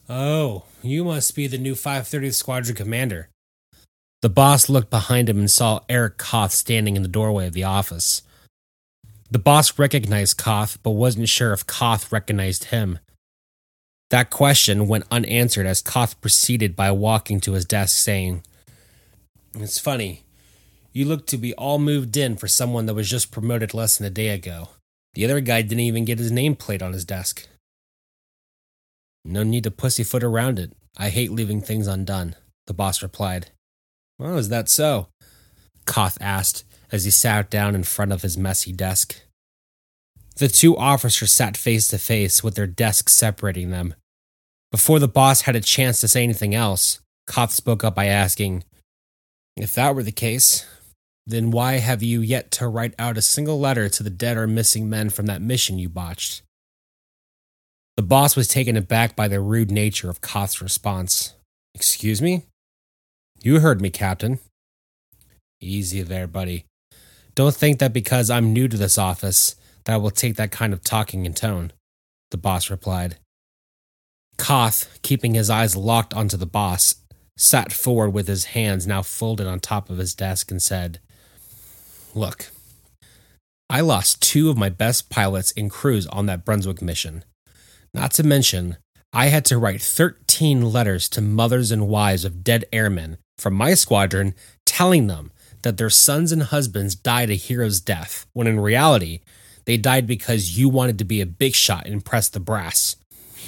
Oh, 0.09 0.62
you 0.81 1.03
must 1.03 1.35
be 1.35 1.49
the 1.49 1.59
new 1.59 1.75
530th 1.75 2.35
Squadron 2.35 2.77
Commander. 2.77 3.31
The 4.23 4.29
boss 4.29 4.69
looked 4.69 4.91
behind 4.91 5.29
him 5.29 5.41
and 5.41 5.51
saw 5.51 5.81
Eric 5.89 6.19
Koth 6.19 6.53
standing 6.53 6.95
in 6.95 7.03
the 7.03 7.09
doorway 7.09 7.49
of 7.49 7.53
the 7.53 7.64
office. 7.64 8.23
The 9.31 9.39
boss 9.39 9.79
recognized 9.79 10.39
Koth, 10.39 10.81
but 10.83 10.93
wasn't 10.93 11.29
sure 11.29 11.53
if 11.53 11.66
Koth 11.66 12.12
recognized 12.12 12.66
him. 12.66 13.01
That 14.11 14.31
question 14.31 14.87
went 14.87 15.05
unanswered 15.11 15.66
as 15.66 15.83
Koth 15.83 16.20
proceeded 16.20 16.77
by 16.77 16.93
walking 16.93 17.41
to 17.41 17.53
his 17.53 17.64
desk, 17.64 17.97
saying, 17.97 18.45
It's 19.55 19.81
funny. 19.81 20.22
You 20.93 21.07
look 21.07 21.27
to 21.27 21.37
be 21.37 21.53
all 21.55 21.79
moved 21.79 22.16
in 22.16 22.37
for 22.37 22.47
someone 22.47 22.87
that 22.87 22.95
was 22.95 23.11
just 23.11 23.33
promoted 23.33 23.74
less 23.74 23.99
than 23.99 24.07
a 24.07 24.11
day 24.11 24.29
ago. 24.29 24.68
The 25.14 25.24
other 25.24 25.41
guy 25.41 25.62
didn't 25.62 25.81
even 25.81 26.05
get 26.05 26.18
his 26.18 26.31
nameplate 26.31 26.83
on 26.83 26.93
his 26.93 27.05
desk. 27.05 27.49
No 29.24 29.43
need 29.43 29.64
to 29.64 29.70
pussyfoot 29.72 30.22
around 30.22 30.59
it. 30.59 30.72
I 30.97 31.09
hate 31.09 31.33
leaving 31.33 31.61
things 31.61 31.89
undone, 31.89 32.37
the 32.66 32.74
boss 32.74 33.03
replied. 33.03 33.51
Oh, 34.20 34.37
is 34.37 34.51
that 34.51 34.68
so? 34.68 35.09
Koth 35.85 36.16
asked 36.20 36.64
as 36.93 37.05
he 37.05 37.11
sat 37.11 37.51
down 37.51 37.74
in 37.74 37.84
front 37.84 38.12
of 38.12 38.22
his 38.22 38.37
messy 38.37 38.72
desk. 38.72 39.22
The 40.37 40.49
two 40.49 40.76
officers 40.76 41.32
sat 41.32 41.57
face 41.57 41.89
to 41.89 41.99
face 41.99 42.45
with 42.45 42.55
their 42.55 42.66
desks 42.66 43.14
separating 43.14 43.70
them. 43.70 43.95
Before 44.70 44.99
the 44.99 45.09
boss 45.09 45.43
had 45.43 45.57
a 45.57 45.61
chance 45.61 46.01
to 46.01 46.09
say 46.09 46.22
anything 46.22 46.55
else, 46.55 47.01
Koth 47.26 47.53
spoke 47.53 47.82
up 47.82 47.95
by 47.95 48.07
asking, 48.07 48.64
If 49.57 49.74
that 49.74 49.95
were 49.95 50.03
the 50.03 50.12
case, 50.12 50.66
then 51.26 51.51
why 51.51 51.74
have 51.78 52.03
you 52.03 52.20
yet 52.20 52.51
to 52.53 52.68
write 52.68 52.95
out 52.99 53.16
a 53.16 53.22
single 53.22 53.59
letter 53.59 53.89
to 53.89 54.03
the 54.03 54.11
dead 54.11 54.37
or 54.37 54.47
missing 54.47 54.89
men 54.89 55.11
from 55.11 55.26
that 55.26 55.43
mission 55.43 55.78
you 55.78 55.89
botched? 55.89 56.43
The 57.97 58.03
boss 58.03 58.37
was 58.37 58.47
taken 58.47 58.76
aback 58.76 59.16
by 59.16 59.26
the 59.26 59.41
rude 59.41 59.70
nature 59.70 60.11
of 60.11 60.20
Koth's 60.20 60.61
response. 60.61 61.34
Excuse 61.74 62.20
me? 62.20 62.45
You 63.43 63.61
heard 63.61 63.80
me, 63.80 63.89
Captain. 63.91 64.39
Easy 65.61 66.03
there, 66.03 66.26
buddy. 66.26 66.66
Don't 67.37 67.55
think 67.55 67.78
that 67.78 67.93
because 67.93 68.30
I'm 68.30 68.55
new 68.55 68.66
to 68.66 68.78
this 68.78 68.97
office 68.97 69.57
that 69.84 69.93
I 69.93 69.99
will 69.99 70.11
take 70.11 70.37
that 70.37 70.51
kind 70.51 70.72
of 70.72 70.82
talking 70.82 71.26
and 71.26 71.37
tone, 71.37 71.70
the 72.30 72.39
boss 72.39 72.70
replied. 72.70 73.18
Koth, 74.39 74.99
keeping 75.03 75.34
his 75.34 75.51
eyes 75.51 75.76
locked 75.76 76.14
onto 76.14 76.39
the 76.39 76.47
boss, 76.47 76.97
sat 77.37 77.74
forward 77.74 78.11
with 78.11 78.26
his 78.26 78.47
hands 78.47 78.87
now 78.87 79.03
folded 79.03 79.47
on 79.47 79.61
top 79.61 79.91
of 79.91 79.99
his 79.99 80.14
desk 80.14 80.51
and 80.51 80.62
said, 80.62 80.99
Look, 82.14 82.51
I 83.68 83.82
lost 83.82 84.22
two 84.22 84.49
of 84.49 84.57
my 84.57 84.70
best 84.70 85.11
pilots 85.11 85.53
and 85.59 85.70
crews 85.70 86.07
on 86.07 86.24
that 86.26 86.45
Brunswick 86.45 86.80
mission. 86.80 87.22
Not 87.93 88.12
to 88.12 88.22
mention, 88.22 88.78
I 89.12 89.26
had 89.26 89.45
to 89.47 89.59
write 89.59 89.82
13 89.82 90.72
letters 90.72 91.07
to 91.11 91.20
mothers 91.20 91.70
and 91.70 91.89
wives 91.89 92.24
of 92.24 92.43
dead 92.43 92.64
airmen 92.72 93.18
from 93.37 93.53
my 93.53 93.74
squadron 93.74 94.34
telling 94.64 95.07
them 95.07 95.32
that 95.62 95.76
their 95.76 95.90
sons 95.90 96.32
and 96.32 96.42
husbands 96.42 96.94
died 96.94 97.30
a 97.30 97.34
hero's 97.34 97.80
death, 97.80 98.26
when 98.32 98.46
in 98.46 98.61
reality, 98.61 99.20
they 99.64 99.76
died 99.76 100.07
because 100.07 100.59
you 100.59 100.68
wanted 100.68 100.98
to 100.98 101.04
be 101.04 101.20
a 101.20 101.26
big 101.26 101.54
shot 101.54 101.84
and 101.84 101.94
impress 101.94 102.28
the 102.28 102.40
brass. 102.40 102.96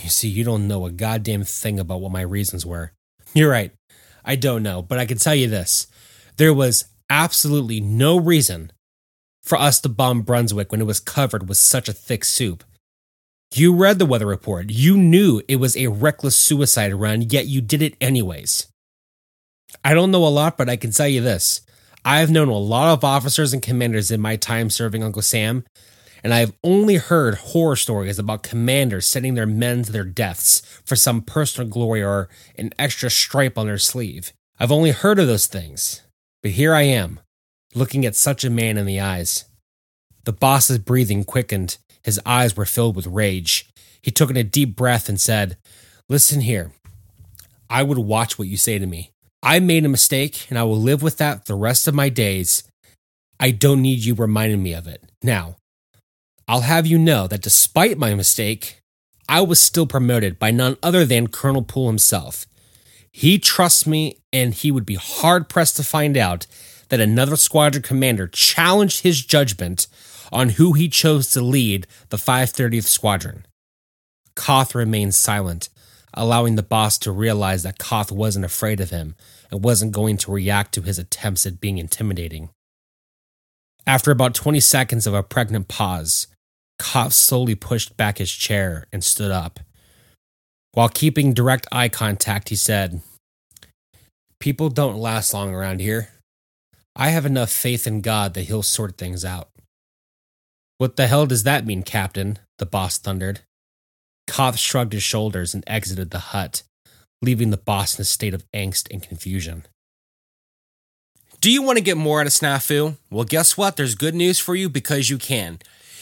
You 0.02 0.10
see, 0.10 0.28
you 0.28 0.44
don't 0.44 0.68
know 0.68 0.86
a 0.86 0.90
goddamn 0.90 1.44
thing 1.44 1.78
about 1.78 2.00
what 2.00 2.12
my 2.12 2.20
reasons 2.20 2.64
were. 2.64 2.92
You're 3.34 3.50
right. 3.50 3.72
I 4.24 4.36
don't 4.36 4.62
know, 4.62 4.82
but 4.82 4.98
I 4.98 5.06
can 5.06 5.18
tell 5.18 5.34
you 5.34 5.48
this. 5.48 5.86
There 6.36 6.54
was 6.54 6.86
absolutely 7.10 7.80
no 7.80 8.18
reason 8.18 8.72
for 9.42 9.58
us 9.58 9.80
to 9.80 9.88
bomb 9.88 10.22
Brunswick 10.22 10.70
when 10.70 10.80
it 10.80 10.86
was 10.86 11.00
covered 11.00 11.48
with 11.48 11.56
such 11.56 11.88
a 11.88 11.92
thick 11.92 12.24
soup. 12.24 12.64
You 13.54 13.74
read 13.74 13.98
the 13.98 14.06
weather 14.06 14.26
report. 14.26 14.70
You 14.70 14.96
knew 14.96 15.40
it 15.48 15.56
was 15.56 15.76
a 15.76 15.86
reckless 15.86 16.36
suicide 16.36 16.94
run, 16.94 17.22
yet 17.22 17.46
you 17.46 17.60
did 17.60 17.80
it 17.80 17.96
anyways. 18.00 18.66
I 19.82 19.94
don't 19.94 20.10
know 20.10 20.26
a 20.26 20.28
lot, 20.28 20.58
but 20.58 20.68
I 20.68 20.76
can 20.76 20.90
tell 20.90 21.08
you 21.08 21.22
this. 21.22 21.62
I've 22.04 22.30
known 22.30 22.48
a 22.48 22.56
lot 22.56 22.92
of 22.92 23.04
officers 23.04 23.52
and 23.52 23.62
commanders 23.62 24.10
in 24.10 24.20
my 24.20 24.36
time 24.36 24.70
serving 24.70 25.02
Uncle 25.02 25.22
Sam, 25.22 25.64
and 26.22 26.32
I've 26.32 26.52
only 26.64 26.96
heard 26.96 27.36
horror 27.36 27.76
stories 27.76 28.18
about 28.18 28.42
commanders 28.42 29.06
sending 29.06 29.34
their 29.34 29.46
men 29.46 29.82
to 29.84 29.92
their 29.92 30.04
deaths 30.04 30.62
for 30.84 30.96
some 30.96 31.22
personal 31.22 31.68
glory 31.68 32.02
or 32.02 32.28
an 32.56 32.72
extra 32.78 33.10
stripe 33.10 33.58
on 33.58 33.66
their 33.66 33.78
sleeve. 33.78 34.32
I've 34.58 34.72
only 34.72 34.90
heard 34.90 35.18
of 35.18 35.26
those 35.26 35.46
things. 35.46 36.02
But 36.42 36.52
here 36.52 36.74
I 36.74 36.82
am, 36.82 37.20
looking 37.74 38.06
at 38.06 38.16
such 38.16 38.44
a 38.44 38.50
man 38.50 38.78
in 38.78 38.86
the 38.86 39.00
eyes. 39.00 39.44
The 40.24 40.32
boss's 40.32 40.78
breathing 40.78 41.24
quickened. 41.24 41.78
His 42.02 42.20
eyes 42.24 42.56
were 42.56 42.64
filled 42.64 42.96
with 42.96 43.06
rage. 43.06 43.68
He 44.02 44.10
took 44.10 44.30
in 44.30 44.36
a 44.36 44.44
deep 44.44 44.76
breath 44.76 45.08
and 45.08 45.20
said, 45.20 45.56
Listen 46.08 46.40
here. 46.40 46.72
I 47.68 47.82
would 47.82 47.98
watch 47.98 48.38
what 48.38 48.48
you 48.48 48.56
say 48.56 48.78
to 48.78 48.86
me. 48.86 49.10
I 49.42 49.60
made 49.60 49.84
a 49.84 49.88
mistake 49.88 50.46
and 50.50 50.58
I 50.58 50.64
will 50.64 50.80
live 50.80 51.02
with 51.02 51.18
that 51.18 51.46
the 51.46 51.54
rest 51.54 51.86
of 51.86 51.94
my 51.94 52.08
days. 52.08 52.64
I 53.40 53.50
don't 53.52 53.82
need 53.82 54.00
you 54.00 54.14
reminding 54.14 54.62
me 54.62 54.72
of 54.74 54.86
it. 54.86 55.02
Now, 55.22 55.56
I'll 56.48 56.62
have 56.62 56.86
you 56.86 56.98
know 56.98 57.26
that 57.26 57.42
despite 57.42 57.98
my 57.98 58.14
mistake, 58.14 58.82
I 59.28 59.42
was 59.42 59.60
still 59.60 59.86
promoted 59.86 60.38
by 60.38 60.50
none 60.50 60.76
other 60.82 61.04
than 61.04 61.28
Colonel 61.28 61.62
Poole 61.62 61.88
himself. 61.88 62.46
He 63.12 63.38
trusts 63.38 63.86
me, 63.86 64.18
and 64.32 64.54
he 64.54 64.70
would 64.70 64.86
be 64.86 64.94
hard 64.94 65.48
pressed 65.48 65.76
to 65.76 65.82
find 65.82 66.16
out 66.16 66.46
that 66.88 67.00
another 67.00 67.36
squadron 67.36 67.82
commander 67.82 68.26
challenged 68.26 69.02
his 69.02 69.24
judgment 69.24 69.86
on 70.32 70.50
who 70.50 70.72
he 70.72 70.88
chose 70.88 71.30
to 71.32 71.40
lead 71.42 71.86
the 72.08 72.16
530th 72.16 72.84
Squadron. 72.84 73.46
Koth 74.34 74.74
remained 74.74 75.14
silent, 75.14 75.68
allowing 76.14 76.56
the 76.56 76.62
boss 76.62 76.98
to 76.98 77.12
realize 77.12 77.62
that 77.62 77.78
Koth 77.78 78.10
wasn't 78.10 78.44
afraid 78.44 78.80
of 78.80 78.90
him 78.90 79.14
and 79.50 79.64
wasn't 79.64 79.92
going 79.92 80.16
to 80.18 80.32
react 80.32 80.72
to 80.74 80.82
his 80.82 80.98
attempts 80.98 81.46
at 81.46 81.60
being 81.60 81.78
intimidating. 81.78 82.50
After 83.86 84.10
about 84.10 84.34
20 84.34 84.60
seconds 84.60 85.06
of 85.06 85.14
a 85.14 85.22
pregnant 85.22 85.68
pause, 85.68 86.26
Koth 86.78 87.12
slowly 87.12 87.54
pushed 87.54 87.96
back 87.96 88.18
his 88.18 88.30
chair 88.30 88.86
and 88.92 89.02
stood 89.02 89.30
up. 89.30 89.60
While 90.72 90.88
keeping 90.88 91.32
direct 91.32 91.66
eye 91.72 91.88
contact, 91.88 92.50
he 92.50 92.56
said, 92.56 93.00
People 94.38 94.68
don't 94.68 94.98
last 94.98 95.34
long 95.34 95.54
around 95.54 95.80
here. 95.80 96.10
I 96.94 97.10
have 97.10 97.26
enough 97.26 97.50
faith 97.50 97.86
in 97.86 98.00
God 98.00 98.34
that 98.34 98.42
he'll 98.42 98.62
sort 98.62 98.98
things 98.98 99.24
out. 99.24 99.48
What 100.78 100.96
the 100.96 101.06
hell 101.08 101.26
does 101.26 101.42
that 101.42 101.66
mean, 101.66 101.82
Captain? 101.82 102.38
the 102.58 102.66
boss 102.66 102.98
thundered. 102.98 103.40
Koth 104.28 104.58
shrugged 104.58 104.92
his 104.92 105.02
shoulders 105.02 105.54
and 105.54 105.64
exited 105.66 106.10
the 106.10 106.18
hut, 106.18 106.62
leaving 107.20 107.50
the 107.50 107.56
boss 107.56 107.98
in 107.98 108.02
a 108.02 108.04
state 108.04 108.34
of 108.34 108.44
angst 108.52 108.86
and 108.92 109.02
confusion. 109.02 109.66
Do 111.40 111.50
you 111.50 111.62
want 111.62 111.78
to 111.78 111.84
get 111.84 111.96
more 111.96 112.20
out 112.20 112.26
of 112.26 112.32
Snafu? 112.32 112.96
Well, 113.10 113.24
guess 113.24 113.56
what? 113.56 113.76
There's 113.76 113.94
good 113.94 114.14
news 114.14 114.38
for 114.38 114.54
you 114.54 114.68
because 114.68 115.08
you 115.08 115.18
can. 115.18 115.58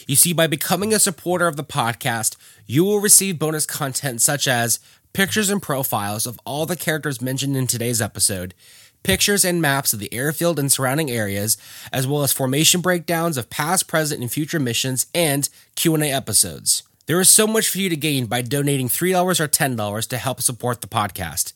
You 0.06 0.16
see, 0.16 0.32
by 0.32 0.46
becoming 0.46 0.92
a 0.92 0.98
supporter 0.98 1.46
of 1.46 1.56
the 1.56 1.64
podcast, 1.64 2.36
you 2.66 2.84
will 2.84 3.00
receive 3.00 3.38
bonus 3.38 3.66
content 3.66 4.20
such 4.20 4.48
as 4.48 4.80
pictures 5.12 5.50
and 5.50 5.62
profiles 5.62 6.26
of 6.26 6.38
all 6.44 6.66
the 6.66 6.76
characters 6.76 7.22
mentioned 7.22 7.56
in 7.56 7.66
today's 7.66 8.00
episode, 8.02 8.54
pictures 9.02 9.44
and 9.44 9.62
maps 9.62 9.92
of 9.92 9.98
the 9.98 10.12
airfield 10.12 10.58
and 10.58 10.70
surrounding 10.72 11.10
areas, 11.10 11.56
as 11.92 12.06
well 12.06 12.22
as 12.22 12.32
formation 12.32 12.80
breakdowns 12.80 13.36
of 13.36 13.50
past, 13.50 13.88
present, 13.88 14.20
and 14.20 14.32
future 14.32 14.60
missions 14.60 15.06
and 15.14 15.48
Q&A 15.74 16.10
episodes. 16.10 16.82
There 17.06 17.20
is 17.20 17.30
so 17.30 17.46
much 17.46 17.68
for 17.68 17.78
you 17.78 17.88
to 17.88 17.96
gain 17.96 18.26
by 18.26 18.42
donating 18.42 18.88
$3 18.88 19.14
or 19.38 19.46
$10 19.46 20.08
to 20.08 20.18
help 20.18 20.42
support 20.42 20.80
the 20.80 20.88
podcast. 20.88 21.52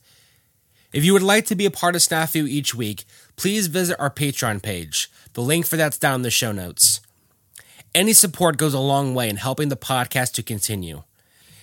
If 0.93 1.05
you 1.05 1.13
would 1.13 1.25
like 1.25 1.45
to 1.47 1.57
be 1.57 1.67
a 1.67 1.73
part 1.73 1.97
of 1.97 2.03
Snafu 2.03 2.49
each 2.49 2.73
week, 2.73 3.05
please 3.35 3.67
visit 3.67 3.99
our 3.99 4.11
Patreon 4.11 4.63
page. 4.63 5.11
The 5.33 5.41
link 5.41 5.67
for 5.67 5.77
that's 5.77 5.99
down 5.99 6.17
in 6.17 6.23
the 6.23 6.31
show 6.31 6.53
notes. 6.53 7.01
Any 7.93 8.13
support 8.13 8.59
goes 8.59 8.75
a 8.75 8.79
long 8.79 9.13
way 9.13 9.29
in 9.29 9.37
helping 9.37 9.71
the 9.71 9.77
podcast 9.77 10.35
to 10.35 10.45
continue. 10.45 11.03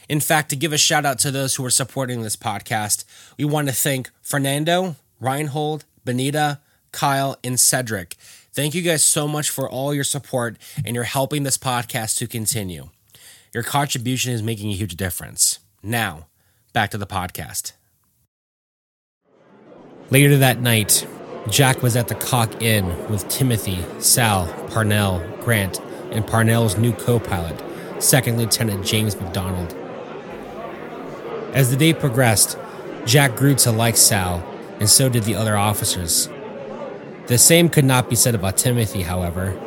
In 0.09 0.19
fact, 0.19 0.49
to 0.49 0.57
give 0.57 0.73
a 0.73 0.77
shout 0.77 1.05
out 1.05 1.19
to 1.19 1.31
those 1.31 1.55
who 1.55 1.63
are 1.63 1.69
supporting 1.69 2.23
this 2.23 2.35
podcast, 2.35 3.05
we 3.38 3.45
want 3.45 3.69
to 3.69 3.73
thank 3.73 4.09
Fernando, 4.21 4.97
Reinhold, 5.21 5.85
Benita, 6.03 6.59
Kyle, 6.91 7.38
and 7.41 7.57
Cedric. 7.57 8.15
Thank 8.51 8.75
you 8.75 8.81
guys 8.81 9.05
so 9.05 9.29
much 9.29 9.49
for 9.49 9.69
all 9.69 9.93
your 9.93 10.03
support 10.03 10.57
and 10.83 10.93
you're 10.93 11.05
helping 11.05 11.43
this 11.43 11.57
podcast 11.57 12.17
to 12.17 12.27
continue. 12.27 12.89
Your 13.54 13.64
contribution 13.64 14.34
is 14.34 14.43
making 14.43 14.70
a 14.72 14.76
huge 14.76 14.95
difference. 14.95 15.60
Now, 15.82 16.28
back 16.74 16.91
to 16.91 16.98
the 16.98 17.08
podcast. 17.08 17.74
Later 20.10 20.38
that 20.38 20.60
night, 20.62 21.08
Jack 21.50 21.82
was 21.82 21.95
at 21.95 22.08
the 22.08 22.16
Cock 22.16 22.62
Inn 22.62 22.88
with 23.10 23.28
Timothy, 23.30 23.84
Sal, 24.00 24.48
Parnell, 24.70 25.26
Grant, 25.41 25.80
and 26.12 26.26
Parnell's 26.26 26.78
new 26.78 26.93
co 26.93 27.20
pilot, 27.20 27.62
Second 28.02 28.38
Lieutenant 28.38 28.86
James 28.86 29.20
McDonald. 29.20 29.76
As 31.54 31.72
the 31.72 31.78
day 31.78 31.93
progressed, 31.93 32.58
Jack 33.06 33.36
grew 33.36 33.56
to 33.56 33.72
like 33.72 33.98
Sal, 33.98 34.43
and 34.80 34.89
so 34.89 35.10
did 35.10 35.24
the 35.24 35.36
other 35.36 35.58
officers. 35.58 36.30
The 37.28 37.38
same 37.38 37.70
could 37.70 37.86
not 37.86 38.10
be 38.10 38.16
said 38.16 38.36
about 38.36 38.58
Timothy, 38.58 39.04
however. 39.04 39.58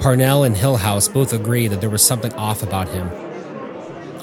Parnell 0.00 0.44
and 0.44 0.54
Hillhouse 0.54 1.12
both 1.12 1.32
agreed 1.32 1.68
that 1.68 1.80
there 1.80 1.90
was 1.90 2.04
something 2.04 2.32
off 2.34 2.62
about 2.62 2.88
him. 2.88 3.10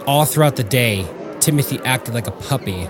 All 0.06 0.26
throughout 0.26 0.56
the 0.56 0.64
day, 0.64 1.08
Timothy 1.40 1.80
acted 1.84 2.14
like 2.14 2.28
a 2.28 2.32
puppy 2.32 2.88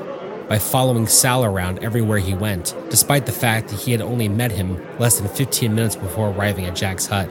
by 0.49 0.59
following 0.59 1.07
Sal 1.07 1.45
around 1.45 1.79
everywhere 1.79 2.19
he 2.19 2.33
went, 2.33 2.75
despite 2.89 3.25
the 3.25 3.31
fact 3.31 3.69
that 3.69 3.79
he 3.79 3.91
had 3.91 4.01
only 4.01 4.27
met 4.27 4.51
him 4.51 4.85
less 4.99 5.19
than 5.19 5.27
15 5.27 5.73
minutes 5.73 5.95
before 5.95 6.29
arriving 6.29 6.65
at 6.65 6.75
Jack's 6.75 7.07
hut. 7.07 7.29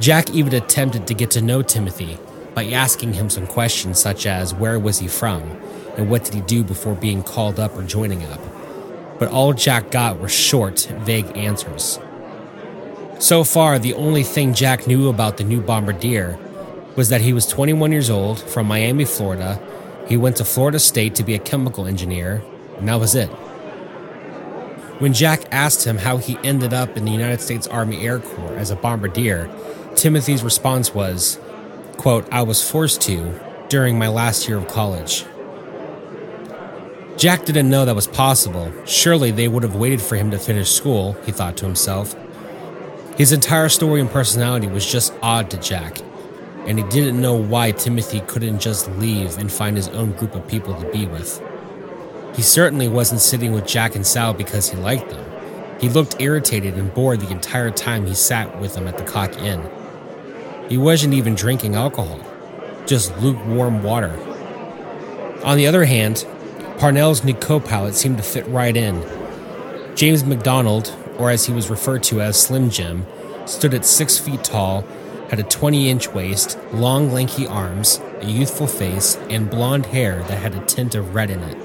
Jack 0.00 0.30
even 0.30 0.54
attempted 0.54 1.06
to 1.06 1.14
get 1.14 1.30
to 1.32 1.40
know 1.40 1.62
Timothy 1.62 2.18
by 2.54 2.66
asking 2.66 3.12
him 3.12 3.28
some 3.28 3.46
questions 3.46 3.98
such 3.98 4.26
as 4.26 4.54
where 4.54 4.78
was 4.78 4.98
he 4.98 5.08
from 5.08 5.42
and 5.96 6.10
what 6.10 6.24
did 6.24 6.34
he 6.34 6.40
do 6.40 6.64
before 6.64 6.94
being 6.94 7.22
called 7.22 7.60
up 7.60 7.76
or 7.76 7.82
joining 7.82 8.24
up. 8.24 8.40
But 9.18 9.28
all 9.28 9.52
Jack 9.52 9.90
got 9.90 10.18
were 10.18 10.28
short, 10.28 10.88
vague 11.00 11.36
answers. 11.36 12.00
So 13.18 13.44
far, 13.44 13.78
the 13.78 13.94
only 13.94 14.22
thing 14.22 14.54
Jack 14.54 14.86
knew 14.86 15.08
about 15.08 15.36
the 15.36 15.44
new 15.44 15.60
bombardier 15.60 16.38
was 16.96 17.08
that 17.08 17.20
he 17.20 17.32
was 17.32 17.46
21 17.46 17.90
years 17.92 18.10
old, 18.10 18.40
from 18.40 18.66
Miami, 18.66 19.04
Florida. 19.04 19.60
He 20.08 20.16
went 20.16 20.36
to 20.36 20.44
Florida 20.44 20.78
State 20.78 21.14
to 21.16 21.22
be 21.22 21.34
a 21.34 21.38
chemical 21.38 21.86
engineer, 21.86 22.42
and 22.76 22.88
that 22.88 23.00
was 23.00 23.14
it. 23.14 23.28
When 24.98 25.12
Jack 25.12 25.46
asked 25.50 25.86
him 25.86 25.98
how 25.98 26.18
he 26.18 26.38
ended 26.44 26.72
up 26.72 26.96
in 26.96 27.04
the 27.04 27.10
United 27.10 27.40
States 27.40 27.66
Army 27.66 28.06
Air 28.06 28.20
Corps 28.20 28.56
as 28.56 28.70
a 28.70 28.76
bombardier, 28.76 29.50
Timothy's 29.96 30.42
response 30.42 30.94
was, 30.94 31.38
quote, 31.96 32.28
I 32.32 32.42
was 32.42 32.68
forced 32.68 33.00
to 33.02 33.40
during 33.68 33.98
my 33.98 34.08
last 34.08 34.48
year 34.48 34.58
of 34.58 34.68
college. 34.68 35.24
Jack 37.16 37.44
didn't 37.44 37.70
know 37.70 37.84
that 37.84 37.94
was 37.94 38.06
possible. 38.06 38.72
Surely 38.86 39.30
they 39.30 39.48
would 39.48 39.62
have 39.62 39.76
waited 39.76 40.02
for 40.02 40.16
him 40.16 40.30
to 40.32 40.38
finish 40.38 40.70
school, 40.70 41.14
he 41.24 41.32
thought 41.32 41.56
to 41.58 41.64
himself. 41.64 42.14
His 43.16 43.30
entire 43.30 43.68
story 43.68 44.00
and 44.00 44.10
personality 44.10 44.66
was 44.66 44.84
just 44.84 45.14
odd 45.22 45.48
to 45.50 45.56
Jack, 45.58 45.98
and 46.66 46.78
he 46.78 46.84
didn't 46.88 47.20
know 47.20 47.36
why 47.36 47.70
Timothy 47.70 48.20
couldn't 48.22 48.58
just 48.58 48.90
leave 48.92 49.38
and 49.38 49.52
find 49.52 49.76
his 49.76 49.86
own 49.90 50.12
group 50.12 50.34
of 50.34 50.48
people 50.48 50.74
to 50.80 50.90
be 50.90 51.06
with. 51.06 51.40
He 52.34 52.42
certainly 52.42 52.88
wasn't 52.88 53.20
sitting 53.20 53.52
with 53.52 53.68
Jack 53.68 53.94
and 53.94 54.04
Sal 54.04 54.34
because 54.34 54.68
he 54.68 54.76
liked 54.76 55.10
them. 55.10 55.24
He 55.80 55.88
looked 55.88 56.20
irritated 56.20 56.74
and 56.74 56.92
bored 56.92 57.20
the 57.20 57.30
entire 57.30 57.70
time 57.70 58.04
he 58.04 58.14
sat 58.14 58.60
with 58.60 58.74
them 58.74 58.88
at 58.88 58.98
the 58.98 59.04
Cock 59.04 59.36
Inn. 59.38 59.62
He 60.68 60.76
wasn't 60.76 61.14
even 61.14 61.36
drinking 61.36 61.76
alcohol, 61.76 62.18
just 62.84 63.16
lukewarm 63.18 63.84
water. 63.84 64.18
On 65.44 65.56
the 65.56 65.68
other 65.68 65.84
hand, 65.84 66.26
Parnell's 66.78 67.22
new 67.22 67.34
co 67.34 67.60
pilot 67.60 67.94
seemed 67.94 68.16
to 68.16 68.24
fit 68.24 68.44
right 68.48 68.76
in. 68.76 69.04
James 69.94 70.24
McDonald, 70.24 70.92
or 71.18 71.30
as 71.30 71.46
he 71.46 71.52
was 71.52 71.70
referred 71.70 72.02
to 72.04 72.20
as 72.20 72.40
Slim 72.40 72.70
Jim, 72.70 73.06
stood 73.46 73.74
at 73.74 73.84
six 73.84 74.18
feet 74.18 74.42
tall, 74.44 74.84
had 75.30 75.38
a 75.38 75.44
20 75.44 75.88
inch 75.88 76.08
waist, 76.08 76.58
long 76.72 77.10
lanky 77.10 77.46
arms, 77.46 78.00
a 78.20 78.26
youthful 78.26 78.66
face, 78.66 79.16
and 79.30 79.50
blonde 79.50 79.86
hair 79.86 80.22
that 80.24 80.38
had 80.38 80.54
a 80.54 80.64
tint 80.66 80.94
of 80.94 81.14
red 81.14 81.30
in 81.30 81.40
it. 81.42 81.58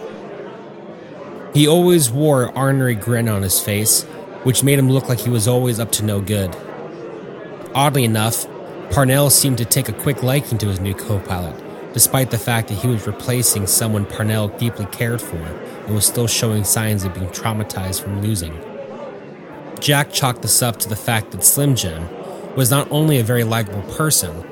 He 1.54 1.68
always 1.68 2.12
wore 2.12 2.46
an 2.46 2.56
ornery 2.56 2.96
grin 2.96 3.28
on 3.28 3.42
his 3.42 3.60
face, 3.60 4.04
which 4.44 4.64
made 4.64 4.80
him 4.80 4.90
look 4.90 5.10
like 5.10 5.20
he 5.20 5.30
was 5.30 5.48
always 5.48 5.80
up 5.80 5.92
to 5.94 6.06
no 6.06 6.22
good. 6.22 6.56
Oddly 7.74 8.04
enough, 8.04 8.48
Parnell 8.92 9.30
seemed 9.30 9.58
to 9.60 9.66
take 9.66 9.90
a 9.90 9.94
quick 9.94 10.24
liking 10.24 10.58
to 10.60 10.68
his 10.68 10.80
new 10.80 10.94
co 10.94 11.20
pilot, 11.20 11.56
despite 11.94 12.32
the 12.32 12.38
fact 12.38 12.68
that 12.68 12.76
he 12.76 12.88
was 12.88 13.06
replacing 13.06 13.68
someone 13.68 14.06
Parnell 14.06 14.48
deeply 14.48 14.86
cared 14.88 15.22
for 15.22 15.38
and 15.38 15.96
was 15.96 16.06
still 16.06 16.28
showing 16.28 16.64
signs 16.64 17.04
of 17.04 17.14
being 17.14 17.28
traumatized 17.28 18.02
from 18.02 18.22
losing. 18.22 18.69
Jack 19.82 20.12
chalked 20.12 20.42
this 20.42 20.62
up 20.62 20.78
to 20.78 20.90
the 20.90 20.96
fact 20.96 21.32
that 21.32 21.44
Slim 21.44 21.76
Jim 21.76 22.08
was 22.56 22.72
not 22.72 22.92
only 22.92 23.20
a 23.20 23.24
very 23.24 23.44
likable 23.44 23.82
person, 23.94 24.44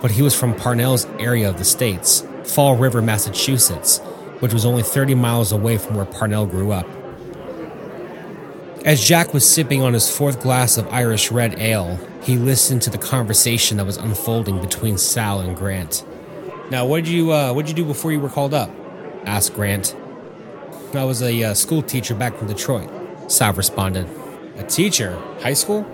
but 0.00 0.10
he 0.10 0.22
was 0.22 0.38
from 0.38 0.54
Parnell's 0.54 1.06
area 1.18 1.48
of 1.48 1.58
the 1.58 1.64
States, 1.64 2.26
Fall 2.44 2.76
River, 2.76 3.02
Massachusetts, 3.02 3.98
which 4.40 4.52
was 4.52 4.64
only 4.64 4.82
30 4.82 5.14
miles 5.14 5.52
away 5.52 5.78
from 5.78 5.96
where 5.96 6.04
Parnell 6.04 6.46
grew 6.46 6.72
up. 6.72 6.86
As 8.84 9.02
Jack 9.02 9.34
was 9.34 9.48
sipping 9.48 9.82
on 9.82 9.94
his 9.94 10.14
fourth 10.14 10.40
glass 10.40 10.76
of 10.76 10.86
Irish 10.92 11.32
red 11.32 11.58
ale, 11.58 11.98
he 12.22 12.36
listened 12.36 12.82
to 12.82 12.90
the 12.90 12.98
conversation 12.98 13.78
that 13.78 13.86
was 13.86 13.96
unfolding 13.96 14.60
between 14.60 14.96
Sal 14.96 15.40
and 15.40 15.56
Grant. 15.56 16.04
Now, 16.70 16.86
what 16.86 17.04
did 17.04 17.12
you 17.12 17.32
uh, 17.32 17.52
what 17.52 17.66
did 17.66 17.76
you 17.76 17.84
do 17.84 17.88
before 17.88 18.12
you 18.12 18.20
were 18.20 18.28
called 18.28 18.54
up? 18.54 18.70
asked 19.24 19.54
Grant. 19.54 19.96
I 20.94 21.04
was 21.04 21.20
a 21.22 21.42
uh, 21.42 21.54
school 21.54 21.82
teacher 21.82 22.14
back 22.14 22.36
from 22.36 22.46
Detroit. 22.46 22.88
Sal 23.28 23.52
responded. 23.54 24.08
A 24.56 24.64
teacher? 24.64 25.20
High 25.40 25.54
school? 25.54 25.84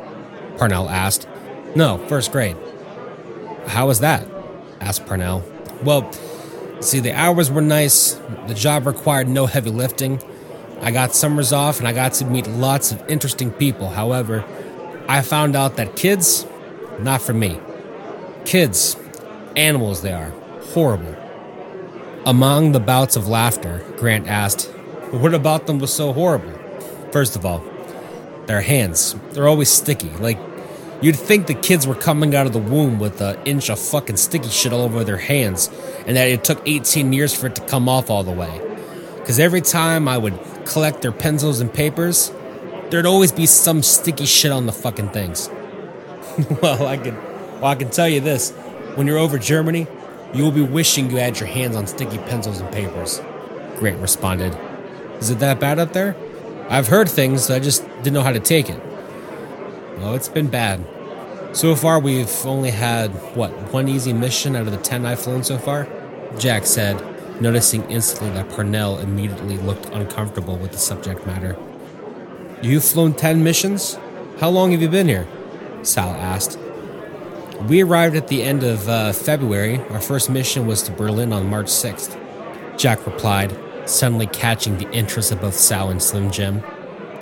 Parnell 0.59 0.89
asked. 0.89 1.27
No, 1.75 1.99
first 2.09 2.33
grade. 2.33 2.57
How 3.67 3.87
was 3.87 4.01
that? 4.01 4.27
asked 4.81 5.07
Parnell. 5.07 5.45
Well, 5.83 6.11
see, 6.81 7.01
the 7.01 7.13
hours 7.13 7.51
were 7.51 7.63
nice, 7.63 8.21
the 8.47 8.55
job 8.55 8.87
required 8.87 9.29
no 9.29 9.47
heavy 9.47 9.71
lifting. 9.71 10.23
I 10.81 10.91
got 10.91 11.15
summers 11.15 11.53
off 11.53 11.79
and 11.79 11.87
I 11.87 11.93
got 11.93 12.13
to 12.15 12.25
meet 12.25 12.47
lots 12.47 12.93
of 12.93 13.09
interesting 13.09 13.53
people. 13.53 13.91
However, 13.91 14.45
I 15.09 15.23
found 15.23 15.57
out 15.57 15.77
that 15.77 15.97
kids, 15.97 16.47
not 16.99 17.23
for 17.23 17.33
me. 17.33 17.61
Kids, 18.45 18.97
animals 19.57 20.03
they 20.03 20.13
are, 20.13 20.31
horrible. 20.75 21.17
Among 22.27 22.73
the 22.73 22.81
bouts 22.81 23.17
of 23.17 23.29
laughter, 23.29 23.85
Grant 23.97 24.29
asked, 24.29 24.67
What 25.11 25.35
about 25.35 25.67
them 25.67 25.79
was 25.79 25.93
so 25.93 26.13
horrible? 26.13 26.53
First 27.13 27.37
of 27.37 27.45
all, 27.47 27.63
Their 28.47 28.61
hands, 28.61 29.15
they're 29.31 29.49
always 29.49 29.71
sticky. 29.71 30.11
Like, 30.11 30.39
you'd 31.01 31.17
think 31.17 31.47
the 31.47 31.55
kids 31.55 31.87
were 31.87 31.95
coming 31.95 32.35
out 32.35 32.47
of 32.47 32.53
the 32.53 32.59
womb 32.59 32.99
with 32.99 33.21
an 33.21 33.39
inch 33.45 33.71
of 33.71 33.79
fucking 33.79 34.17
sticky 34.17 34.49
shit 34.49 34.73
all 34.73 34.83
over 34.83 35.05
their 35.05 35.19
hands, 35.19 35.71
and 36.07 36.17
that 36.17 36.29
it 36.29 36.45
took 36.45 36.61
18 36.67 37.13
years 37.13 37.35
for 37.35 37.47
it 37.47 37.57
to 37.57 37.63
come 37.67 37.89
off 37.89 38.11
all 38.11 38.25
the 38.25 38.33
way. 38.33 38.61
Because 39.17 39.39
every 39.39 39.61
time 39.61 40.09
I 40.09 40.19
would 40.19 40.39
collect 40.65 41.03
their 41.03 41.13
pencils 41.13 41.61
and 41.61 41.73
papers, 41.73 42.33
there'd 42.91 43.07
always 43.07 43.33
be 43.33 43.47
some 43.47 43.83
sticky 43.83 44.27
shit 44.27 44.51
on 44.51 44.67
the 44.67 44.73
fucking 44.73 45.11
things. 45.11 45.49
well, 46.63 46.87
I 46.87 46.97
can, 46.97 47.17
well, 47.55 47.67
I 47.67 47.75
can 47.77 47.91
tell 47.91 48.09
you 48.09 48.21
this: 48.21 48.51
when 48.97 49.07
you're 49.07 49.19
over 49.19 49.39
Germany, 49.39 49.87
you 50.35 50.43
will 50.43 50.53
be 50.53 50.63
wishing 50.63 51.11
you 51.11 51.19
had 51.19 51.39
your 51.39 51.49
hands 51.49 51.77
on 51.77 51.87
sticky 51.87 52.19
pencils 52.19 52.61
and 52.61 52.73
papers. 52.73 53.21
Grant 53.77 54.01
responded. 54.01 54.57
Is 55.21 55.31
it 55.31 55.39
that 55.39 55.61
bad 55.61 55.79
up 55.79 55.93
there? 55.93 56.17
I've 56.69 56.89
heard 56.89 57.09
things, 57.09 57.51
I 57.51 57.59
just 57.59 57.87
didn't 57.99 58.15
know 58.15 58.23
how 58.23 58.33
to 58.33 58.41
take 58.41 58.71
it. 58.71 58.81
Well, 59.99 60.15
it's 60.15 60.29
been 60.29 60.49
bad. 60.49 60.85
So 61.53 61.77
far, 61.77 62.01
we've 62.01 62.47
only 62.47 62.71
had, 62.71 63.11
what, 63.37 63.51
one 63.73 63.89
easy 63.89 64.13
mission 64.13 64.57
out 64.57 64.67
of 64.67 64.73
the 64.73 64.79
10 64.79 65.05
I've 65.05 65.21
flown 65.21 65.45
so 65.45 65.59
far? 65.59 65.87
Jack 66.39 66.65
said, 66.65 66.97
noticing 67.43 67.83
instantly 67.91 68.31
that 68.31 68.49
Parnell 68.49 68.99
immediately 68.99 69.59
looked 69.59 69.87
uncomfortable 69.87 70.57
with 70.57 70.73
the 70.73 70.79
subject 70.79 71.27
matter. 71.27 71.57
You've 72.63 72.85
flown 72.85 73.13
10 73.13 73.45
missions? 73.45 73.99
How 74.41 74.49
long 74.49 74.73
have 74.73 74.81
you 74.81 74.89
been 74.89 75.09
here? 75.09 75.27
Sal 75.83 76.11
asked. 76.11 76.59
We 77.69 77.83
arrived 77.83 78.17
at 78.17 78.29
the 78.29 78.43
end 78.43 78.63
of 78.63 78.89
uh, 78.89 79.13
February. 79.13 79.79
Our 79.91 80.01
first 80.01 80.31
mission 80.31 80.67
was 80.67 80.83
to 80.85 80.93
Berlin 80.93 81.33
on 81.33 81.49
March 81.49 81.67
6th. 81.67 82.19
Jack 82.79 83.07
replied, 83.07 83.57
suddenly 83.87 84.27
catching 84.27 84.79
the 84.79 84.91
interest 84.91 85.33
of 85.33 85.41
both 85.41 85.55
Sal 85.55 85.91
and 85.91 86.03
Slim 86.03 86.31
Jim. 86.31 86.63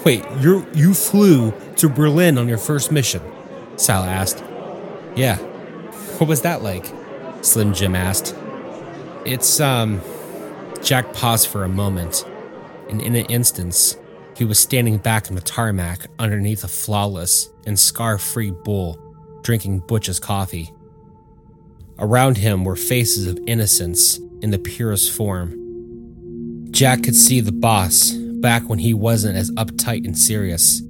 Wait, 0.04 0.24
you 0.40 0.66
you 0.74 0.94
flew 0.94 1.52
to 1.76 1.88
Berlin 1.88 2.38
on 2.38 2.48
your 2.48 2.58
first 2.58 2.90
mission? 2.90 3.22
Sal 3.76 4.02
asked. 4.02 4.42
Yeah. 5.16 5.36
What 6.18 6.28
was 6.28 6.42
that 6.42 6.62
like? 6.62 6.92
Slim 7.42 7.74
Jim 7.74 7.94
asked. 7.94 8.34
It's, 9.24 9.61
um. 9.61 10.00
Jack 10.82 11.12
paused 11.12 11.48
for 11.48 11.64
a 11.64 11.68
moment, 11.68 12.24
and 12.88 13.02
in 13.02 13.14
an 13.14 13.26
instant, 13.26 13.98
he 14.34 14.46
was 14.46 14.58
standing 14.58 14.96
back 14.96 15.28
on 15.28 15.34
the 15.34 15.42
tarmac 15.42 16.06
underneath 16.18 16.64
a 16.64 16.68
flawless 16.68 17.50
and 17.66 17.78
scar 17.78 18.16
free 18.16 18.50
bull, 18.50 18.98
drinking 19.42 19.80
Butch's 19.80 20.18
coffee. 20.18 20.72
Around 21.98 22.38
him 22.38 22.64
were 22.64 22.76
faces 22.76 23.26
of 23.26 23.38
innocence 23.46 24.18
in 24.40 24.50
the 24.50 24.58
purest 24.58 25.11
form 25.12 25.59
Jack 26.70 27.02
could 27.02 27.16
see 27.16 27.40
the 27.40 27.52
boss 27.52 28.12
back 28.12 28.68
when 28.68 28.78
he 28.78 28.94
wasn't 28.94 29.36
as 29.36 29.50
uptight 29.52 30.04
and 30.04 30.16
serious. 30.16 30.82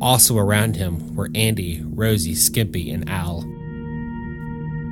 Also 0.00 0.36
around 0.36 0.76
him 0.76 1.14
were 1.14 1.30
Andy, 1.34 1.82
Rosie, 1.84 2.34
Skippy, 2.34 2.90
and 2.90 3.08
Al. 3.08 3.42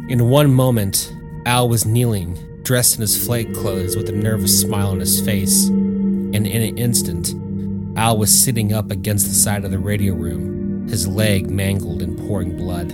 In 0.08 0.28
one 0.28 0.52
moment, 0.52 1.12
Al 1.46 1.68
was 1.68 1.86
kneeling, 1.86 2.38
dressed 2.62 2.96
in 2.96 3.00
his 3.00 3.24
flight 3.24 3.52
clothes 3.54 3.96
with 3.96 4.08
a 4.08 4.12
nervous 4.12 4.60
smile 4.60 4.88
on 4.88 5.00
his 5.00 5.20
face, 5.20 5.68
and 5.68 6.46
in 6.46 6.62
an 6.62 6.78
instant, 6.78 7.34
Al 7.98 8.16
was 8.18 8.32
sitting 8.32 8.72
up 8.72 8.90
against 8.90 9.26
the 9.26 9.34
side 9.34 9.64
of 9.64 9.70
the 9.70 9.78
radio 9.78 10.14
room, 10.14 10.86
his 10.88 11.08
leg 11.08 11.50
mangled 11.50 12.02
and 12.02 12.18
pouring 12.18 12.56
blood. 12.56 12.90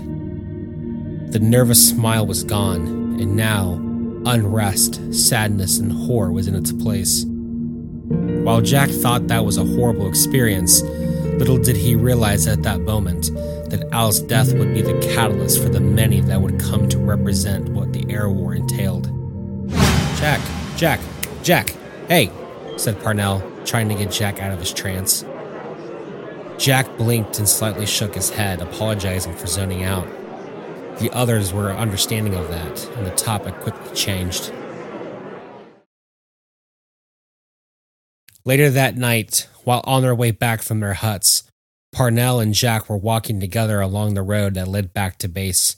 The 1.32 1.40
nervous 1.40 1.90
smile 1.90 2.26
was 2.26 2.42
gone, 2.42 2.86
and 3.20 3.36
now 3.36 3.87
Unrest, 4.28 5.14
sadness, 5.14 5.78
and 5.78 5.90
horror 5.90 6.30
was 6.30 6.48
in 6.48 6.54
its 6.54 6.70
place. 6.70 7.24
While 7.24 8.60
Jack 8.60 8.90
thought 8.90 9.26
that 9.28 9.46
was 9.46 9.56
a 9.56 9.64
horrible 9.64 10.06
experience, 10.06 10.82
little 10.82 11.56
did 11.56 11.78
he 11.78 11.96
realize 11.96 12.46
at 12.46 12.62
that 12.62 12.80
moment 12.80 13.30
that 13.70 13.88
Al's 13.90 14.20
death 14.20 14.52
would 14.52 14.74
be 14.74 14.82
the 14.82 14.98
catalyst 15.14 15.62
for 15.62 15.70
the 15.70 15.80
many 15.80 16.20
that 16.20 16.42
would 16.42 16.60
come 16.60 16.90
to 16.90 16.98
represent 16.98 17.70
what 17.70 17.94
the 17.94 18.04
air 18.12 18.28
war 18.28 18.54
entailed. 18.54 19.06
Jack, 20.18 20.42
Jack, 20.76 21.00
Jack, 21.42 21.70
hey, 22.08 22.30
said 22.76 23.02
Parnell, 23.02 23.42
trying 23.64 23.88
to 23.88 23.94
get 23.94 24.12
Jack 24.12 24.42
out 24.42 24.52
of 24.52 24.60
his 24.60 24.74
trance. 24.74 25.24
Jack 26.58 26.98
blinked 26.98 27.38
and 27.38 27.48
slightly 27.48 27.86
shook 27.86 28.14
his 28.14 28.28
head, 28.28 28.60
apologizing 28.60 29.34
for 29.34 29.46
zoning 29.46 29.84
out. 29.84 30.06
The 30.98 31.10
others 31.12 31.52
were 31.52 31.72
understanding 31.72 32.34
of 32.34 32.48
that, 32.48 32.86
and 32.96 33.06
the 33.06 33.10
topic 33.12 33.54
quickly 33.60 33.94
changed. 33.94 34.52
Later 38.44 38.70
that 38.70 38.96
night, 38.96 39.46
while 39.64 39.82
on 39.84 40.02
their 40.02 40.14
way 40.14 40.30
back 40.30 40.62
from 40.62 40.80
their 40.80 40.94
huts, 40.94 41.44
Parnell 41.92 42.40
and 42.40 42.54
Jack 42.54 42.88
were 42.88 42.96
walking 42.96 43.40
together 43.40 43.80
along 43.80 44.14
the 44.14 44.22
road 44.22 44.54
that 44.54 44.66
led 44.66 44.92
back 44.92 45.18
to 45.18 45.28
base. 45.28 45.76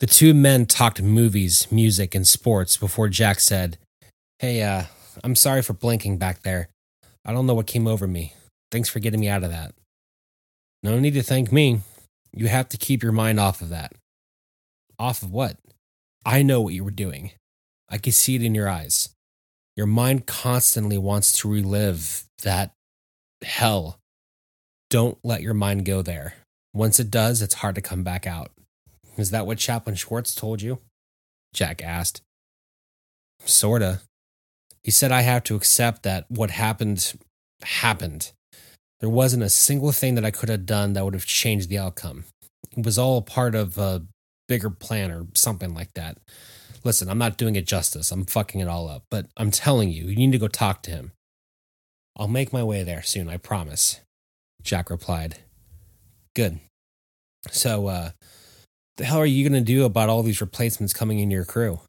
The 0.00 0.06
two 0.06 0.34
men 0.34 0.66
talked 0.66 1.00
movies, 1.02 1.66
music, 1.70 2.14
and 2.14 2.26
sports 2.26 2.76
before 2.76 3.08
Jack 3.08 3.40
said, 3.40 3.78
Hey, 4.38 4.62
uh, 4.62 4.84
I'm 5.22 5.34
sorry 5.34 5.62
for 5.62 5.72
blinking 5.72 6.18
back 6.18 6.42
there. 6.42 6.68
I 7.24 7.32
don't 7.32 7.46
know 7.46 7.54
what 7.54 7.66
came 7.66 7.86
over 7.86 8.06
me. 8.06 8.34
Thanks 8.70 8.88
for 8.88 8.98
getting 8.98 9.20
me 9.20 9.28
out 9.28 9.42
of 9.42 9.50
that. 9.50 9.74
No 10.82 11.00
need 11.00 11.14
to 11.14 11.22
thank 11.22 11.50
me. 11.50 11.80
You 12.32 12.48
have 12.48 12.68
to 12.70 12.76
keep 12.76 13.02
your 13.02 13.12
mind 13.12 13.40
off 13.40 13.62
of 13.62 13.70
that. 13.70 13.92
Off 14.98 15.22
of 15.22 15.30
what? 15.30 15.58
I 16.24 16.42
know 16.42 16.60
what 16.60 16.74
you 16.74 16.84
were 16.84 16.90
doing. 16.90 17.32
I 17.88 17.98
could 17.98 18.14
see 18.14 18.34
it 18.34 18.42
in 18.42 18.54
your 18.54 18.68
eyes. 18.68 19.10
Your 19.76 19.86
mind 19.86 20.26
constantly 20.26 20.98
wants 20.98 21.32
to 21.38 21.50
relive 21.50 22.24
that 22.42 22.72
hell. 23.42 23.98
Don't 24.88 25.18
let 25.24 25.42
your 25.42 25.54
mind 25.54 25.84
go 25.84 26.02
there. 26.02 26.34
Once 26.72 26.98
it 27.00 27.10
does, 27.10 27.42
it's 27.42 27.54
hard 27.54 27.74
to 27.74 27.80
come 27.80 28.02
back 28.02 28.26
out. 28.26 28.50
Is 29.16 29.30
that 29.30 29.46
what 29.46 29.58
Chaplain 29.58 29.96
Schwartz 29.96 30.34
told 30.34 30.62
you? 30.62 30.80
Jack 31.52 31.82
asked. 31.82 32.22
Sorta. 33.44 34.00
He 34.82 34.90
said 34.90 35.12
I 35.12 35.22
have 35.22 35.44
to 35.44 35.56
accept 35.56 36.02
that 36.02 36.26
what 36.28 36.50
happened 36.50 37.14
happened. 37.62 38.32
There 39.00 39.08
wasn't 39.08 39.42
a 39.42 39.50
single 39.50 39.92
thing 39.92 40.14
that 40.14 40.24
I 40.24 40.30
could 40.30 40.48
have 40.48 40.66
done 40.66 40.92
that 40.92 41.04
would 41.04 41.14
have 41.14 41.26
changed 41.26 41.68
the 41.68 41.78
outcome. 41.78 42.24
It 42.76 42.84
was 42.84 42.98
all 42.98 43.22
part 43.22 43.54
of 43.54 43.78
a 43.78 44.02
bigger 44.48 44.70
plan 44.70 45.10
or 45.10 45.26
something 45.34 45.74
like 45.74 45.92
that. 45.94 46.18
Listen, 46.84 47.08
I'm 47.08 47.18
not 47.18 47.38
doing 47.38 47.56
it 47.56 47.66
justice. 47.66 48.12
I'm 48.12 48.24
fucking 48.24 48.60
it 48.60 48.68
all 48.68 48.88
up. 48.88 49.04
But 49.10 49.26
I'm 49.36 49.50
telling 49.50 49.90
you, 49.90 50.06
you 50.06 50.16
need 50.16 50.32
to 50.32 50.38
go 50.38 50.48
talk 50.48 50.82
to 50.82 50.90
him. 50.90 51.12
I'll 52.16 52.28
make 52.28 52.52
my 52.52 52.62
way 52.62 52.82
there 52.82 53.02
soon, 53.02 53.28
I 53.28 53.38
promise. 53.38 54.00
Jack 54.62 54.90
replied. 54.90 55.38
Good. 56.34 56.60
So, 57.50 57.88
uh, 57.88 58.10
the 58.96 59.04
hell 59.04 59.18
are 59.18 59.26
you 59.26 59.48
going 59.48 59.60
to 59.60 59.72
do 59.72 59.84
about 59.84 60.08
all 60.08 60.22
these 60.22 60.40
replacements 60.40 60.92
coming 60.92 61.18
in 61.18 61.30
your 61.30 61.44
crew? 61.44 61.80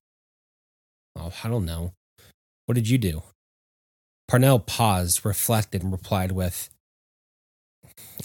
Oh, 1.16 1.32
I 1.43 1.47
don't 1.47 1.66
know. 1.66 1.93
What 2.66 2.76
did 2.76 2.89
you 2.89 2.97
do? 2.97 3.22
Parnell 4.28 4.60
paused, 4.60 5.24
reflected, 5.24 5.84
and 5.84 5.91
replied 5.91 6.32
with, 6.32 6.70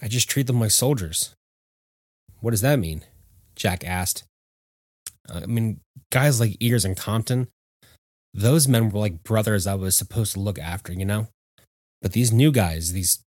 I 0.03 0.09
just 0.09 0.31
treat 0.31 0.47
them 0.47 0.61
like 0.61 0.71
soldiers. 0.71 1.35
What 2.41 2.53
does 2.53 2.63
that 2.63 2.79
mean? 2.79 3.03
Jack 3.61 3.85
asked. 3.85 4.25
Uh, 5.29 5.41
I 5.43 5.47
mean, 5.47 5.81
guys 6.11 6.41
like 6.41 6.57
Ears 6.61 6.87
and 6.87 6.97
Compton, 6.97 7.49
those 8.33 8.67
men 8.67 8.89
were 8.89 8.99
like 8.99 9.23
brothers 9.23 9.67
I 9.67 9.75
was 9.75 9.97
supposed 9.97 10.33
to 10.33 10.41
look 10.41 10.59
after, 10.59 10.95
you 10.95 11.05
know? 11.05 11.29
But 12.01 12.13
these 12.13 12.33
new 12.33 12.51
guys, 12.51 12.93
these 12.93 13.23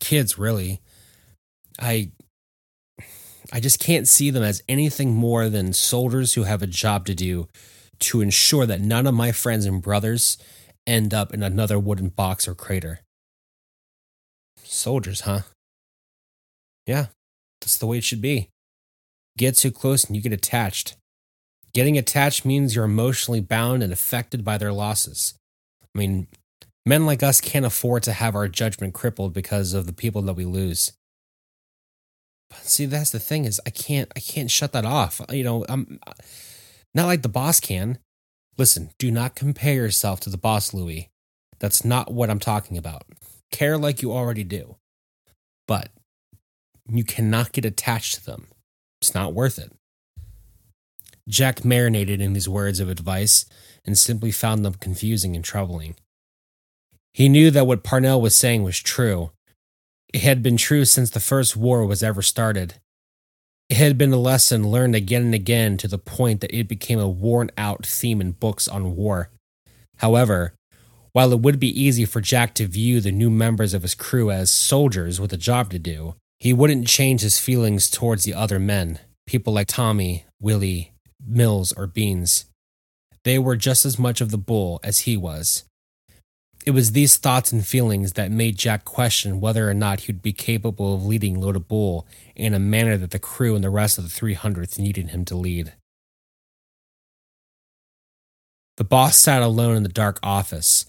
kids, 0.00 0.38
really, 0.38 0.80
I. 1.78 2.10
I 3.52 3.60
just 3.60 3.78
can't 3.78 4.08
see 4.08 4.30
them 4.30 4.42
as 4.42 4.62
anything 4.70 5.14
more 5.14 5.50
than 5.50 5.74
soldiers 5.74 6.32
who 6.32 6.44
have 6.44 6.62
a 6.62 6.66
job 6.66 7.04
to 7.06 7.14
do 7.14 7.46
to 8.00 8.22
ensure 8.22 8.64
that 8.64 8.80
none 8.80 9.06
of 9.06 9.12
my 9.12 9.32
friends 9.32 9.66
and 9.66 9.82
brothers 9.82 10.38
end 10.86 11.12
up 11.12 11.34
in 11.34 11.42
another 11.42 11.78
wooden 11.78 12.08
box 12.08 12.48
or 12.48 12.54
crater. 12.54 13.00
Soldiers, 14.62 15.20
huh? 15.20 15.40
Yeah, 16.86 17.08
that's 17.60 17.76
the 17.76 17.86
way 17.86 17.98
it 17.98 18.04
should 18.04 18.22
be 18.22 18.48
get 19.36 19.56
too 19.56 19.70
close 19.70 20.04
and 20.04 20.16
you 20.16 20.22
get 20.22 20.32
attached. 20.32 20.96
Getting 21.72 21.98
attached 21.98 22.44
means 22.44 22.74
you're 22.74 22.84
emotionally 22.84 23.40
bound 23.40 23.82
and 23.82 23.92
affected 23.92 24.44
by 24.44 24.58
their 24.58 24.72
losses. 24.72 25.34
I 25.82 25.98
mean, 25.98 26.28
men 26.86 27.04
like 27.04 27.22
us 27.22 27.40
can't 27.40 27.66
afford 27.66 28.04
to 28.04 28.12
have 28.12 28.36
our 28.36 28.48
judgment 28.48 28.94
crippled 28.94 29.32
because 29.32 29.72
of 29.74 29.86
the 29.86 29.92
people 29.92 30.22
that 30.22 30.34
we 30.34 30.44
lose. 30.44 30.92
But 32.48 32.64
see, 32.64 32.86
that's 32.86 33.10
the 33.10 33.18
thing 33.18 33.44
is 33.44 33.60
I 33.66 33.70
can't 33.70 34.10
I 34.16 34.20
can't 34.20 34.50
shut 34.50 34.72
that 34.72 34.84
off. 34.84 35.20
You 35.30 35.42
know, 35.42 35.66
I'm 35.68 35.98
not 36.94 37.06
like 37.06 37.22
the 37.22 37.28
boss 37.28 37.58
can. 37.58 37.98
Listen, 38.56 38.90
do 38.98 39.10
not 39.10 39.34
compare 39.34 39.74
yourself 39.74 40.20
to 40.20 40.30
the 40.30 40.38
boss, 40.38 40.72
Louis. 40.72 41.10
That's 41.58 41.84
not 41.84 42.12
what 42.12 42.30
I'm 42.30 42.38
talking 42.38 42.78
about. 42.78 43.02
Care 43.50 43.76
like 43.76 44.00
you 44.00 44.12
already 44.12 44.44
do. 44.44 44.76
But 45.66 45.88
you 46.88 47.02
cannot 47.02 47.52
get 47.52 47.64
attached 47.64 48.16
to 48.16 48.26
them. 48.26 48.46
It's 49.04 49.14
not 49.14 49.34
worth 49.34 49.58
it. 49.58 49.70
Jack 51.28 51.62
marinated 51.62 52.22
in 52.22 52.32
these 52.32 52.48
words 52.48 52.80
of 52.80 52.88
advice 52.88 53.44
and 53.84 53.98
simply 53.98 54.30
found 54.30 54.64
them 54.64 54.72
confusing 54.80 55.36
and 55.36 55.44
troubling. 55.44 55.96
He 57.12 57.28
knew 57.28 57.50
that 57.50 57.66
what 57.66 57.84
Parnell 57.84 58.22
was 58.22 58.34
saying 58.34 58.62
was 58.62 58.80
true. 58.80 59.30
It 60.14 60.22
had 60.22 60.42
been 60.42 60.56
true 60.56 60.86
since 60.86 61.10
the 61.10 61.20
first 61.20 61.54
war 61.54 61.84
was 61.84 62.02
ever 62.02 62.22
started. 62.22 62.76
It 63.68 63.76
had 63.76 63.98
been 63.98 64.10
a 64.14 64.16
lesson 64.16 64.70
learned 64.70 64.94
again 64.94 65.24
and 65.24 65.34
again 65.34 65.76
to 65.76 65.88
the 65.88 65.98
point 65.98 66.40
that 66.40 66.56
it 66.56 66.66
became 66.66 66.98
a 66.98 67.06
worn 67.06 67.50
out 67.58 67.84
theme 67.84 68.22
in 68.22 68.32
books 68.32 68.66
on 68.66 68.96
war. 68.96 69.28
However, 69.98 70.54
while 71.12 71.30
it 71.30 71.40
would 71.40 71.60
be 71.60 71.78
easy 71.78 72.06
for 72.06 72.22
Jack 72.22 72.54
to 72.54 72.66
view 72.66 73.02
the 73.02 73.12
new 73.12 73.28
members 73.28 73.74
of 73.74 73.82
his 73.82 73.94
crew 73.94 74.30
as 74.30 74.50
soldiers 74.50 75.20
with 75.20 75.34
a 75.34 75.36
job 75.36 75.68
to 75.72 75.78
do, 75.78 76.14
he 76.38 76.52
wouldn't 76.52 76.86
change 76.86 77.22
his 77.22 77.38
feelings 77.38 77.90
towards 77.90 78.24
the 78.24 78.34
other 78.34 78.58
men, 78.58 78.98
people 79.26 79.52
like 79.52 79.68
Tommy, 79.68 80.24
Willie, 80.40 80.92
Mills, 81.26 81.72
or 81.72 81.86
Beans. 81.86 82.46
They 83.24 83.38
were 83.38 83.56
just 83.56 83.84
as 83.86 83.98
much 83.98 84.20
of 84.20 84.30
the 84.30 84.38
bull 84.38 84.80
as 84.82 85.00
he 85.00 85.16
was. 85.16 85.64
It 86.66 86.70
was 86.70 86.92
these 86.92 87.16
thoughts 87.16 87.52
and 87.52 87.66
feelings 87.66 88.14
that 88.14 88.30
made 88.30 88.56
Jack 88.56 88.84
question 88.84 89.40
whether 89.40 89.68
or 89.68 89.74
not 89.74 90.00
he'd 90.00 90.22
be 90.22 90.32
capable 90.32 90.94
of 90.94 91.04
leading 91.04 91.38
Loda 91.38 91.60
Bull 91.60 92.06
in 92.34 92.54
a 92.54 92.58
manner 92.58 92.96
that 92.96 93.10
the 93.10 93.18
crew 93.18 93.54
and 93.54 93.62
the 93.62 93.70
rest 93.70 93.98
of 93.98 94.04
the 94.04 94.10
300th 94.10 94.78
needed 94.78 95.10
him 95.10 95.24
to 95.26 95.36
lead. 95.36 95.74
The 98.76 98.84
boss 98.84 99.18
sat 99.18 99.42
alone 99.42 99.76
in 99.76 99.82
the 99.82 99.88
dark 99.90 100.18
office, 100.22 100.86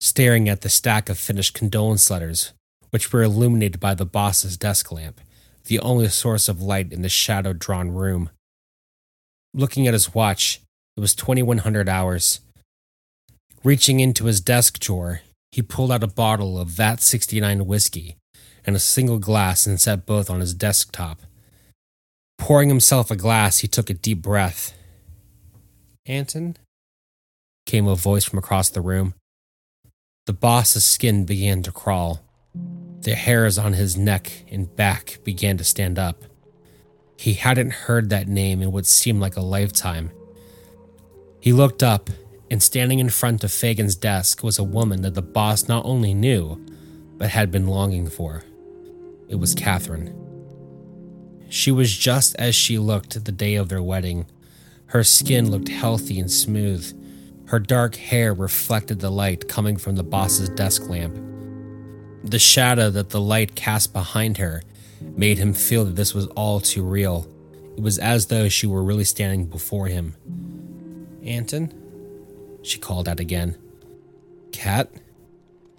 staring 0.00 0.48
at 0.48 0.62
the 0.62 0.68
stack 0.68 1.08
of 1.08 1.18
finished 1.18 1.54
condolence 1.54 2.10
letters, 2.10 2.52
which 2.90 3.12
were 3.12 3.22
illuminated 3.22 3.80
by 3.80 3.94
the 3.94 4.06
boss's 4.06 4.56
desk 4.56 4.90
lamp, 4.92 5.20
the 5.66 5.78
only 5.80 6.08
source 6.08 6.48
of 6.48 6.62
light 6.62 6.92
in 6.92 7.02
the 7.02 7.08
shadow 7.08 7.52
drawn 7.52 7.90
room. 7.90 8.30
Looking 9.54 9.86
at 9.86 9.94
his 9.94 10.14
watch, 10.14 10.60
it 10.96 11.00
was 11.00 11.14
2100 11.14 11.88
hours. 11.88 12.40
Reaching 13.64 14.00
into 14.00 14.26
his 14.26 14.40
desk 14.40 14.78
drawer, 14.78 15.22
he 15.52 15.62
pulled 15.62 15.92
out 15.92 16.02
a 16.02 16.08
bottle 16.08 16.58
of 16.58 16.68
VAT 16.68 17.00
69 17.00 17.66
whiskey 17.66 18.16
and 18.64 18.76
a 18.76 18.80
single 18.80 19.18
glass 19.18 19.66
and 19.66 19.80
set 19.80 20.06
both 20.06 20.28
on 20.30 20.40
his 20.40 20.54
desktop. 20.54 21.20
Pouring 22.38 22.68
himself 22.68 23.10
a 23.10 23.16
glass, 23.16 23.58
he 23.58 23.68
took 23.68 23.90
a 23.90 23.94
deep 23.94 24.22
breath. 24.22 24.74
Anton? 26.06 26.56
came 27.66 27.86
a 27.86 27.94
voice 27.94 28.24
from 28.24 28.38
across 28.38 28.70
the 28.70 28.80
room. 28.80 29.14
The 30.26 30.32
boss's 30.32 30.84
skin 30.84 31.24
began 31.24 31.62
to 31.62 31.72
crawl. 31.72 32.22
The 33.00 33.14
hairs 33.14 33.58
on 33.58 33.74
his 33.74 33.96
neck 33.96 34.44
and 34.50 34.74
back 34.74 35.18
began 35.24 35.56
to 35.58 35.64
stand 35.64 35.98
up. 35.98 36.24
He 37.16 37.34
hadn't 37.34 37.72
heard 37.72 38.10
that 38.10 38.28
name 38.28 38.62
in 38.62 38.72
what 38.72 38.86
seemed 38.86 39.20
like 39.20 39.36
a 39.36 39.40
lifetime. 39.40 40.10
He 41.40 41.52
looked 41.52 41.82
up, 41.82 42.10
and 42.50 42.62
standing 42.62 42.98
in 42.98 43.10
front 43.10 43.44
of 43.44 43.52
Fagan's 43.52 43.96
desk 43.96 44.42
was 44.42 44.58
a 44.58 44.64
woman 44.64 45.02
that 45.02 45.14
the 45.14 45.22
boss 45.22 45.68
not 45.68 45.84
only 45.84 46.14
knew, 46.14 46.64
but 47.16 47.30
had 47.30 47.50
been 47.50 47.66
longing 47.66 48.08
for. 48.08 48.44
It 49.28 49.36
was 49.36 49.54
Catherine. 49.54 50.14
She 51.48 51.70
was 51.70 51.96
just 51.96 52.36
as 52.36 52.54
she 52.54 52.78
looked 52.78 53.24
the 53.24 53.32
day 53.32 53.54
of 53.54 53.68
their 53.68 53.82
wedding. 53.82 54.26
Her 54.86 55.04
skin 55.04 55.50
looked 55.50 55.68
healthy 55.68 56.18
and 56.18 56.30
smooth, 56.30 56.94
her 57.48 57.58
dark 57.58 57.96
hair 57.96 58.34
reflected 58.34 59.00
the 59.00 59.10
light 59.10 59.48
coming 59.48 59.78
from 59.78 59.96
the 59.96 60.04
boss's 60.04 60.50
desk 60.50 60.88
lamp. 60.88 61.27
The 62.28 62.38
shadow 62.38 62.90
that 62.90 63.08
the 63.08 63.22
light 63.22 63.54
cast 63.54 63.94
behind 63.94 64.36
her 64.36 64.62
made 65.00 65.38
him 65.38 65.54
feel 65.54 65.86
that 65.86 65.96
this 65.96 66.12
was 66.12 66.26
all 66.28 66.60
too 66.60 66.82
real. 66.82 67.26
It 67.74 67.82
was 67.82 67.96
as 67.98 68.26
though 68.26 68.50
she 68.50 68.66
were 68.66 68.82
really 68.82 69.04
standing 69.04 69.46
before 69.46 69.86
him. 69.86 70.14
Anton? 71.24 71.72
She 72.62 72.78
called 72.78 73.08
out 73.08 73.18
again. 73.18 73.56
Cat? 74.52 74.90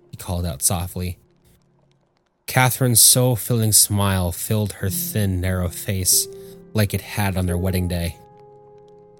He 0.09 0.17
called 0.17 0.43
out 0.43 0.63
softly. 0.63 1.19
Catherine's 2.47 2.99
soul 3.01 3.35
filling 3.35 3.71
smile 3.71 4.31
filled 4.31 4.73
her 4.73 4.89
thin, 4.89 5.39
narrow 5.39 5.69
face 5.69 6.27
like 6.73 6.95
it 6.95 7.01
had 7.01 7.37
on 7.37 7.45
their 7.45 7.59
wedding 7.59 7.87
day. 7.87 8.17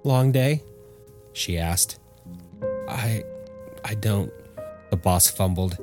Long 0.04 0.32
day? 0.32 0.64
She 1.34 1.60
asked. 1.60 2.00
I. 2.88 3.24
I 3.86 3.94
don't. 3.94 4.32
The 4.90 4.98
boss 4.98 5.30
fumbled. 5.30 5.78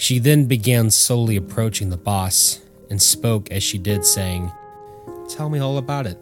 She 0.00 0.18
then 0.18 0.46
began 0.46 0.88
slowly 0.88 1.36
approaching 1.36 1.90
the 1.90 1.98
boss 1.98 2.60
and 2.88 3.02
spoke 3.02 3.50
as 3.50 3.62
she 3.62 3.76
did, 3.76 4.02
saying, 4.02 4.50
Tell 5.28 5.50
me 5.50 5.58
all 5.58 5.76
about 5.76 6.06
it. 6.06 6.16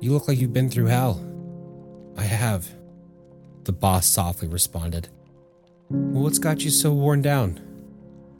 You 0.00 0.12
look 0.12 0.28
like 0.28 0.38
you've 0.38 0.52
been 0.52 0.68
through 0.68 0.88
hell. 0.88 1.18
I 2.18 2.24
have. 2.24 2.68
The 3.64 3.72
boss 3.72 4.06
softly 4.06 4.48
responded. 4.48 5.08
Well, 5.88 6.24
what's 6.24 6.38
got 6.38 6.62
you 6.62 6.68
so 6.68 6.92
worn 6.92 7.22
down? 7.22 7.58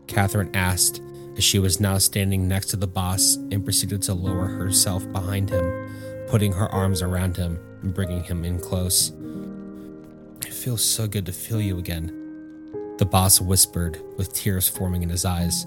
Catherine 0.06 0.54
asked 0.54 1.00
as 1.38 1.42
she 1.42 1.58
was 1.58 1.80
now 1.80 1.96
standing 1.96 2.46
next 2.46 2.66
to 2.66 2.76
the 2.76 2.86
boss 2.86 3.36
and 3.36 3.64
proceeded 3.64 4.02
to 4.02 4.12
lower 4.12 4.44
herself 4.44 5.10
behind 5.10 5.48
him, 5.48 6.26
putting 6.28 6.52
her 6.52 6.68
arms 6.68 7.00
around 7.00 7.34
him 7.34 7.58
and 7.80 7.94
bringing 7.94 8.22
him 8.24 8.44
in 8.44 8.60
close 8.60 9.10
It 10.46 10.52
feels 10.52 10.84
so 10.84 11.08
good 11.08 11.24
to 11.24 11.32
feel 11.32 11.62
you 11.62 11.78
again. 11.78 12.19
The 13.00 13.06
boss 13.06 13.40
whispered, 13.40 13.98
with 14.18 14.34
tears 14.34 14.68
forming 14.68 15.02
in 15.02 15.08
his 15.08 15.24
eyes. 15.24 15.64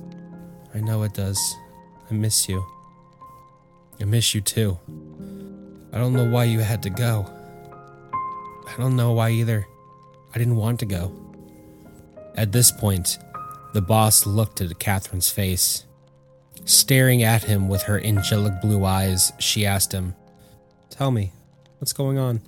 I 0.75 0.81
know 0.81 1.01
it 1.01 1.15
does. 1.15 1.39
I 2.07 2.13
miss 2.13 2.47
you. 2.47 2.63
I 3.99 4.03
miss 4.03 4.35
you 4.35 4.41
too. 4.41 4.77
I 5.91 5.97
don't 5.97 6.13
know 6.13 6.29
why 6.29 6.43
you 6.43 6.59
had 6.59 6.83
to 6.83 6.91
go. 6.91 7.25
I 8.13 8.75
don't 8.77 8.95
know 8.95 9.13
why 9.13 9.31
either. 9.31 9.65
I 10.35 10.37
didn't 10.37 10.57
want 10.57 10.79
to 10.81 10.85
go. 10.85 11.11
At 12.35 12.51
this 12.51 12.71
point, 12.71 13.17
the 13.73 13.81
boss 13.81 14.27
looked 14.27 14.61
at 14.61 14.77
Catherine's 14.77 15.31
face. 15.31 15.85
Staring 16.65 17.23
at 17.23 17.45
him 17.45 17.67
with 17.67 17.81
her 17.81 17.99
angelic 17.99 18.61
blue 18.61 18.85
eyes, 18.85 19.33
she 19.39 19.65
asked 19.65 19.91
him, 19.91 20.13
Tell 20.91 21.09
me, 21.09 21.31
what's 21.79 21.93
going 21.93 22.19
on? 22.19 22.41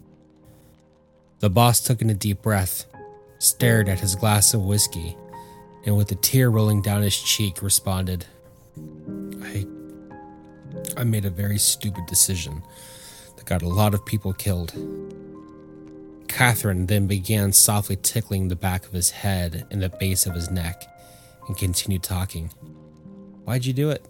The 1.39 1.49
boss 1.49 1.81
took 1.81 2.03
in 2.03 2.11
a 2.11 2.13
deep 2.13 2.43
breath, 2.43 2.85
stared 3.39 3.89
at 3.89 3.99
his 3.99 4.15
glass 4.15 4.53
of 4.53 4.63
whiskey, 4.63 5.15
and 5.85 5.95
with 5.95 6.11
a 6.11 6.15
tear 6.15 6.49
rolling 6.49 6.81
down 6.81 7.01
his 7.01 7.19
cheek, 7.19 7.61
responded, 7.61 8.25
I. 9.41 9.65
I 10.97 11.03
made 11.03 11.25
a 11.25 11.29
very 11.29 11.57
stupid 11.57 12.05
decision 12.05 12.61
that 13.35 13.45
got 13.45 13.61
a 13.61 13.67
lot 13.67 13.93
of 13.93 14.05
people 14.05 14.33
killed. 14.33 14.73
Catherine 16.27 16.85
then 16.87 17.07
began 17.07 17.53
softly 17.53 17.95
tickling 17.95 18.47
the 18.47 18.55
back 18.55 18.85
of 18.85 18.91
his 18.91 19.09
head 19.09 19.65
and 19.71 19.81
the 19.81 19.89
base 19.89 20.25
of 20.25 20.35
his 20.35 20.51
neck 20.51 20.83
and 21.47 21.57
continued 21.57 22.03
talking. 22.03 22.47
Why'd 23.45 23.65
you 23.65 23.73
do 23.73 23.89
it? 23.89 24.05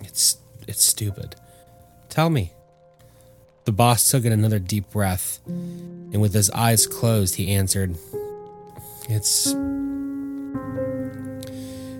It's 0.00 0.38
it's 0.66 0.82
stupid. 0.82 1.36
Tell 2.08 2.30
me. 2.30 2.52
The 3.70 3.76
boss 3.76 4.10
took 4.10 4.24
in 4.24 4.32
another 4.32 4.58
deep 4.58 4.90
breath, 4.90 5.38
and 5.46 6.20
with 6.20 6.34
his 6.34 6.50
eyes 6.50 6.88
closed, 6.88 7.36
he 7.36 7.52
answered, 7.52 7.96
It's. 9.08 9.54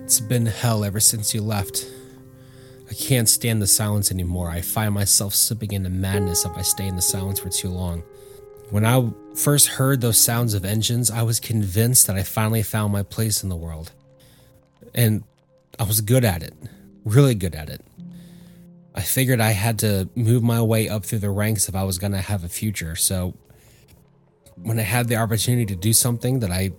It's 0.03 0.19
been 0.19 0.47
hell 0.47 0.83
ever 0.83 0.99
since 0.99 1.33
you 1.33 1.41
left. 1.41 1.87
I 2.89 2.93
can't 2.93 3.29
stand 3.29 3.61
the 3.61 3.67
silence 3.67 4.11
anymore. 4.11 4.49
I 4.49 4.59
find 4.59 4.93
myself 4.93 5.33
slipping 5.33 5.71
into 5.71 5.89
madness 5.89 6.43
if 6.43 6.51
I 6.57 6.61
stay 6.61 6.87
in 6.87 6.97
the 6.97 7.01
silence 7.01 7.39
for 7.39 7.47
too 7.47 7.69
long. 7.69 8.03
When 8.69 8.85
I 8.85 9.09
first 9.33 9.69
heard 9.69 10.01
those 10.01 10.17
sounds 10.17 10.53
of 10.53 10.65
engines, 10.65 11.09
I 11.09 11.21
was 11.21 11.39
convinced 11.39 12.05
that 12.07 12.17
I 12.17 12.23
finally 12.23 12.63
found 12.63 12.91
my 12.91 13.03
place 13.03 13.43
in 13.43 13.49
the 13.49 13.55
world. 13.55 13.93
And 14.93 15.23
I 15.79 15.83
was 15.83 16.01
good 16.01 16.25
at 16.25 16.43
it, 16.43 16.53
really 17.05 17.33
good 17.33 17.55
at 17.55 17.69
it. 17.69 17.81
I 18.93 19.01
figured 19.01 19.39
I 19.39 19.51
had 19.51 19.79
to 19.79 20.09
move 20.15 20.43
my 20.43 20.61
way 20.61 20.89
up 20.89 21.05
through 21.05 21.19
the 21.19 21.29
ranks 21.29 21.69
if 21.69 21.75
I 21.75 21.83
was 21.83 21.97
going 21.97 22.11
to 22.11 22.21
have 22.21 22.43
a 22.43 22.49
future. 22.49 22.95
So 22.95 23.35
when 24.55 24.77
I 24.79 24.83
had 24.83 25.07
the 25.07 25.15
opportunity 25.15 25.65
to 25.67 25.75
do 25.75 25.93
something 25.93 26.39
that 26.39 26.51
I 26.51 26.71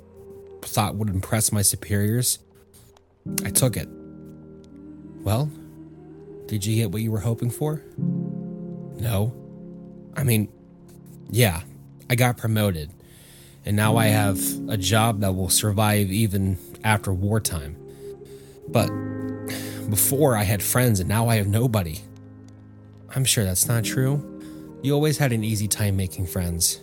thought 0.63 0.95
would 0.97 1.09
impress 1.09 1.53
my 1.53 1.63
superiors, 1.63 2.39
I 3.45 3.51
took 3.51 3.77
it. 3.77 3.89
Well, 5.23 5.51
did 6.47 6.67
you 6.67 6.77
get 6.77 6.91
what 6.91 7.03
you 7.03 7.11
were 7.11 7.21
hoping 7.21 7.51
for? 7.51 7.83
No. 7.97 9.35
I 10.15 10.25
mean, 10.25 10.49
yeah, 11.31 11.63
I 12.11 12.15
got 12.15 12.37
promoted, 12.37 12.91
and 13.65 13.75
now 13.75 13.97
I 13.97 14.07
have 14.07 14.39
a 14.69 14.77
job 14.77 15.21
that 15.21 15.33
will 15.35 15.49
survive 15.49 16.13
even 16.13 16.59
after 16.85 17.13
wartime. 17.15 17.77
But 18.69 18.91
before 19.91 20.37
I 20.37 20.45
had 20.45 20.63
friends 20.63 21.01
and 21.01 21.09
now 21.09 21.29
I 21.29 21.37
have 21.37 21.47
nobody. 21.47 22.01
I'm 23.15 23.25
sure 23.25 23.45
that's 23.45 23.69
not 23.69 23.85
true. 23.85 24.29
You 24.83 24.95
always 24.95 25.19
had 25.19 25.33
an 25.33 25.45
easy 25.45 25.69
time 25.69 25.97
making 25.97 26.27
friends. 26.27 26.81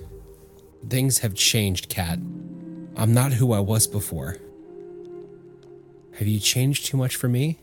Things 0.88 1.20
have 1.20 1.34
changed, 1.34 1.89
Kat. 1.89 2.20
I'm 2.95 3.14
not 3.14 3.34
who 3.34 3.52
I 3.52 3.60
was 3.60 3.88
before. 3.88 4.38
Have 6.18 6.28
you 6.28 6.39
changed 6.39 6.86
too 6.86 6.97
much 6.97 7.16
for 7.16 7.28
me? 7.28 7.60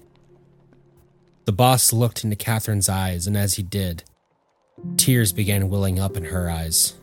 The 1.44 1.52
boss 1.52 1.92
looked 1.92 2.24
into 2.24 2.36
Catherine's 2.36 2.88
eyes, 2.88 3.26
and 3.26 3.36
as 3.36 3.54
he 3.54 3.62
did, 3.62 4.02
tears 4.96 5.32
began 5.32 5.70
welling 5.70 6.00
up 6.00 6.16
in 6.16 6.24
her 6.24 6.50
eyes. 6.50 6.94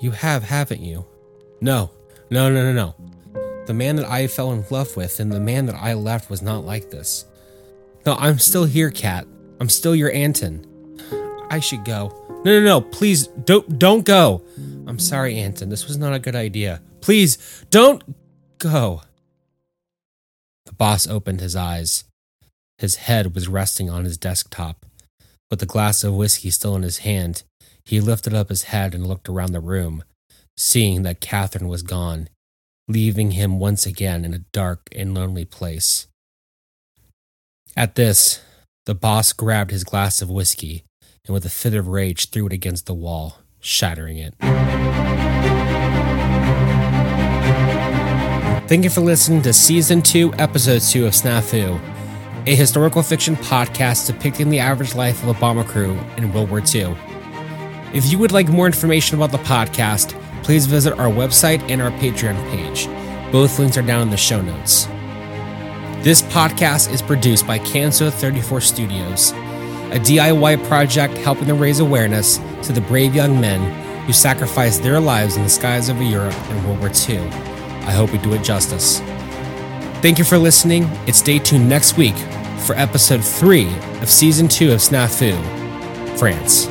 You 0.00 0.12
have, 0.12 0.44
haven't 0.44 0.82
you? 0.82 1.06
No, 1.60 1.90
no, 2.30 2.52
no, 2.52 2.62
no, 2.62 2.72
no. 2.72 3.11
The 3.72 3.78
man 3.78 3.96
that 3.96 4.04
I 4.04 4.26
fell 4.26 4.52
in 4.52 4.66
love 4.68 4.98
with 4.98 5.18
and 5.18 5.32
the 5.32 5.40
man 5.40 5.64
that 5.64 5.76
I 5.76 5.94
left 5.94 6.28
was 6.28 6.42
not 6.42 6.66
like 6.66 6.90
this. 6.90 7.24
No, 8.04 8.16
I'm 8.16 8.38
still 8.38 8.66
here, 8.66 8.90
Kat. 8.90 9.26
I'm 9.60 9.70
still 9.70 9.96
your 9.96 10.12
Anton. 10.12 10.66
I 11.48 11.58
should 11.58 11.82
go. 11.82 12.14
No, 12.44 12.60
no, 12.60 12.60
no, 12.60 12.80
please 12.82 13.28
don't 13.28 13.78
don't 13.78 14.04
go. 14.04 14.42
I'm 14.86 14.98
sorry, 14.98 15.38
Anton. 15.38 15.70
This 15.70 15.88
was 15.88 15.96
not 15.96 16.12
a 16.12 16.18
good 16.18 16.36
idea. 16.36 16.82
Please 17.00 17.64
don't 17.70 18.04
go. 18.58 19.00
The 20.66 20.74
boss 20.74 21.06
opened 21.06 21.40
his 21.40 21.56
eyes. 21.56 22.04
His 22.76 22.96
head 22.96 23.34
was 23.34 23.48
resting 23.48 23.88
on 23.88 24.04
his 24.04 24.18
desktop. 24.18 24.84
With 25.50 25.60
the 25.60 25.64
glass 25.66 26.04
of 26.04 26.12
whiskey 26.12 26.50
still 26.50 26.76
in 26.76 26.82
his 26.82 26.98
hand, 26.98 27.42
he 27.86 28.02
lifted 28.02 28.34
up 28.34 28.50
his 28.50 28.64
head 28.64 28.94
and 28.94 29.06
looked 29.06 29.30
around 29.30 29.52
the 29.52 29.60
room, 29.60 30.04
seeing 30.58 31.04
that 31.04 31.22
Catherine 31.22 31.68
was 31.68 31.82
gone, 31.82 32.28
leaving 32.88 33.32
him 33.32 33.58
once 33.58 33.86
again 33.86 34.24
in 34.24 34.34
a 34.34 34.40
dark 34.52 34.88
and 34.92 35.14
lonely 35.14 35.44
place. 35.44 36.08
At 37.76 37.94
this, 37.94 38.40
the 38.86 38.94
boss 38.94 39.32
grabbed 39.32 39.70
his 39.70 39.84
glass 39.84 40.20
of 40.20 40.28
whiskey 40.28 40.84
and, 41.26 41.32
with 41.32 41.44
a 41.44 41.50
fit 41.50 41.74
of 41.74 41.88
rage, 41.88 42.30
threw 42.30 42.46
it 42.46 42.52
against 42.52 42.86
the 42.86 42.94
wall, 42.94 43.38
shattering 43.60 44.18
it. 44.18 44.34
Thank 48.68 48.84
you 48.84 48.90
for 48.90 49.02
listening 49.02 49.42
to 49.42 49.52
Season 49.52 50.00
2, 50.02 50.34
Episode 50.34 50.80
2 50.80 51.06
of 51.06 51.12
Snafu, 51.12 51.78
a 52.46 52.54
historical 52.54 53.02
fiction 53.02 53.36
podcast 53.36 54.06
depicting 54.06 54.50
the 54.50 54.58
average 54.58 54.94
life 54.94 55.22
of 55.22 55.28
a 55.28 55.34
bomber 55.38 55.64
crew 55.64 55.98
in 56.16 56.32
World 56.32 56.50
War 56.50 56.60
II. 56.60 56.96
If 57.92 58.10
you 58.10 58.18
would 58.18 58.32
like 58.32 58.48
more 58.48 58.66
information 58.66 59.16
about 59.16 59.30
the 59.30 59.38
podcast, 59.38 60.18
please 60.42 60.66
visit 60.66 60.98
our 60.98 61.10
website 61.10 61.60
and 61.70 61.80
our 61.80 61.90
Patreon 61.92 62.36
page. 62.50 62.86
Both 63.32 63.58
links 63.58 63.76
are 63.76 63.82
down 63.82 64.02
in 64.02 64.10
the 64.10 64.16
show 64.16 64.40
notes. 64.42 64.86
This 66.02 66.22
podcast 66.22 66.92
is 66.92 67.00
produced 67.00 67.46
by 67.46 67.58
Canso 67.60 68.12
34 68.12 68.60
Studios, 68.60 69.30
a 69.30 70.00
DIY 70.00 70.66
project 70.66 71.16
helping 71.18 71.46
to 71.46 71.54
raise 71.54 71.80
awareness 71.80 72.38
to 72.62 72.72
the 72.72 72.80
brave 72.80 73.14
young 73.14 73.40
men 73.40 73.60
who 74.06 74.12
sacrificed 74.12 74.82
their 74.82 74.98
lives 74.98 75.36
in 75.36 75.44
the 75.44 75.48
skies 75.48 75.88
over 75.88 76.02
Europe 76.02 76.34
in 76.50 76.64
World 76.64 76.80
War 76.80 76.90
II. 77.08 77.18
I 77.18 77.92
hope 77.92 78.12
we 78.12 78.18
do 78.18 78.34
it 78.34 78.42
justice. 78.42 79.00
Thank 80.02 80.18
you 80.18 80.24
for 80.24 80.38
listening, 80.38 80.84
and 80.84 81.14
stay 81.14 81.38
tuned 81.38 81.68
next 81.68 81.96
week 81.96 82.16
for 82.66 82.74
episode 82.74 83.24
3 83.24 83.68
of 84.00 84.10
season 84.10 84.48
2 84.48 84.72
of 84.72 84.80
Snafu, 84.80 85.38
France. 86.18 86.66